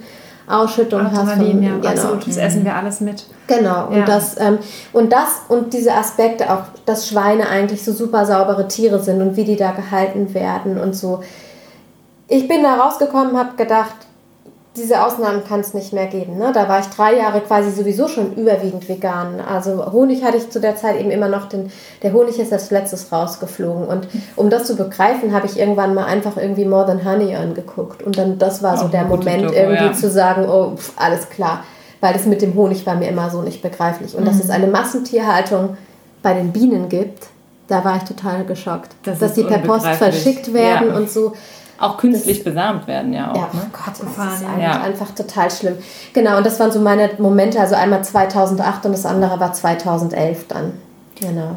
Ausschüttungen 0.46 1.10
hast. 1.10 1.20
Adrenalin, 1.20 1.62
ja, 1.62 1.70
genau. 1.76 1.88
absolut. 1.88 2.26
Das 2.26 2.36
essen 2.36 2.66
wir 2.66 2.76
alles 2.76 3.00
mit. 3.00 3.24
Genau, 3.46 3.86
und 3.86 3.96
Ja. 3.96 4.04
das 4.04 4.38
ähm, 4.38 4.58
und 4.92 5.10
das 5.10 5.40
und 5.48 5.72
diese 5.72 5.94
Aspekte 5.94 6.52
auch, 6.52 6.64
dass 6.84 7.08
Schweine 7.08 7.48
eigentlich 7.48 7.82
so 7.82 7.92
super 7.92 8.26
saubere 8.26 8.68
Tiere 8.68 9.02
sind 9.02 9.22
und 9.22 9.36
wie 9.36 9.44
die 9.44 9.56
da 9.56 9.70
gehalten 9.70 10.34
werden 10.34 10.78
und 10.78 10.94
so. 10.94 11.22
Ich 12.28 12.46
bin 12.46 12.62
da 12.62 12.74
rausgekommen, 12.74 13.38
habe 13.38 13.56
gedacht, 13.56 13.94
diese 14.78 15.04
Ausnahmen 15.04 15.44
kann 15.44 15.60
es 15.60 15.74
nicht 15.74 15.92
mehr 15.92 16.06
geben. 16.06 16.38
Ne? 16.38 16.52
Da 16.54 16.68
war 16.68 16.80
ich 16.80 16.86
drei 16.86 17.16
Jahre 17.16 17.40
quasi 17.40 17.70
sowieso 17.70 18.08
schon 18.08 18.34
überwiegend 18.34 18.88
vegan. 18.88 19.40
Also 19.40 19.92
Honig 19.92 20.24
hatte 20.24 20.36
ich 20.38 20.48
zu 20.50 20.60
der 20.60 20.76
Zeit 20.76 20.98
eben 20.98 21.10
immer 21.10 21.28
noch, 21.28 21.46
den, 21.48 21.70
der 22.02 22.12
Honig 22.12 22.38
ist 22.38 22.52
als 22.52 22.70
letztes 22.70 23.12
rausgeflogen. 23.12 23.86
Und 23.86 24.08
um 24.36 24.48
das 24.50 24.64
zu 24.64 24.76
begreifen, 24.76 25.32
habe 25.34 25.46
ich 25.46 25.58
irgendwann 25.58 25.94
mal 25.94 26.04
einfach 26.06 26.36
irgendwie 26.36 26.64
More 26.64 26.86
Than 26.86 27.04
Honey 27.04 27.34
angeguckt. 27.34 28.02
Und 28.02 28.16
dann, 28.16 28.38
das 28.38 28.62
war 28.62 28.76
so 28.76 28.86
Auch 28.86 28.90
der 28.90 29.04
Moment, 29.04 29.44
Doku, 29.44 29.54
irgendwie 29.54 29.84
ja. 29.86 29.92
zu 29.92 30.10
sagen, 30.10 30.46
oh, 30.48 30.76
pf, 30.76 30.92
alles 30.96 31.28
klar. 31.28 31.64
Weil 32.00 32.12
das 32.12 32.26
mit 32.26 32.40
dem 32.42 32.54
Honig 32.54 32.86
war 32.86 32.94
mir 32.94 33.08
immer 33.08 33.28
so 33.28 33.42
nicht 33.42 33.60
begreiflich. 33.60 34.14
Und 34.16 34.22
Mhm. 34.22 34.26
dass 34.28 34.38
es 34.42 34.50
eine 34.50 34.68
Massentierhaltung 34.68 35.76
bei 36.22 36.32
den 36.34 36.52
Bienen 36.52 36.88
gibt, 36.88 37.26
da 37.68 37.84
war 37.84 37.96
ich 37.96 38.04
total 38.04 38.44
geschockt. 38.44 38.92
Das 39.04 39.18
dass 39.18 39.34
die 39.34 39.42
per 39.44 39.58
Post 39.58 39.86
verschickt 39.86 40.52
werden 40.54 40.88
Ja. 40.88 40.96
und 40.96 41.10
so. 41.10 41.32
Auch 41.78 41.96
künstlich 41.96 42.42
besamt 42.44 42.86
werden 42.88 43.12
ja 43.12 43.30
auch. 43.30 43.36
Ja, 43.36 43.42
ne? 43.42 43.48
oh 43.54 43.66
Gott, 43.72 43.88
das 43.90 44.00
Abgefahren, 44.00 44.34
ist 44.34 44.42
ja. 44.42 44.48
ein- 44.54 44.60
Ja. 44.60 44.82
einfach 44.82 45.10
total 45.14 45.50
schlimm. 45.50 45.74
Genau, 46.12 46.36
und 46.38 46.44
das 46.46 46.58
waren 46.58 46.72
so 46.72 46.80
meine 46.80 47.10
Momente, 47.18 47.60
also 47.60 47.74
einmal 47.76 48.02
2008 48.02 48.86
und 48.86 48.92
das 48.92 49.06
andere 49.06 49.38
war 49.38 49.52
2011 49.52 50.46
dann. 50.48 50.72
Genau. 51.20 51.56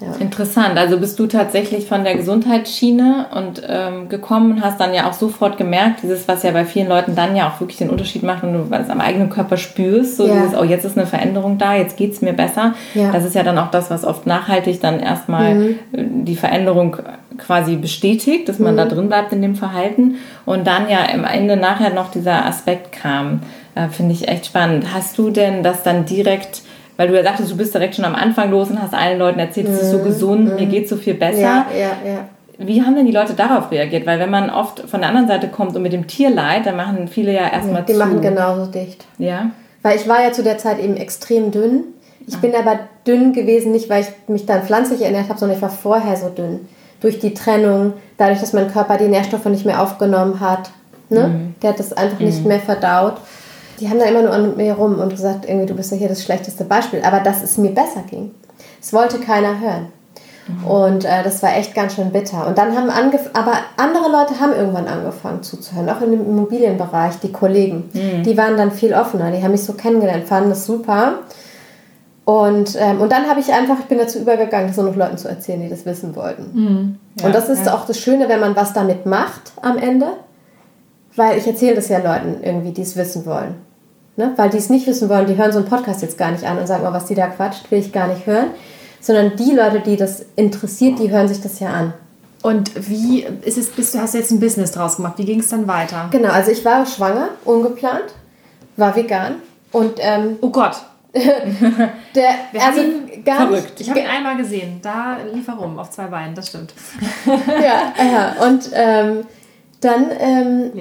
Ja. 0.00 0.08
Interessant. 0.18 0.76
Also 0.76 0.98
bist 0.98 1.18
du 1.20 1.26
tatsächlich 1.28 1.86
von 1.86 2.02
der 2.02 2.16
Gesundheitsschiene 2.16 3.26
und 3.34 3.62
ähm, 3.66 4.08
gekommen 4.08 4.52
und 4.52 4.64
hast 4.64 4.80
dann 4.80 4.92
ja 4.92 5.08
auch 5.08 5.12
sofort 5.12 5.56
gemerkt, 5.56 6.02
dieses, 6.02 6.26
was 6.26 6.42
ja 6.42 6.50
bei 6.50 6.64
vielen 6.64 6.88
Leuten 6.88 7.14
dann 7.14 7.36
ja 7.36 7.48
auch 7.48 7.60
wirklich 7.60 7.78
den 7.78 7.90
Unterschied 7.90 8.24
macht, 8.24 8.42
wenn 8.42 8.52
du 8.52 8.74
es 8.76 8.90
am 8.90 9.00
eigenen 9.00 9.30
Körper 9.30 9.56
spürst, 9.56 10.16
so 10.16 10.26
Ja. 10.26 10.34
dieses, 10.34 10.58
oh, 10.58 10.64
jetzt 10.64 10.84
ist 10.84 10.98
eine 10.98 11.06
Veränderung 11.06 11.58
da, 11.58 11.74
jetzt 11.74 11.96
geht 11.96 12.12
es 12.12 12.22
mir 12.22 12.32
besser. 12.32 12.74
Ja. 12.94 13.12
Das 13.12 13.24
ist 13.24 13.34
ja 13.34 13.44
dann 13.44 13.56
auch 13.56 13.70
das, 13.70 13.88
was 13.88 14.04
oft 14.04 14.26
nachhaltig 14.26 14.80
dann 14.80 14.98
erstmal 14.98 15.54
Mhm. 15.54 15.64
äh, 15.92 16.04
die 16.24 16.36
Veränderung 16.36 16.96
quasi 17.38 17.76
bestätigt, 17.76 18.48
dass 18.48 18.58
man 18.58 18.74
Mhm. 18.74 18.78
da 18.78 18.84
drin 18.86 19.08
bleibt 19.08 19.32
in 19.32 19.42
dem 19.42 19.54
Verhalten. 19.54 20.16
Und 20.46 20.66
dann 20.66 20.88
ja 20.88 20.98
am 21.12 21.24
Ende 21.24 21.56
nachher 21.56 21.90
noch 21.92 22.10
dieser 22.10 22.46
Aspekt 22.46 22.92
kam. 22.92 23.40
Äh, 23.74 23.88
Finde 23.88 24.12
ich 24.14 24.28
echt 24.28 24.46
spannend. 24.46 24.86
Hast 24.94 25.18
du 25.18 25.30
denn 25.30 25.62
das 25.62 25.82
dann 25.82 26.04
direkt 26.06 26.62
weil 26.96 27.08
du 27.08 27.16
ja 27.16 27.24
sagtest, 27.24 27.50
du 27.50 27.56
bist 27.56 27.74
direkt 27.74 27.96
schon 27.96 28.04
am 28.04 28.14
Anfang 28.14 28.52
los 28.52 28.70
und 28.70 28.80
hast 28.80 28.94
allen 28.94 29.18
Leuten 29.18 29.40
erzählt, 29.40 29.66
es 29.66 29.82
ist 29.82 29.90
so 29.90 29.98
gesund, 29.98 30.54
mir 30.60 30.66
geht 30.66 30.88
so 30.88 30.94
viel 30.94 31.14
besser. 31.14 31.64
Mhm. 31.68 31.76
Ja, 31.76 31.86
ja, 32.06 32.12
ja. 32.12 32.28
Wie 32.58 32.82
haben 32.82 32.94
denn 32.94 33.04
die 33.06 33.10
Leute 33.10 33.32
darauf 33.32 33.72
reagiert? 33.72 34.06
Weil 34.06 34.20
wenn 34.20 34.30
man 34.30 34.48
oft 34.48 34.78
von 34.88 35.00
der 35.00 35.08
anderen 35.08 35.26
Seite 35.26 35.48
kommt 35.48 35.74
und 35.74 35.82
mit 35.82 35.92
dem 35.92 36.06
Tierleid, 36.06 36.66
dann 36.66 36.76
machen 36.76 37.08
viele 37.08 37.32
ja 37.34 37.48
erstmal 37.52 37.82
Die 37.82 37.94
zu. 37.94 37.98
machen 37.98 38.20
genauso 38.20 38.66
dicht. 38.70 39.04
Ja. 39.18 39.50
Weil 39.82 39.96
ich 39.96 40.06
war 40.08 40.22
ja 40.22 40.30
zu 40.30 40.44
der 40.44 40.56
Zeit 40.58 40.78
eben 40.78 40.96
extrem 40.96 41.50
dünn. 41.50 41.82
Ich 42.28 42.36
bin 42.36 42.54
aber 42.54 42.78
dünn 43.04 43.32
gewesen, 43.32 43.72
nicht 43.72 43.90
weil 43.90 44.02
ich 44.02 44.28
mich 44.28 44.46
dann 44.46 44.62
pflanzlich 44.62 45.02
ernährt 45.02 45.28
habe, 45.28 45.38
sondern 45.40 45.56
ich 45.56 45.62
war 45.62 45.70
vorher 45.70 46.14
so 46.14 46.28
dünn. 46.28 46.60
Durch 47.00 47.18
die 47.18 47.34
Trennung, 47.34 47.94
dadurch, 48.16 48.40
dass 48.40 48.52
mein 48.52 48.72
Körper 48.72 48.96
die 48.96 49.08
Nährstoffe 49.08 49.44
nicht 49.46 49.66
mehr 49.66 49.82
aufgenommen 49.82 50.40
hat. 50.40 50.70
Ne? 51.10 51.52
Der 51.62 51.70
hat 51.70 51.78
das 51.78 51.92
einfach 51.92 52.20
nicht 52.20 52.44
mehr 52.44 52.60
verdaut. 52.60 53.14
Die 53.80 53.88
haben 53.88 53.98
da 53.98 54.06
immer 54.06 54.22
nur 54.22 54.32
an 54.32 54.56
mir 54.56 54.74
rum 54.74 54.98
und 54.98 55.10
gesagt, 55.10 55.46
irgendwie, 55.46 55.66
du 55.66 55.74
bist 55.74 55.90
ja 55.90 55.96
hier 55.96 56.08
das 56.08 56.22
schlechteste 56.22 56.64
Beispiel. 56.64 57.02
Aber 57.04 57.20
dass 57.20 57.42
es 57.42 57.58
mir 57.58 57.70
besser 57.70 58.02
ging. 58.08 58.30
Es 58.80 58.92
wollte 58.92 59.18
keiner 59.18 59.60
hören. 59.60 59.88
Und 60.68 61.04
äh, 61.06 61.22
das 61.22 61.42
war 61.42 61.56
echt 61.56 61.74
ganz 61.74 61.94
schön 61.94 62.12
bitter. 62.12 62.46
Und 62.46 62.58
dann 62.58 62.76
haben 62.76 62.90
aber 63.32 63.52
andere 63.76 64.10
Leute 64.10 64.38
haben 64.40 64.52
irgendwann 64.52 64.86
angefangen 64.86 65.42
zuzuhören, 65.42 65.88
auch 65.88 66.02
in 66.02 66.10
dem 66.10 66.20
Immobilienbereich, 66.20 67.18
die 67.22 67.32
Kollegen. 67.32 67.90
Die 68.22 68.36
waren 68.36 68.56
dann 68.56 68.70
viel 68.70 68.92
offener, 68.92 69.30
die 69.30 69.42
haben 69.42 69.52
mich 69.52 69.64
so 69.64 69.72
kennengelernt, 69.72 70.26
fanden 70.26 70.50
das 70.50 70.66
super. 70.66 71.20
Und, 72.24 72.76
ähm, 72.78 73.00
und 73.02 73.12
dann 73.12 73.28
habe 73.28 73.40
ich 73.40 73.52
einfach, 73.52 73.78
ich 73.80 73.84
bin 73.84 73.98
dazu 73.98 74.18
übergegangen, 74.18 74.68
das 74.68 74.76
nur 74.76 74.86
noch 74.86 74.96
Leuten 74.96 75.18
zu 75.18 75.28
erzählen, 75.28 75.60
die 75.60 75.68
das 75.68 75.84
wissen 75.84 76.16
wollten. 76.16 76.98
und 77.22 77.34
das 77.34 77.48
ist 77.50 77.68
auch 77.70 77.86
das 77.86 77.98
Schöne, 77.98 78.28
wenn 78.28 78.40
man 78.40 78.56
was 78.56 78.72
damit 78.72 79.04
macht 79.04 79.52
am 79.60 79.76
Ende, 79.76 80.06
weil 81.16 81.36
ich 81.36 81.46
erzähle 81.46 81.74
das 81.76 81.88
ja 81.88 81.98
Leuten 81.98 82.42
irgendwie, 82.42 82.72
die 82.72 82.82
es 82.82 82.96
wissen 82.96 83.26
wollen. 83.26 83.56
Ne? 84.16 84.32
Weil 84.36 84.48
die 84.48 84.56
es 84.56 84.70
nicht 84.70 84.86
wissen 84.86 85.08
wollen, 85.08 85.26
die 85.26 85.36
hören 85.36 85.52
so 85.52 85.58
einen 85.58 85.68
Podcast 85.68 86.00
jetzt 86.00 86.16
gar 86.16 86.30
nicht 86.30 86.44
an 86.44 86.58
und 86.58 86.66
sagen, 86.66 86.84
oh, 86.88 86.92
was 86.92 87.04
die 87.06 87.14
da 87.14 87.26
quatscht, 87.26 87.70
will 87.70 87.80
ich 87.80 87.92
gar 87.92 88.08
nicht 88.08 88.26
hören. 88.26 88.48
sondern 89.00 89.36
die 89.36 89.52
Leute, 89.52 89.80
die 89.80 89.96
das 89.96 90.24
interessiert, 90.34 90.98
die 90.98 91.10
hören 91.10 91.28
sich 91.28 91.42
das 91.42 91.60
ja 91.60 91.68
an. 91.68 91.92
Und 92.42 92.90
wie 92.90 93.26
ist 93.42 93.58
es, 93.58 93.68
bist 93.70 93.94
du, 93.94 93.98
hast 93.98 94.14
du 94.14 94.18
jetzt 94.18 94.30
ein 94.30 94.40
Business 94.40 94.72
draus 94.72 94.96
gemacht? 94.96 95.14
Wie 95.18 95.24
ging 95.24 95.40
es 95.40 95.48
dann 95.48 95.66
weiter? 95.66 96.08
Genau, 96.10 96.30
also 96.30 96.50
ich 96.50 96.64
war 96.64 96.86
schwanger, 96.86 97.28
ungeplant, 97.44 98.14
war 98.76 98.96
vegan 98.96 99.36
und 99.72 99.94
ähm, 99.98 100.36
Oh 100.40 100.50
Gott, 100.50 100.76
der, 101.14 101.22
wir 102.52 102.62
also 102.62 102.80
gar 103.24 103.48
verrückt. 103.48 103.78
nicht, 103.78 103.80
Ich 103.80 103.90
habe 103.90 104.00
ihn 104.00 104.06
einmal 104.06 104.36
gesehen. 104.36 104.80
Da 104.82 105.18
lief 105.32 105.46
er 105.48 105.54
rum, 105.54 105.78
auf 105.78 105.90
zwei 105.90 106.06
Beinen, 106.06 106.34
das 106.34 106.48
stimmt. 106.48 106.74
ja, 107.26 107.92
ja, 108.04 108.46
und 108.46 108.70
ähm, 108.72 109.26
dann 109.80 110.06
ähm, 110.18 110.72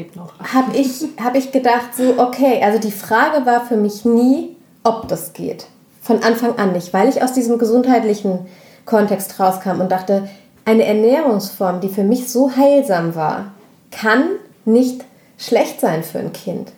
habe 0.54 0.78
ich, 0.78 1.06
hab 1.22 1.36
ich 1.36 1.52
gedacht, 1.52 1.96
so, 1.96 2.16
okay, 2.18 2.62
also 2.64 2.80
die 2.80 2.92
Frage 2.92 3.46
war 3.46 3.66
für 3.66 3.76
mich 3.76 4.06
nie, 4.06 4.56
ob 4.84 5.08
das 5.08 5.34
geht. 5.34 5.68
Von 6.02 6.24
Anfang 6.24 6.58
an 6.58 6.74
nicht, 6.74 6.94
weil 6.94 7.10
ich 7.10 7.22
aus 7.22 7.34
diesem 7.34 7.58
gesundheitlichen 7.58 8.48
Kontext 8.86 9.40
rauskam 9.40 9.82
und 9.82 9.92
dachte, 9.92 10.28
eine 10.66 10.86
Ernährungsform, 10.86 11.82
die 11.82 11.90
für 11.90 12.04
mich 12.04 12.32
so 12.32 12.56
heilsam 12.56 13.16
war, 13.16 13.52
kann 13.92 14.24
nicht 14.66 15.04
schlecht 15.38 15.82
sein 15.82 16.04
für 16.04 16.20
ein 16.20 16.34
Kind. 16.34 16.72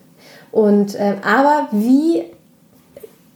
Und, 0.52 0.96
ähm, 0.98 1.18
aber 1.24 1.68
wie, 1.72 2.24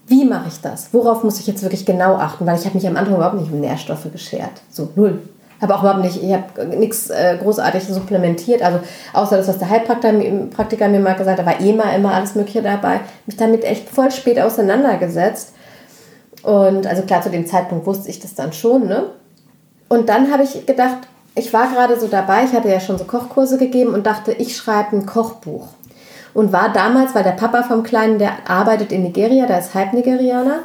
wie 0.10 0.26
mache 0.26 0.48
ich 0.48 0.60
das? 0.60 0.90
Worauf 0.92 1.24
muss 1.24 1.40
ich 1.40 1.48
jetzt 1.48 1.62
wirklich 1.62 1.86
genau 1.86 2.16
achten? 2.16 2.46
Weil 2.46 2.58
ich 2.58 2.66
habe 2.66 2.76
mich 2.76 2.88
am 2.88 2.98
Anfang 2.98 3.16
überhaupt 3.16 3.40
nicht 3.40 3.52
um 3.52 3.60
Nährstoffe 3.60 4.12
geschert. 4.12 4.62
So, 4.70 4.90
null. 4.96 5.22
Habe 5.62 5.76
auch 5.76 5.82
überhaupt 5.82 6.02
nicht, 6.02 6.24
ich 6.24 6.34
habe 6.34 6.66
nichts 6.78 7.10
äh, 7.10 7.38
großartig 7.42 7.84
supplementiert. 7.84 8.62
Also 8.62 8.80
außer 9.14 9.38
das, 9.38 9.48
was 9.48 9.60
der 9.60 9.70
Heilpraktiker 9.70 10.18
Praktiker 10.56 10.88
mir 10.88 11.00
mal 11.00 11.16
gesagt 11.16 11.40
hat, 11.40 11.46
war 11.46 11.60
eh 11.60 11.74
mal 11.74 11.94
immer 11.96 12.14
alles 12.14 12.36
Mögliche 12.36 12.62
dabei. 12.62 13.02
Mich 13.26 13.38
damit 13.38 13.64
echt 13.64 13.90
voll 13.90 14.10
spät 14.10 14.40
auseinandergesetzt. 14.40 15.54
Und 16.44 16.88
also 16.88 17.04
klar, 17.04 17.22
zu 17.22 17.30
dem 17.30 17.46
Zeitpunkt 17.46 17.86
wusste 17.86 18.10
ich 18.10 18.20
das 18.20 18.34
dann 18.36 18.54
schon, 18.54 18.88
ne? 18.88 19.04
Und 19.90 20.08
dann 20.08 20.32
habe 20.32 20.44
ich 20.44 20.66
gedacht, 20.66 20.98
ich 21.36 21.52
war 21.54 21.70
gerade 21.70 22.00
so 22.00 22.08
dabei, 22.08 22.46
ich 22.46 22.54
hatte 22.54 22.70
ja 22.70 22.80
schon 22.80 22.98
so 22.98 23.04
Kochkurse 23.04 23.58
gegeben 23.58 23.94
und 23.94 24.06
dachte, 24.06 24.32
ich 24.32 24.56
schreibe 24.56 24.96
ein 24.96 25.06
Kochbuch. 25.06 25.68
Und 26.40 26.54
war 26.54 26.72
damals, 26.72 27.14
weil 27.16 27.24
der 27.24 27.32
Papa 27.32 27.64
vom 27.64 27.84
Kleinen, 27.84 28.18
der 28.18 28.32
arbeitet 28.48 28.92
in 28.94 29.04
Nigeria, 29.04 29.46
der 29.46 29.60
ist 29.60 29.74
halb 29.74 29.92
Nigerianer. 29.94 30.60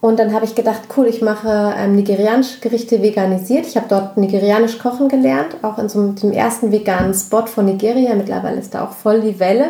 Und 0.00 0.18
dann 0.18 0.32
habe 0.32 0.46
ich 0.46 0.54
gedacht, 0.54 0.80
cool, 0.96 1.06
ich 1.08 1.20
mache 1.20 1.74
ähm, 1.76 1.94
nigerianische 1.94 2.58
Gerichte 2.60 3.02
veganisiert. 3.02 3.66
Ich 3.66 3.76
habe 3.76 3.84
dort 3.88 4.16
nigerianisch 4.16 4.78
kochen 4.78 5.08
gelernt, 5.08 5.56
auch 5.60 5.76
in 5.78 5.90
so 5.90 5.98
einem, 5.98 6.14
dem 6.14 6.32
ersten 6.32 6.72
veganen 6.72 7.12
Spot 7.12 7.44
von 7.44 7.66
Nigeria. 7.66 8.14
Mittlerweile 8.14 8.58
ist 8.58 8.74
da 8.74 8.82
auch 8.84 8.92
voll 8.92 9.20
die 9.20 9.38
Welle. 9.38 9.66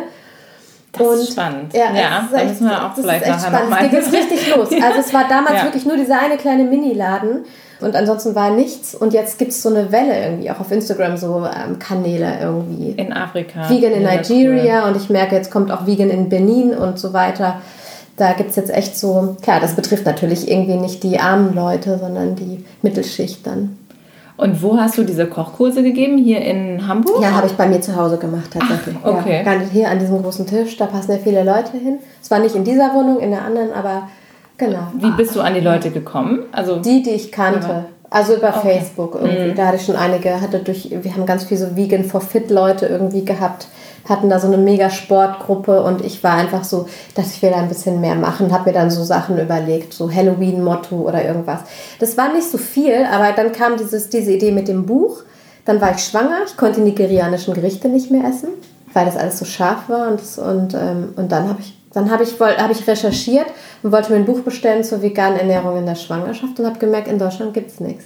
Das 0.93 1.19
ist 1.19 1.31
spannend. 1.33 1.73
Ja, 1.73 1.85
es 2.19 2.25
ist 2.25 2.33
da 2.33 2.37
echt- 2.37 2.47
müssen 2.49 2.69
wir 2.69 2.77
auch 2.85 2.89
das 2.89 2.97
ist 2.99 3.03
vielleicht 3.03 3.21
echt 3.25 3.31
nachher 3.31 3.47
spannend. 3.49 3.69
nochmal. 3.71 3.85
Es 3.85 3.91
geht 3.91 3.99
jetzt 3.99 4.13
richtig 4.31 4.55
los. 4.55 4.69
Also 4.71 4.99
es 4.99 5.13
war 5.13 5.27
damals 5.27 5.55
Ja. 5.57 5.63
wirklich 5.65 5.85
nur 5.85 5.97
dieser 5.97 6.19
eine 6.19 6.37
kleine 6.37 6.63
Mini-Laden 6.63 7.45
und 7.81 7.95
ansonsten 7.95 8.35
war 8.35 8.51
nichts. 8.51 8.95
Und 8.95 9.13
jetzt 9.13 9.37
gibt 9.39 9.51
es 9.51 9.61
so 9.61 9.69
eine 9.69 9.91
Welle 9.91 10.23
irgendwie, 10.23 10.51
auch 10.51 10.59
auf 10.59 10.71
Instagram 10.71 11.17
so 11.17 11.45
ähm, 11.45 11.79
Kanäle 11.79 12.37
irgendwie. 12.41 12.91
In 12.91 13.13
Afrika. 13.13 13.69
Vegan 13.69 13.93
in 13.93 14.03
Ja, 14.03 14.15
Nigeria 14.15 14.87
und 14.87 14.97
ich 14.97 15.09
merke, 15.09 15.35
jetzt 15.35 15.51
kommt 15.51 15.71
auch 15.71 15.85
Vegan 15.85 16.09
in 16.09 16.29
Benin 16.29 16.73
und 16.73 16.99
so 16.99 17.13
weiter. 17.13 17.61
Da 18.17 18.33
gibt 18.33 18.51
es 18.51 18.55
jetzt 18.55 18.71
echt 18.71 18.97
so, 18.97 19.35
klar, 19.41 19.59
das 19.59 19.75
betrifft 19.75 20.05
natürlich 20.05 20.49
irgendwie 20.49 20.75
nicht 20.75 21.01
die 21.03 21.19
armen 21.19 21.55
Leute, 21.55 21.97
sondern 21.97 22.35
die 22.35 22.63
Mittelschicht 22.81 23.45
dann. 23.47 23.77
Und 24.37 24.63
wo 24.63 24.77
hast 24.77 24.97
du 24.97 25.03
diese 25.03 25.27
Kochkurse 25.27 25.83
gegeben? 25.83 26.17
Hier 26.17 26.41
in 26.41 26.87
Hamburg? 26.87 27.21
Ja, 27.21 27.31
habe 27.31 27.45
ich 27.45 27.53
bei 27.53 27.67
mir 27.67 27.79
zu 27.79 27.95
Hause 27.95 28.17
gemacht 28.17 28.49
tatsächlich. 28.51 28.95
Ach, 29.03 29.19
okay. 29.19 29.43
Ja, 29.45 29.53
hier 29.71 29.89
an 29.89 29.99
diesem 29.99 30.21
großen 30.21 30.47
Tisch, 30.47 30.77
da 30.77 30.87
passen 30.87 31.11
ja 31.11 31.17
viele 31.23 31.43
Leute 31.43 31.77
hin. 31.77 31.99
Es 32.21 32.31
war 32.31 32.39
nicht 32.39 32.55
in 32.55 32.63
dieser 32.63 32.93
Wohnung, 32.95 33.19
in 33.19 33.29
der 33.29 33.43
anderen, 33.43 33.71
aber 33.71 34.09
genau. 34.61 34.87
Wie 34.93 35.11
bist 35.11 35.35
du 35.35 35.41
an 35.41 35.53
die 35.53 35.59
Leute 35.59 35.89
gekommen? 35.91 36.43
Also 36.51 36.77
Die, 36.77 37.01
die 37.03 37.11
ich 37.11 37.31
kannte. 37.31 37.85
Also 38.09 38.35
über 38.35 38.49
Okay. 38.49 38.73
Facebook 38.79 39.15
irgendwie. 39.15 39.53
Da 39.55 39.67
hatte 39.67 39.77
ich 39.77 39.85
schon 39.85 39.95
einige, 39.95 40.41
hatte 40.41 40.59
durch, 40.59 40.89
wir 40.91 41.13
haben 41.13 41.25
ganz 41.25 41.45
viele 41.45 41.61
so 41.61 41.75
Vegan 41.77 42.03
for 42.03 42.19
Fit 42.19 42.49
Leute 42.49 42.85
irgendwie 42.85 43.23
gehabt, 43.23 43.67
hatten 44.09 44.29
da 44.29 44.37
so 44.37 44.47
eine 44.47 44.57
mega 44.57 44.89
Sportgruppe 44.89 45.81
und 45.81 46.03
ich 46.03 46.21
war 46.21 46.33
einfach 46.33 46.65
so, 46.65 46.87
dass 47.15 47.33
ich 47.33 47.41
will 47.41 47.51
da 47.51 47.57
ein 47.57 47.69
bisschen 47.69 48.01
mehr 48.01 48.15
machen, 48.15 48.51
habe 48.51 48.69
mir 48.69 48.73
dann 48.73 48.91
so 48.91 49.03
Sachen 49.03 49.39
überlegt, 49.39 49.93
so 49.93 50.11
Halloween-Motto 50.11 50.95
oder 50.97 51.23
irgendwas. 51.23 51.61
Das 51.99 52.17
war 52.17 52.33
nicht 52.33 52.51
so 52.51 52.57
viel, 52.57 53.05
aber 53.09 53.31
dann 53.31 53.53
kam 53.53 53.77
dieses, 53.77 54.09
diese 54.09 54.33
Idee 54.33 54.51
mit 54.51 54.67
dem 54.67 54.85
Buch. 54.85 55.23
Dann 55.63 55.79
war 55.79 55.91
ich 55.95 56.03
schwanger, 56.03 56.39
ich 56.45 56.57
konnte 56.57 56.81
die 56.81 56.89
nigerianischen 56.89 57.53
Gerichte 57.53 57.87
nicht 57.87 58.11
mehr 58.11 58.25
essen, 58.27 58.49
weil 58.93 59.05
das 59.05 59.15
alles 59.15 59.39
so 59.39 59.45
scharf 59.45 59.87
war 59.87 60.09
und, 60.09 60.19
und, 60.37 60.73
ähm, 60.73 61.13
und 61.15 61.31
dann 61.31 61.47
habe 61.47 61.61
ich 61.61 61.80
dann 61.93 62.09
habe 62.09 62.23
ich, 62.23 62.39
habe 62.39 62.71
ich 62.71 62.87
recherchiert 62.87 63.47
und 63.83 63.91
wollte 63.91 64.11
mir 64.11 64.17
ein 64.17 64.25
Buch 64.25 64.41
bestellen 64.41 64.83
zur 64.83 65.01
veganen 65.01 65.39
Ernährung 65.39 65.77
in 65.77 65.85
der 65.85 65.95
Schwangerschaft 65.95 66.59
und 66.59 66.65
habe 66.65 66.79
gemerkt, 66.79 67.07
in 67.07 67.19
Deutschland 67.19 67.53
gibt 67.53 67.71
es 67.71 67.79
nichts. 67.79 68.05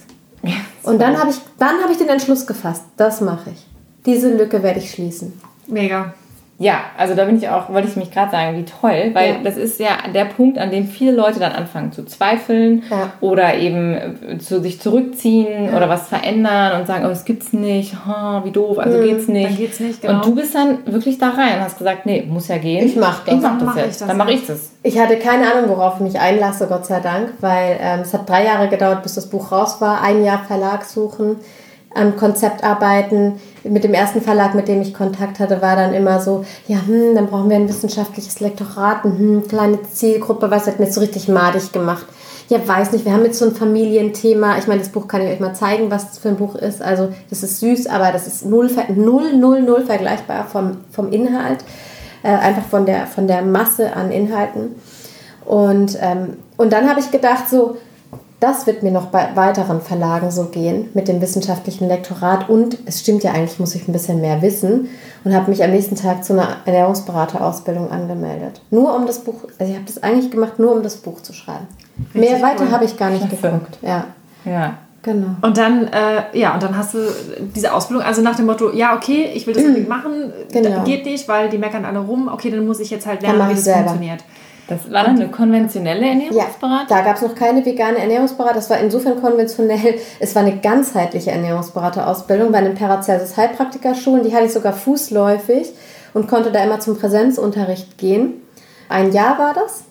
Und 0.82 1.00
dann 1.00 1.18
habe 1.18 1.30
ich, 1.30 1.36
dann 1.58 1.82
habe 1.82 1.92
ich 1.92 1.98
den 1.98 2.08
Entschluss 2.08 2.46
gefasst, 2.46 2.84
das 2.96 3.20
mache 3.20 3.50
ich. 3.50 3.66
Diese 4.04 4.32
Lücke 4.32 4.62
werde 4.62 4.78
ich 4.78 4.90
schließen. 4.90 5.40
Mega. 5.66 6.14
Ja, 6.58 6.76
also 6.96 7.14
da 7.14 7.26
bin 7.26 7.36
ich 7.36 7.50
auch, 7.50 7.68
wollte 7.68 7.86
ich 7.88 7.96
mich 7.96 8.10
gerade 8.10 8.30
sagen, 8.30 8.56
wie 8.56 8.64
toll, 8.64 9.10
weil 9.12 9.28
Ja. 9.32 9.36
das 9.44 9.58
ist 9.58 9.78
ja 9.78 9.90
der 10.14 10.24
Punkt, 10.24 10.56
an 10.58 10.70
dem 10.70 10.86
viele 10.86 11.12
Leute 11.12 11.38
dann 11.38 11.52
anfangen 11.52 11.92
zu 11.92 12.02
zweifeln 12.06 12.82
Ja. 12.90 13.12
oder 13.20 13.56
eben 13.56 13.92
äh, 13.94 14.38
zu 14.38 14.62
sich 14.62 14.80
zurückziehen 14.80 15.74
oder 15.74 15.90
was 15.90 16.08
verändern 16.08 16.80
und 16.80 16.86
sagen, 16.86 17.04
oh, 17.04 17.08
das 17.08 17.26
gibt's 17.26 17.52
nicht, 17.52 17.94
ha, 18.06 18.40
wie 18.44 18.52
doof, 18.52 18.78
also 18.78 18.98
geht's 19.00 19.28
nicht. 19.28 19.50
dann 19.50 19.56
geht's 19.56 19.80
nicht, 19.80 20.00
genau. 20.00 20.14
Und 20.14 20.24
du 20.24 20.34
bist 20.34 20.54
dann 20.54 20.78
wirklich 20.86 21.18
da 21.18 21.28
rein 21.28 21.56
und 21.58 21.60
hast 21.64 21.76
gesagt, 21.76 22.06
nee, 22.06 22.24
muss 22.26 22.48
ja 22.48 22.56
gehen. 22.56 22.86
Ich 22.86 22.96
mach 22.96 23.22
das. 23.24 23.34
Ich 23.34 23.40
mach 23.42 23.50
Dann 23.50 23.58
das 23.58 23.66
mach 23.66 23.76
ich 23.76 23.82
jetzt. 23.84 24.00
das, 24.00 24.08
dann 24.08 24.16
mache 24.16 24.30
ja. 24.30 24.36
ich 24.36 24.46
das. 24.46 24.70
Ich 24.82 24.98
hatte 24.98 25.16
keine 25.18 25.52
Ahnung, 25.52 25.68
worauf 25.68 25.96
ich 25.96 26.00
mich 26.00 26.18
einlasse, 26.18 26.68
Gott 26.68 26.86
sei 26.86 27.00
Dank, 27.00 27.34
weil 27.40 27.76
ähm, 27.80 28.00
es 28.00 28.14
hat 28.14 28.26
drei 28.28 28.44
Jahre 28.46 28.68
gedauert, 28.68 29.02
bis 29.02 29.14
das 29.14 29.28
Buch 29.28 29.52
raus 29.52 29.80
war. 29.80 30.00
Ein 30.00 30.24
Jahr 30.24 30.42
Verlag 30.46 30.84
suchen, 30.86 31.36
am 31.96 32.16
Konzept 32.16 32.62
arbeiten. 32.62 33.40
Mit 33.64 33.84
dem 33.84 33.94
ersten 33.94 34.20
Verlag, 34.20 34.54
mit 34.54 34.68
dem 34.68 34.80
ich 34.82 34.94
Kontakt 34.94 35.40
hatte, 35.40 35.60
war 35.60 35.76
dann 35.76 35.94
immer 35.94 36.20
so, 36.20 36.44
ja, 36.68 36.78
hm, 36.86 37.14
dann 37.14 37.26
brauchen 37.26 37.50
wir 37.50 37.56
ein 37.56 37.68
wissenschaftliches 37.68 38.40
Lektorat, 38.40 39.02
hm, 39.04 39.48
kleine 39.48 39.82
Zielgruppe, 39.82 40.50
was 40.50 40.66
hat 40.66 40.78
mir 40.78 40.90
so 40.90 41.00
richtig 41.00 41.28
madig 41.28 41.72
gemacht. 41.72 42.06
Ja, 42.48 42.58
weiß 42.64 42.92
nicht, 42.92 43.04
wir 43.04 43.12
haben 43.12 43.24
jetzt 43.24 43.40
so 43.40 43.46
ein 43.46 43.56
Familienthema. 43.56 44.56
Ich 44.58 44.68
meine, 44.68 44.80
das 44.80 44.90
Buch 44.90 45.08
kann 45.08 45.20
ich 45.20 45.32
euch 45.32 45.40
mal 45.40 45.54
zeigen, 45.54 45.90
was 45.90 46.10
das 46.10 46.18
für 46.18 46.28
ein 46.28 46.36
Buch 46.36 46.54
ist. 46.54 46.80
Also, 46.80 47.08
das 47.28 47.42
ist 47.42 47.58
süß, 47.58 47.88
aber 47.88 48.12
das 48.12 48.28
ist 48.28 48.46
null, 48.46 48.70
null, 48.94 49.32
null, 49.36 49.62
null 49.62 49.84
vergleichbar 49.84 50.46
vom, 50.46 50.76
vom 50.92 51.10
Inhalt. 51.10 51.64
Äh, 52.22 52.28
einfach 52.28 52.64
von 52.64 52.86
der, 52.86 53.06
von 53.06 53.26
der 53.26 53.42
Masse 53.42 53.94
an 53.94 54.12
Inhalten. 54.12 54.76
Und, 55.44 55.98
ähm, 56.00 56.38
und 56.56 56.72
dann 56.72 56.88
habe 56.88 57.00
ich 57.00 57.10
gedacht, 57.10 57.48
so, 57.48 57.76
das 58.40 58.66
wird 58.66 58.82
mir 58.82 58.90
noch 58.92 59.06
bei 59.06 59.28
weiteren 59.34 59.80
Verlagen 59.80 60.30
so 60.30 60.44
gehen 60.46 60.90
mit 60.94 61.08
dem 61.08 61.20
wissenschaftlichen 61.22 61.88
Lektorat. 61.88 62.48
Und 62.50 62.76
es 62.84 63.00
stimmt 63.00 63.24
ja 63.24 63.32
eigentlich, 63.32 63.58
muss 63.58 63.74
ich 63.74 63.88
ein 63.88 63.92
bisschen 63.92 64.20
mehr 64.20 64.42
wissen. 64.42 64.88
Und 65.24 65.34
habe 65.34 65.50
mich 65.50 65.64
am 65.64 65.70
nächsten 65.70 65.96
Tag 65.96 66.24
zu 66.24 66.34
einer 66.34 66.48
Ernährungsberaterausbildung 66.66 67.90
angemeldet. 67.90 68.60
Nur 68.70 68.94
um 68.94 69.06
das 69.06 69.20
Buch, 69.20 69.44
also 69.58 69.70
ich 69.72 69.76
habe 69.78 69.86
das 69.86 70.02
eigentlich 70.02 70.30
gemacht, 70.30 70.58
nur 70.58 70.72
um 70.74 70.82
das 70.82 70.96
Buch 70.96 71.20
zu 71.22 71.32
schreiben. 71.32 71.66
mehr 72.12 72.40
weiter 72.42 72.64
cool. 72.64 72.70
habe 72.72 72.84
ich 72.84 72.96
gar 72.96 73.10
nicht 73.10 73.28
Klasse. 73.28 73.42
geguckt. 73.56 73.78
Ja, 73.82 74.04
Ja. 74.44 74.74
genau. 75.02 75.28
Und 75.42 75.56
dann, 75.56 75.88
äh, 75.88 76.38
ja, 76.38 76.54
und 76.54 76.62
dann 76.62 76.76
hast 76.76 76.94
du 76.94 76.98
diese 77.54 77.72
Ausbildung, 77.72 78.04
also 78.04 78.22
nach 78.22 78.36
dem 78.36 78.46
Motto, 78.46 78.72
ja, 78.72 78.94
okay, 78.94 79.30
ich 79.34 79.46
will 79.46 79.54
das 79.54 79.62
unbedingt 79.64 79.88
machen, 79.88 80.32
Genau. 80.52 80.84
geht 80.84 81.04
nicht, 81.06 81.26
weil 81.28 81.48
die 81.48 81.58
meckern 81.58 81.84
alle 81.84 82.00
rum, 82.00 82.28
okay, 82.32 82.50
dann 82.50 82.66
muss 82.66 82.80
ich 82.80 82.90
jetzt 82.90 83.06
halt 83.06 83.22
lernen, 83.22 83.48
wie 83.48 83.54
das 83.54 83.64
selber. 83.64 83.80
funktioniert. 83.88 84.22
Das 84.68 84.90
war 84.90 85.04
dann 85.04 85.16
eine 85.16 85.28
konventionelle 85.28 86.00
Ja, 86.04 86.08
Ernährungsberatung? 86.08 86.86
da 86.88 87.00
gab 87.02 87.16
es 87.16 87.22
noch 87.22 87.34
keine 87.36 87.64
vegane 87.64 87.98
Ernährungsberatung. 87.98 88.56
Das 88.56 88.68
war 88.70 88.78
insofern 88.78 89.20
konventionell. 89.20 89.94
Es 90.18 90.34
war 90.34 90.42
eine 90.42 90.58
ganzheitliche 90.58 91.30
Ernährungsberaterausbildung 91.30 92.50
bei 92.50 92.60
den 92.62 92.74
Paracelsus 92.74 93.36
Heilpraktikerschulen. 93.36 94.24
Die 94.24 94.34
hatte 94.34 94.46
ich 94.46 94.52
sogar 94.52 94.72
fußläufig 94.72 95.72
und 96.14 96.26
konnte 96.28 96.50
da 96.50 96.64
immer 96.64 96.80
zum 96.80 96.98
Präsenzunterricht 96.98 97.96
gehen. 97.98 98.42
Ein 98.88 99.12
Jahr 99.12 99.38
war 99.38 99.54
das. 99.54 99.84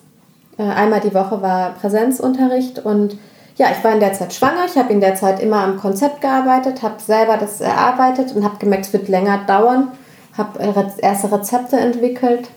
Äh, 0.58 0.70
Einmal 0.70 1.00
die 1.00 1.14
Woche 1.14 1.40
war 1.40 1.70
Präsenzunterricht 1.80 2.78
und 2.84 3.16
ja, 3.56 3.68
ich 3.76 3.82
war 3.82 3.92
in 3.92 4.00
der 4.00 4.12
Zeit 4.12 4.34
schwanger. 4.34 4.66
Ich 4.66 4.76
habe 4.76 4.92
in 4.92 5.00
der 5.00 5.14
Zeit 5.14 5.40
immer 5.42 5.62
am 5.62 5.78
Konzept 5.78 6.20
gearbeitet, 6.20 6.82
habe 6.82 6.96
selber 6.98 7.38
das 7.38 7.62
erarbeitet 7.62 8.34
und 8.36 8.44
habe 8.44 8.56
gemerkt, 8.58 8.86
es 8.86 8.92
wird 8.92 9.08
länger 9.08 9.38
dauern. 9.46 9.88
Habe 10.36 10.58
äh, 10.60 10.72
erste 11.00 11.32
Rezepte 11.32 11.78
entwickelt, 11.78 12.48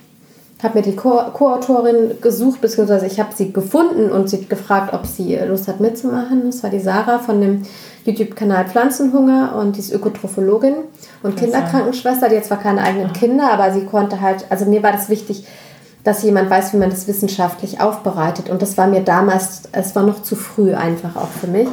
habe 0.62 0.80
mir 0.80 0.84
die 0.84 0.96
Co- 0.96 1.24
Co-Autorin 1.34 2.20
gesucht, 2.22 2.60
beziehungsweise 2.62 3.06
ich 3.06 3.20
habe 3.20 3.30
sie 3.34 3.54
gefunden 3.54 4.12
und 4.12 4.30
sie 4.30 4.46
gefragt, 4.46 4.94
ob 4.94 5.06
sie 5.06 5.36
Lust 5.38 5.68
hat 5.68 5.80
mitzumachen. 5.80 6.44
Das 6.48 6.64
war 6.64 6.70
die 6.70 6.80
Sarah 6.82 7.20
von 7.20 7.40
dem 7.40 7.64
YouTube-Kanal 8.04 8.66
Pflanzenhunger 8.66 9.56
und 9.58 9.76
die 9.76 9.80
ist 9.80 9.94
Ökotrophologin 9.94 10.76
und 11.24 11.38
Kinderkrankenschwester. 11.38 12.28
Die 12.30 12.38
hat 12.38 12.46
zwar 12.46 12.60
keine 12.60 12.82
eigenen 12.82 13.14
Kinder, 13.14 13.52
aber 13.52 13.72
sie 13.72 13.86
konnte 13.86 14.20
halt, 14.20 14.46
also 14.50 14.66
mir 14.66 14.84
war 14.84 14.92
das 14.92 15.10
wichtig, 15.10 15.46
dass 16.04 16.24
jemand 16.24 16.50
weiß, 16.50 16.74
wie 16.74 16.78
man 16.78 16.90
das 16.90 17.08
wissenschaftlich 17.08 17.82
aufbereitet. 17.82 18.50
Und 18.50 18.62
das 18.62 18.78
war 18.78 18.88
mir 18.88 19.02
damals, 19.02 19.64
es 19.72 19.96
war 19.96 20.04
noch 20.04 20.24
zu 20.24 20.36
früh 20.36 20.74
einfach 20.74 21.16
auch 21.16 21.28
für 21.28 21.48
mich. 21.48 21.68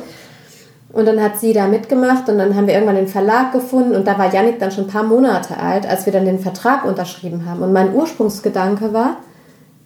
Und 0.92 1.06
dann 1.06 1.20
hat 1.20 1.38
sie 1.38 1.52
da 1.52 1.66
mitgemacht 1.66 2.28
und 2.28 2.38
dann 2.38 2.54
haben 2.54 2.66
wir 2.66 2.74
irgendwann 2.74 2.96
den 2.96 3.08
Verlag 3.08 3.52
gefunden 3.52 3.94
und 3.94 4.06
da 4.06 4.18
war 4.18 4.32
Yannick 4.32 4.58
dann 4.60 4.70
schon 4.70 4.84
ein 4.84 4.90
paar 4.90 5.02
Monate 5.02 5.58
alt, 5.58 5.86
als 5.86 6.06
wir 6.06 6.12
dann 6.12 6.24
den 6.24 6.38
Vertrag 6.38 6.84
unterschrieben 6.84 7.44
haben. 7.44 7.62
Und 7.62 7.72
mein 7.72 7.92
Ursprungsgedanke 7.92 8.92
war, 8.92 9.16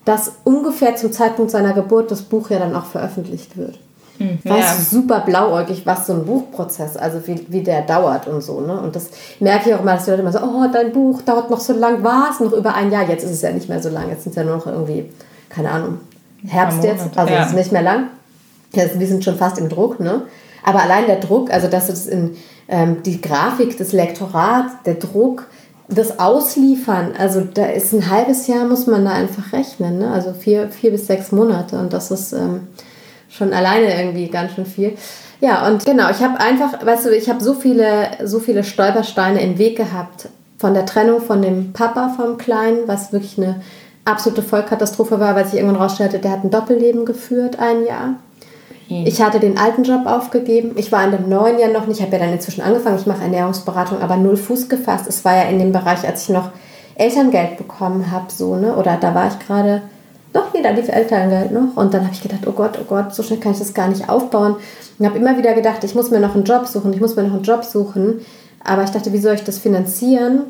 dass 0.04 0.32
ungefähr 0.44 0.96
zum 0.96 1.12
Zeitpunkt 1.12 1.50
seiner 1.50 1.72
Geburt 1.72 2.10
das 2.10 2.22
Buch 2.22 2.50
ja 2.50 2.58
dann 2.58 2.76
auch 2.76 2.86
veröffentlicht 2.86 3.56
wird. 3.56 3.78
Mhm. 4.18 4.38
Weißt 4.44 4.78
du, 4.78 4.96
super 4.96 5.20
blauäugig, 5.20 5.86
was 5.86 6.06
so 6.06 6.12
ein 6.12 6.26
Buchprozess, 6.26 6.96
also 6.96 7.26
wie, 7.26 7.46
wie 7.48 7.62
der 7.62 7.82
dauert 7.82 8.28
und 8.28 8.42
so. 8.42 8.60
Ne? 8.60 8.78
Und 8.78 8.94
das 8.94 9.08
merke 9.40 9.70
ich 9.70 9.74
auch 9.74 9.80
immer, 9.80 9.94
dass 9.94 10.04
die 10.04 10.10
Leute 10.10 10.22
immer 10.22 10.32
so, 10.32 10.40
oh, 10.40 10.66
dein 10.70 10.92
Buch 10.92 11.22
dauert 11.22 11.50
noch 11.50 11.60
so 11.60 11.72
lang, 11.72 12.04
war 12.04 12.28
es 12.30 12.40
noch 12.40 12.52
über 12.52 12.74
ein 12.74 12.92
Jahr? 12.92 13.08
Jetzt 13.08 13.24
ist 13.24 13.30
es 13.30 13.42
ja 13.42 13.50
nicht 13.50 13.68
mehr 13.68 13.82
so 13.82 13.88
lang, 13.88 14.10
jetzt 14.10 14.24
sind 14.24 14.30
es 14.30 14.36
ja 14.36 14.44
nur 14.44 14.56
noch 14.56 14.66
irgendwie, 14.66 15.10
keine 15.48 15.70
Ahnung, 15.70 15.98
Herbst 16.46 16.84
jetzt, 16.84 17.16
also 17.16 17.32
ja. 17.32 17.42
es 17.42 17.48
ist 17.48 17.56
nicht 17.56 17.72
mehr 17.72 17.82
lang. 17.82 18.08
wir 18.72 19.06
sind 19.06 19.24
schon 19.24 19.36
fast 19.36 19.58
im 19.58 19.68
Druck, 19.68 20.00
ne? 20.00 20.22
Aber 20.64 20.82
allein 20.82 21.06
der 21.06 21.20
Druck, 21.20 21.52
also 21.52 21.68
dass 21.68 21.88
das 21.88 22.06
in 22.06 22.36
ähm, 22.68 23.02
die 23.04 23.20
Grafik, 23.20 23.76
das 23.78 23.92
Lektorat, 23.92 24.66
der 24.86 24.94
Druck, 24.94 25.46
das 25.88 26.20
Ausliefern, 26.20 27.12
also 27.18 27.40
da 27.40 27.66
ist 27.66 27.92
ein 27.92 28.08
halbes 28.10 28.46
Jahr, 28.46 28.64
muss 28.64 28.86
man 28.86 29.04
da 29.04 29.12
einfach 29.12 29.52
rechnen, 29.52 29.98
ne? 29.98 30.10
also 30.12 30.32
vier, 30.32 30.68
vier 30.68 30.92
bis 30.92 31.08
sechs 31.08 31.32
Monate 31.32 31.78
und 31.78 31.92
das 31.92 32.10
ist 32.12 32.32
ähm, 32.32 32.68
schon 33.28 33.52
alleine 33.52 34.00
irgendwie 34.00 34.28
ganz 34.28 34.52
schön 34.52 34.66
viel. 34.66 34.96
Ja, 35.40 35.66
und 35.66 35.84
genau, 35.84 36.10
ich 36.10 36.20
habe 36.20 36.38
einfach, 36.38 36.84
weißt 36.84 37.06
du, 37.06 37.16
ich 37.16 37.28
habe 37.28 37.42
so 37.42 37.54
viele, 37.54 38.08
so 38.24 38.40
viele 38.40 38.62
Stolpersteine 38.62 39.40
im 39.40 39.58
Weg 39.58 39.76
gehabt 39.76 40.28
von 40.58 40.74
der 40.74 40.84
Trennung 40.84 41.22
von 41.22 41.40
dem 41.40 41.72
Papa 41.72 42.10
vom 42.14 42.36
Kleinen, 42.36 42.86
was 42.86 43.12
wirklich 43.12 43.38
eine 43.38 43.62
absolute 44.04 44.42
Vollkatastrophe 44.42 45.18
war, 45.18 45.34
weil 45.34 45.46
sich 45.46 45.54
irgendwann 45.54 45.80
rausstellte, 45.80 46.18
der 46.18 46.32
hat 46.32 46.44
ein 46.44 46.50
Doppelleben 46.50 47.06
geführt, 47.06 47.58
ein 47.58 47.86
Jahr. 47.86 48.16
Ich 48.90 49.22
hatte 49.22 49.38
den 49.38 49.56
alten 49.56 49.84
Job 49.84 50.06
aufgegeben. 50.06 50.72
Ich 50.76 50.90
war 50.90 51.04
in 51.04 51.12
dem 51.12 51.28
neuen 51.28 51.58
Jahr 51.58 51.70
noch 51.70 51.86
nicht. 51.86 51.98
Ich 51.98 52.02
habe 52.04 52.16
ja 52.16 52.24
dann 52.24 52.32
inzwischen 52.32 52.62
angefangen. 52.62 52.98
Ich 52.98 53.06
mache 53.06 53.22
Ernährungsberatung, 53.22 54.02
aber 54.02 54.16
null 54.16 54.36
Fuß 54.36 54.68
gefasst. 54.68 55.06
Es 55.06 55.24
war 55.24 55.36
ja 55.36 55.42
in 55.44 55.60
dem 55.60 55.70
Bereich, 55.70 56.04
als 56.06 56.24
ich 56.24 56.30
noch 56.30 56.50
Elterngeld 56.96 57.56
bekommen 57.56 58.10
habe, 58.10 58.26
so, 58.28 58.56
ne? 58.56 58.74
Oder 58.74 58.98
da 59.00 59.14
war 59.14 59.28
ich 59.28 59.38
gerade, 59.46 59.82
doch, 60.32 60.52
nee, 60.52 60.60
da 60.62 60.70
lief 60.70 60.88
Elterngeld 60.88 61.52
noch. 61.52 61.76
Und 61.76 61.94
dann 61.94 62.02
habe 62.02 62.12
ich 62.12 62.20
gedacht, 62.20 62.46
oh 62.46 62.52
Gott, 62.52 62.78
oh 62.80 62.84
Gott, 62.86 63.14
so 63.14 63.22
schnell 63.22 63.38
kann 63.38 63.52
ich 63.52 63.58
das 63.58 63.74
gar 63.74 63.88
nicht 63.88 64.08
aufbauen. 64.08 64.56
Und 64.98 65.06
habe 65.06 65.18
immer 65.18 65.38
wieder 65.38 65.54
gedacht, 65.54 65.84
ich 65.84 65.94
muss 65.94 66.10
mir 66.10 66.20
noch 66.20 66.34
einen 66.34 66.44
Job 66.44 66.66
suchen, 66.66 66.92
ich 66.92 67.00
muss 67.00 67.16
mir 67.16 67.22
noch 67.22 67.34
einen 67.34 67.42
Job 67.42 67.64
suchen. 67.64 68.20
Aber 68.64 68.82
ich 68.82 68.90
dachte, 68.90 69.12
wie 69.12 69.18
soll 69.18 69.34
ich 69.34 69.44
das 69.44 69.58
finanzieren? 69.58 70.42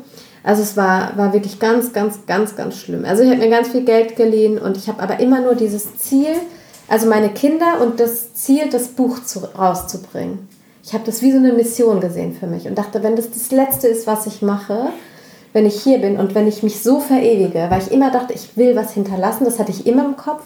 Also 0.43 0.63
es 0.63 0.75
war, 0.75 1.15
war 1.15 1.33
wirklich 1.33 1.59
ganz, 1.59 1.93
ganz, 1.93 2.25
ganz, 2.25 2.55
ganz 2.55 2.75
schlimm. 2.75 3.05
Also 3.05 3.23
ich 3.23 3.29
habe 3.29 3.39
mir 3.39 3.49
ganz 3.49 3.69
viel 3.69 3.85
Geld 3.85 4.15
geliehen 4.15 4.57
und 4.57 4.75
ich 4.75 4.87
habe 4.87 5.01
aber 5.01 5.19
immer 5.19 5.39
nur 5.39 5.55
dieses 5.55 5.97
Ziel, 5.97 6.33
also 6.91 7.07
meine 7.07 7.29
Kinder 7.29 7.79
und 7.81 8.01
das 8.01 8.33
Ziel, 8.33 8.69
das 8.69 8.89
Buch 8.89 9.23
zu, 9.23 9.39
rauszubringen. 9.57 10.49
Ich 10.83 10.91
habe 10.91 11.05
das 11.05 11.21
wie 11.21 11.31
so 11.31 11.37
eine 11.37 11.53
Mission 11.53 12.01
gesehen 12.01 12.35
für 12.37 12.47
mich 12.47 12.67
und 12.67 12.77
dachte, 12.77 13.01
wenn 13.01 13.15
das 13.15 13.31
das 13.31 13.49
Letzte 13.49 13.87
ist, 13.87 14.07
was 14.07 14.27
ich 14.27 14.41
mache, 14.41 14.89
wenn 15.53 15.65
ich 15.65 15.81
hier 15.81 15.99
bin 15.99 16.17
und 16.17 16.35
wenn 16.35 16.49
ich 16.49 16.63
mich 16.63 16.83
so 16.83 16.99
verewige, 16.99 17.67
weil 17.69 17.81
ich 17.81 17.93
immer 17.93 18.11
dachte, 18.11 18.33
ich 18.33 18.57
will 18.57 18.75
was 18.75 18.91
hinterlassen, 18.91 19.45
das 19.45 19.57
hatte 19.57 19.71
ich 19.71 19.87
immer 19.87 20.03
im 20.03 20.17
Kopf, 20.17 20.43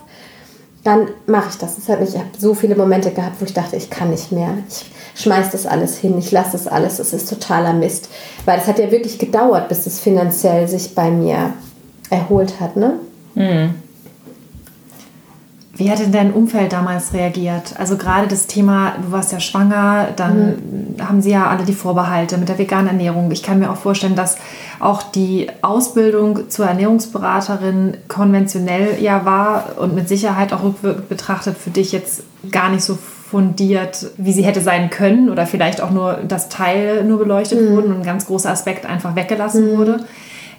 dann 0.84 1.08
mache 1.26 1.50
ich 1.50 1.58
das. 1.58 1.78
das 1.78 2.14
ich 2.14 2.20
habe 2.20 2.30
so 2.38 2.54
viele 2.54 2.76
Momente 2.76 3.10
gehabt, 3.10 3.42
wo 3.42 3.46
ich 3.46 3.54
dachte, 3.56 3.76
ich 3.76 3.90
kann 3.90 4.12
nicht 4.12 4.32
mehr. 4.32 4.56
Ich 4.70 5.24
schmeiß 5.24 5.50
das 5.50 5.66
alles 5.66 5.98
hin, 5.98 6.16
ich 6.20 6.32
lasse 6.32 6.52
das 6.52 6.68
alles, 6.68 6.98
das 6.98 7.12
ist 7.12 7.28
totaler 7.28 7.74
Mist. 7.74 8.08
Weil 8.46 8.60
es 8.60 8.68
hat 8.68 8.78
ja 8.78 8.92
wirklich 8.92 9.18
gedauert, 9.18 9.68
bis 9.68 9.88
es 9.88 10.00
finanziell 10.00 10.68
sich 10.68 10.94
bei 10.94 11.10
mir 11.10 11.54
erholt 12.12 12.60
hat. 12.60 12.76
Ne? 12.76 13.00
Mhm. 13.34 13.85
Wie 15.78 15.92
hat 15.92 16.00
denn 16.00 16.14
dein 16.14 16.32
Umfeld 16.32 16.72
damals 16.72 17.14
reagiert? 17.14 17.74
Also 17.78 17.98
gerade 17.98 18.28
das 18.28 18.48
Thema, 18.48 18.94
du 19.02 19.12
warst 19.12 19.34
ja 19.34 19.42
schwanger, 19.42 20.08
dann 20.16 20.48
mhm. 20.48 21.06
haben 21.06 21.22
sie 21.22 21.32
ja 21.32 21.48
alle 21.48 21.66
die 21.66 21.74
Vorbehalte 21.74 22.38
mit 22.38 22.48
der 22.48 22.58
veganen 22.58 22.88
Ernährung. 22.88 23.30
Ich 23.32 23.44
kann 23.44 23.60
mir 23.60 23.70
auch 23.70 23.76
vorstellen, 23.76 24.16
dass 24.16 24.38
auch 24.80 25.04
die 25.04 25.48
Ausbildung 25.62 26.50
zur 26.50 26.68
Ernährungsberaterin 26.68 27.98
konventionell 28.08 29.02
ja 29.02 29.26
war 29.26 29.74
und 29.78 29.96
mit 29.96 30.08
Sicherheit 30.08 30.54
auch 30.54 30.64
rückwirkend 30.64 31.10
betrachtet 31.10 31.58
für 31.58 31.72
dich 31.72 31.92
jetzt 31.92 32.24
gar 32.52 32.70
nicht 32.70 32.84
so 32.84 32.98
fundiert, 33.30 34.12
wie 34.16 34.32
sie 34.32 34.44
hätte 34.44 34.62
sein 34.62 34.90
können 34.90 35.30
oder 35.30 35.46
vielleicht 35.46 35.82
auch 35.82 35.92
nur 35.92 36.20
das 36.26 36.48
Teil 36.48 37.04
nur 37.04 37.18
beleuchtet 37.18 37.60
mhm. 37.60 37.76
wurde 37.76 37.88
und 37.88 37.98
ein 37.98 38.04
ganz 38.04 38.28
großer 38.28 38.50
Aspekt 38.50 38.86
einfach 38.86 39.18
weggelassen 39.18 39.74
mhm. 39.74 39.78
wurde. 39.78 40.06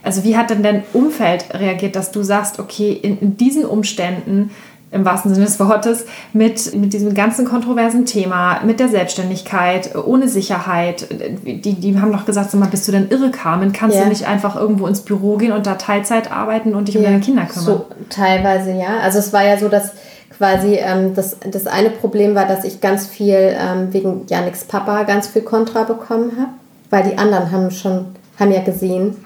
Also 0.03 0.25
wie 0.25 0.37
hat 0.37 0.51
denn 0.51 0.63
dein 0.63 0.85
Umfeld 0.93 1.47
reagiert, 1.55 1.97
dass 1.97 2.13
du 2.13 2.23
sagst, 2.23 2.61
okay, 2.61 2.93
in, 2.93 3.19
in 3.19 3.37
diesen 3.39 3.65
Umständen 3.65 4.51
im 4.97 5.05
wahrsten 5.05 5.33
Sinne 5.33 5.47
des 5.47 5.61
Wortes, 5.61 6.07
mit, 6.33 6.75
mit 6.75 6.93
diesem 6.93 7.15
ganzen 7.15 7.45
kontroversen 7.47 8.07
Thema, 8.07 8.61
mit 8.65 8.81
der 8.81 8.89
Selbstständigkeit, 8.89 9.95
ohne 9.95 10.29
Sicherheit. 10.29 11.07
Die, 11.45 11.75
die 11.75 12.01
haben 12.01 12.13
doch 12.13 12.27
gesagt, 12.27 12.51
sag 12.51 12.59
mal, 12.59 12.69
bist 12.69 12.89
du 12.89 12.93
denn 12.93 13.09
irre, 13.11 13.31
Carmen? 13.31 13.73
Kannst 13.73 13.97
ja. 13.97 14.03
du 14.03 14.09
nicht 14.09 14.27
einfach 14.27 14.57
irgendwo 14.57 14.87
ins 14.87 15.03
Büro 15.03 15.37
gehen 15.37 15.53
und 15.53 15.67
da 15.67 15.75
Teilzeit 15.75 16.33
arbeiten 16.33 16.75
und 16.75 16.89
dich 16.89 16.97
ja. 16.97 17.01
um 17.01 17.07
deine 17.07 17.21
Kinder 17.21 17.45
kümmern? 17.45 17.65
So, 17.65 17.87
teilweise 18.11 18.73
ja. 18.73 18.99
Also 19.03 19.19
es 19.19 19.33
war 19.33 19.45
ja 19.45 19.59
so, 19.59 19.69
dass 19.69 19.93
quasi 20.37 20.75
ähm, 20.75 21.15
das, 21.15 21.37
das 21.51 21.67
eine 21.67 21.91
Problem 21.91 22.35
war, 22.35 22.47
dass 22.47 22.65
ich 22.65 22.81
ganz 22.81 23.07
viel 23.07 23.57
ähm, 23.59 23.93
wegen 23.93 24.27
Janiks 24.27 24.65
Papa 24.65 25.05
ganz 25.05 25.29
viel 25.29 25.43
Kontra 25.43 25.85
bekommen 25.85 26.33
habe, 26.39 26.51
weil 26.91 27.11
die 27.11 27.19
anderen 27.19 27.51
haben 27.53 27.71
schon, 27.71 28.07
haben 28.39 28.53
ja 28.53 28.63
gesehen 28.63 29.17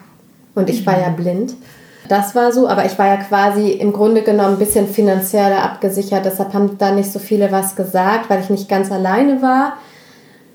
und 0.54 0.70
ich 0.70 0.82
mhm. 0.82 0.86
war 0.86 1.00
ja 1.00 1.08
blind. 1.08 1.54
Das 2.08 2.34
war 2.34 2.52
so, 2.52 2.68
aber 2.68 2.84
ich 2.86 2.98
war 2.98 3.06
ja 3.06 3.16
quasi 3.18 3.70
im 3.70 3.92
Grunde 3.92 4.22
genommen 4.22 4.54
ein 4.54 4.58
bisschen 4.58 4.88
finanzieller 4.88 5.62
abgesichert. 5.62 6.24
Deshalb 6.24 6.54
haben 6.54 6.76
da 6.78 6.92
nicht 6.92 7.12
so 7.12 7.18
viele 7.18 7.52
was 7.52 7.76
gesagt, 7.76 8.28
weil 8.28 8.40
ich 8.40 8.50
nicht 8.50 8.68
ganz 8.68 8.90
alleine 8.90 9.42
war. 9.42 9.74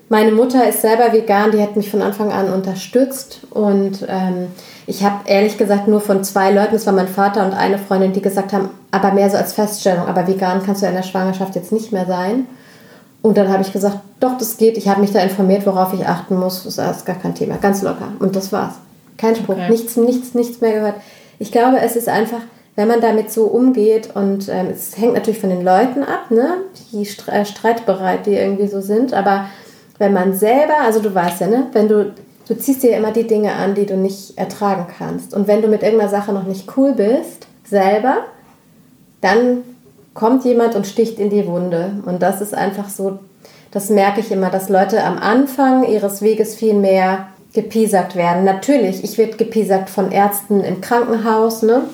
Meine 0.08 0.32
Mutter 0.32 0.68
ist 0.68 0.82
selber 0.82 1.12
vegan, 1.12 1.50
die 1.50 1.60
hat 1.60 1.74
mich 1.74 1.90
von 1.90 2.02
Anfang 2.02 2.30
an 2.30 2.52
unterstützt. 2.52 3.40
Und 3.50 4.06
ähm, 4.08 4.48
ich 4.86 5.02
habe 5.02 5.20
ehrlich 5.26 5.58
gesagt 5.58 5.88
nur 5.88 6.00
von 6.00 6.22
zwei 6.22 6.52
Leuten, 6.52 6.74
das 6.74 6.86
war 6.86 6.92
mein 6.92 7.08
Vater 7.08 7.44
und 7.44 7.54
eine 7.54 7.78
Freundin, 7.78 8.12
die 8.12 8.22
gesagt 8.22 8.52
haben, 8.52 8.68
aber 8.90 9.12
mehr 9.12 9.30
so 9.30 9.36
als 9.36 9.52
Feststellung, 9.52 10.06
aber 10.06 10.28
vegan 10.28 10.62
kannst 10.64 10.82
du 10.82 10.86
in 10.86 10.94
der 10.94 11.02
Schwangerschaft 11.02 11.54
jetzt 11.56 11.72
nicht 11.72 11.90
mehr 11.90 12.06
sein. 12.06 12.46
Und 13.22 13.36
dann 13.36 13.48
habe 13.48 13.62
ich 13.62 13.72
gesagt, 13.72 13.98
doch, 14.20 14.38
das 14.38 14.56
geht. 14.56 14.76
Ich 14.76 14.88
habe 14.88 15.00
mich 15.00 15.12
da 15.12 15.20
informiert, 15.20 15.66
worauf 15.66 15.92
ich 15.92 16.06
achten 16.06 16.36
muss. 16.36 16.62
Das 16.62 16.98
ist 16.98 17.06
gar 17.06 17.16
kein 17.16 17.34
Thema, 17.34 17.56
ganz 17.56 17.82
locker. 17.82 18.08
Und 18.20 18.36
das 18.36 18.52
war's. 18.52 18.74
Kein 19.16 19.34
Spruch, 19.34 19.54
okay. 19.54 19.70
nichts, 19.70 19.96
nichts, 19.96 20.34
nichts 20.34 20.60
mehr 20.60 20.72
gehört 20.72 20.94
ich 21.38 21.52
glaube, 21.52 21.78
es 21.80 21.96
ist 21.96 22.08
einfach, 22.08 22.40
wenn 22.76 22.88
man 22.88 23.00
damit 23.00 23.30
so 23.30 23.44
umgeht 23.44 24.10
und 24.14 24.48
ähm, 24.48 24.68
es 24.72 24.96
hängt 24.96 25.14
natürlich 25.14 25.40
von 25.40 25.50
den 25.50 25.64
Leuten 25.64 26.02
ab, 26.02 26.30
ne, 26.30 26.58
wie 26.90 27.08
äh, 27.30 27.44
streitbereit 27.44 28.26
die 28.26 28.34
irgendwie 28.34 28.68
so 28.68 28.80
sind, 28.80 29.14
aber 29.14 29.46
wenn 29.98 30.12
man 30.12 30.34
selber, 30.34 30.80
also 30.84 31.00
du 31.00 31.14
weißt 31.14 31.40
ja, 31.40 31.46
ne, 31.46 31.66
wenn 31.72 31.88
du, 31.88 32.12
du 32.48 32.58
ziehst 32.58 32.82
dir 32.82 32.96
immer 32.96 33.12
die 33.12 33.26
Dinge 33.26 33.54
an, 33.54 33.74
die 33.74 33.86
du 33.86 33.96
nicht 33.96 34.36
ertragen 34.36 34.86
kannst. 34.98 35.34
Und 35.34 35.48
wenn 35.48 35.62
du 35.62 35.68
mit 35.68 35.82
irgendeiner 35.82 36.10
Sache 36.10 36.32
noch 36.32 36.44
nicht 36.44 36.76
cool 36.76 36.92
bist, 36.92 37.46
selber, 37.64 38.18
dann 39.20 39.62
kommt 40.14 40.44
jemand 40.44 40.74
und 40.74 40.86
sticht 40.86 41.18
in 41.18 41.30
die 41.30 41.46
Wunde. 41.46 42.02
Und 42.04 42.22
das 42.22 42.40
ist 42.40 42.54
einfach 42.54 42.88
so, 42.88 43.18
das 43.70 43.90
merke 43.90 44.20
ich 44.20 44.30
immer, 44.30 44.50
dass 44.50 44.68
Leute 44.68 45.02
am 45.02 45.18
Anfang 45.18 45.84
ihres 45.84 46.22
Weges 46.22 46.54
viel 46.54 46.74
mehr 46.74 47.28
gepiesackt 47.56 48.14
werden. 48.16 48.44
Natürlich, 48.44 49.02
ich 49.02 49.16
werde 49.16 49.36
gepiesackt 49.36 49.88
von 49.88 50.12
Ärzten 50.12 50.60
im 50.60 50.82
Krankenhaus. 50.82 51.62
Ne? 51.62 51.84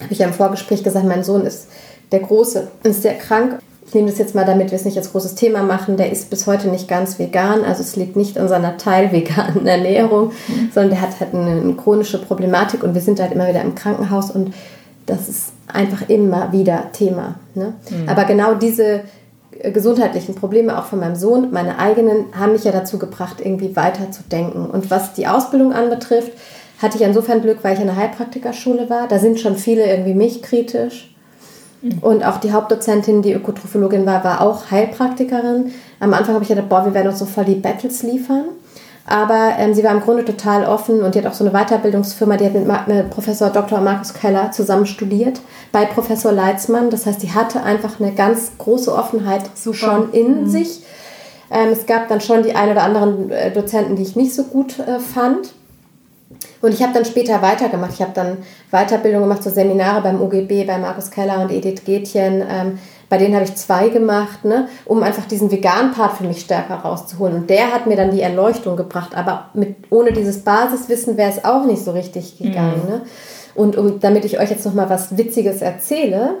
Habe 0.00 0.12
ich 0.12 0.20
ja 0.20 0.26
im 0.26 0.32
Vorgespräch 0.32 0.84
gesagt, 0.84 1.04
mein 1.04 1.24
Sohn 1.24 1.42
ist 1.44 1.66
der 2.12 2.20
Große, 2.20 2.68
ist 2.84 3.02
sehr 3.02 3.14
krank. 3.14 3.58
Ich 3.84 3.94
nehme 3.94 4.08
das 4.08 4.18
jetzt 4.18 4.36
mal, 4.36 4.46
damit 4.46 4.70
wir 4.70 4.76
es 4.76 4.84
nicht 4.84 4.96
als 4.96 5.10
großes 5.10 5.34
Thema 5.34 5.64
machen. 5.64 5.96
Der 5.96 6.12
ist 6.12 6.30
bis 6.30 6.46
heute 6.46 6.68
nicht 6.68 6.86
ganz 6.86 7.18
vegan. 7.18 7.64
Also 7.64 7.82
es 7.82 7.96
liegt 7.96 8.14
nicht 8.14 8.38
an 8.38 8.48
seiner 8.48 8.76
teilveganen 8.76 9.66
Ernährung, 9.66 10.32
mhm. 10.46 10.70
sondern 10.72 10.90
der 10.90 11.00
hat 11.02 11.18
halt 11.18 11.34
eine, 11.34 11.60
eine 11.60 11.74
chronische 11.74 12.18
Problematik 12.18 12.84
und 12.84 12.94
wir 12.94 13.02
sind 13.02 13.18
halt 13.18 13.32
immer 13.32 13.48
wieder 13.48 13.60
im 13.60 13.74
Krankenhaus 13.74 14.30
und 14.30 14.54
das 15.06 15.28
ist 15.28 15.52
einfach 15.66 16.08
immer 16.08 16.52
wieder 16.52 16.92
Thema. 16.92 17.34
Ne? 17.54 17.74
Mhm. 17.90 18.08
Aber 18.08 18.24
genau 18.24 18.54
diese 18.54 19.00
gesundheitlichen 19.72 20.34
Probleme 20.34 20.78
auch 20.78 20.84
von 20.84 21.00
meinem 21.00 21.16
Sohn, 21.16 21.50
meine 21.52 21.78
eigenen, 21.78 22.26
haben 22.38 22.52
mich 22.52 22.64
ja 22.64 22.72
dazu 22.72 22.98
gebracht, 22.98 23.36
irgendwie 23.40 23.76
weiterzudenken. 23.76 24.66
Und 24.66 24.90
was 24.90 25.12
die 25.14 25.26
Ausbildung 25.26 25.72
anbetrifft, 25.72 26.32
hatte 26.80 26.98
ich 26.98 27.04
insofern 27.04 27.42
Glück, 27.42 27.58
weil 27.62 27.74
ich 27.74 27.80
in 27.80 27.88
einer 27.88 27.98
Heilpraktikerschule 27.98 28.90
war. 28.90 29.06
Da 29.08 29.18
sind 29.18 29.38
schon 29.38 29.56
viele 29.56 29.86
irgendwie 29.86 30.14
mich 30.14 30.42
kritisch. 30.42 31.14
Mhm. 31.80 31.98
Und 32.00 32.24
auch 32.24 32.38
die 32.38 32.52
Hauptdozentin, 32.52 33.22
die 33.22 33.32
Ökotrophologin 33.32 34.06
war, 34.06 34.24
war 34.24 34.40
auch 34.40 34.70
Heilpraktikerin. 34.70 35.72
Am 36.00 36.14
Anfang 36.14 36.34
habe 36.34 36.44
ich 36.44 36.48
gedacht, 36.48 36.68
boah, 36.68 36.84
wir 36.84 36.94
werden 36.94 37.08
uns 37.08 37.18
so 37.18 37.26
voll 37.26 37.44
die 37.44 37.54
Battles 37.54 38.02
liefern. 38.02 38.46
Aber 39.06 39.54
ähm, 39.58 39.74
sie 39.74 39.82
war 39.82 39.90
im 39.90 40.00
Grunde 40.00 40.24
total 40.24 40.64
offen 40.64 41.02
und 41.02 41.14
die 41.14 41.18
hat 41.18 41.26
auch 41.26 41.34
so 41.34 41.44
eine 41.44 41.52
Weiterbildungsfirma, 41.52 42.36
die 42.36 42.46
hat 42.46 42.54
mit, 42.54 42.66
mit 42.86 43.10
Professor 43.10 43.50
Dr. 43.50 43.80
Markus 43.80 44.14
Keller 44.14 44.52
zusammen 44.52 44.86
studiert 44.86 45.40
bei 45.72 45.84
Professor 45.86 46.30
Leitzmann. 46.30 46.90
Das 46.90 47.06
heißt, 47.06 47.22
die 47.22 47.32
hatte 47.32 47.62
einfach 47.62 47.98
eine 47.98 48.12
ganz 48.12 48.52
große 48.58 48.94
Offenheit 48.94 49.42
Super. 49.54 49.76
schon 49.76 50.12
in 50.12 50.42
mhm. 50.42 50.46
sich. 50.48 50.82
Ähm, 51.50 51.70
es 51.70 51.86
gab 51.86 52.08
dann 52.08 52.20
schon 52.20 52.44
die 52.44 52.54
ein 52.54 52.70
oder 52.70 52.84
anderen 52.84 53.30
äh, 53.30 53.50
Dozenten, 53.50 53.96
die 53.96 54.02
ich 54.02 54.16
nicht 54.16 54.34
so 54.34 54.44
gut 54.44 54.78
äh, 54.78 55.00
fand. 55.00 55.52
Und 56.60 56.72
ich 56.72 56.82
habe 56.82 56.94
dann 56.94 57.04
später 57.04 57.42
weitergemacht. 57.42 57.92
Ich 57.94 58.00
habe 58.00 58.12
dann 58.14 58.38
Weiterbildung 58.70 59.22
gemacht, 59.22 59.42
so 59.42 59.50
Seminare 59.50 60.00
beim 60.00 60.20
UGB, 60.20 60.64
bei 60.64 60.78
Markus 60.78 61.10
Keller 61.10 61.40
und 61.40 61.50
Edith 61.50 61.84
Gätchen. 61.84 62.42
Ähm, 62.48 62.78
bei 63.12 63.18
denen 63.18 63.34
habe 63.34 63.44
ich 63.44 63.54
zwei 63.56 63.90
gemacht, 63.90 64.46
ne, 64.46 64.68
um 64.86 65.02
einfach 65.02 65.26
diesen 65.26 65.50
veganen 65.50 65.92
Part 65.92 66.16
für 66.16 66.24
mich 66.24 66.40
stärker 66.40 66.76
rauszuholen. 66.76 67.34
Und 67.34 67.50
der 67.50 67.70
hat 67.70 67.86
mir 67.86 67.94
dann 67.94 68.10
die 68.10 68.22
Erleuchtung 68.22 68.74
gebracht. 68.74 69.14
Aber 69.14 69.50
mit, 69.52 69.76
ohne 69.90 70.12
dieses 70.12 70.38
Basiswissen 70.38 71.18
wäre 71.18 71.30
es 71.30 71.44
auch 71.44 71.66
nicht 71.66 71.84
so 71.84 71.90
richtig 71.90 72.38
gegangen. 72.38 72.80
Mhm. 72.84 72.90
Ne? 72.90 73.02
Und 73.54 73.76
um, 73.76 74.00
damit 74.00 74.24
ich 74.24 74.40
euch 74.40 74.48
jetzt 74.48 74.64
noch 74.64 74.72
mal 74.72 74.88
was 74.88 75.14
Witziges 75.18 75.60
erzähle, 75.60 76.36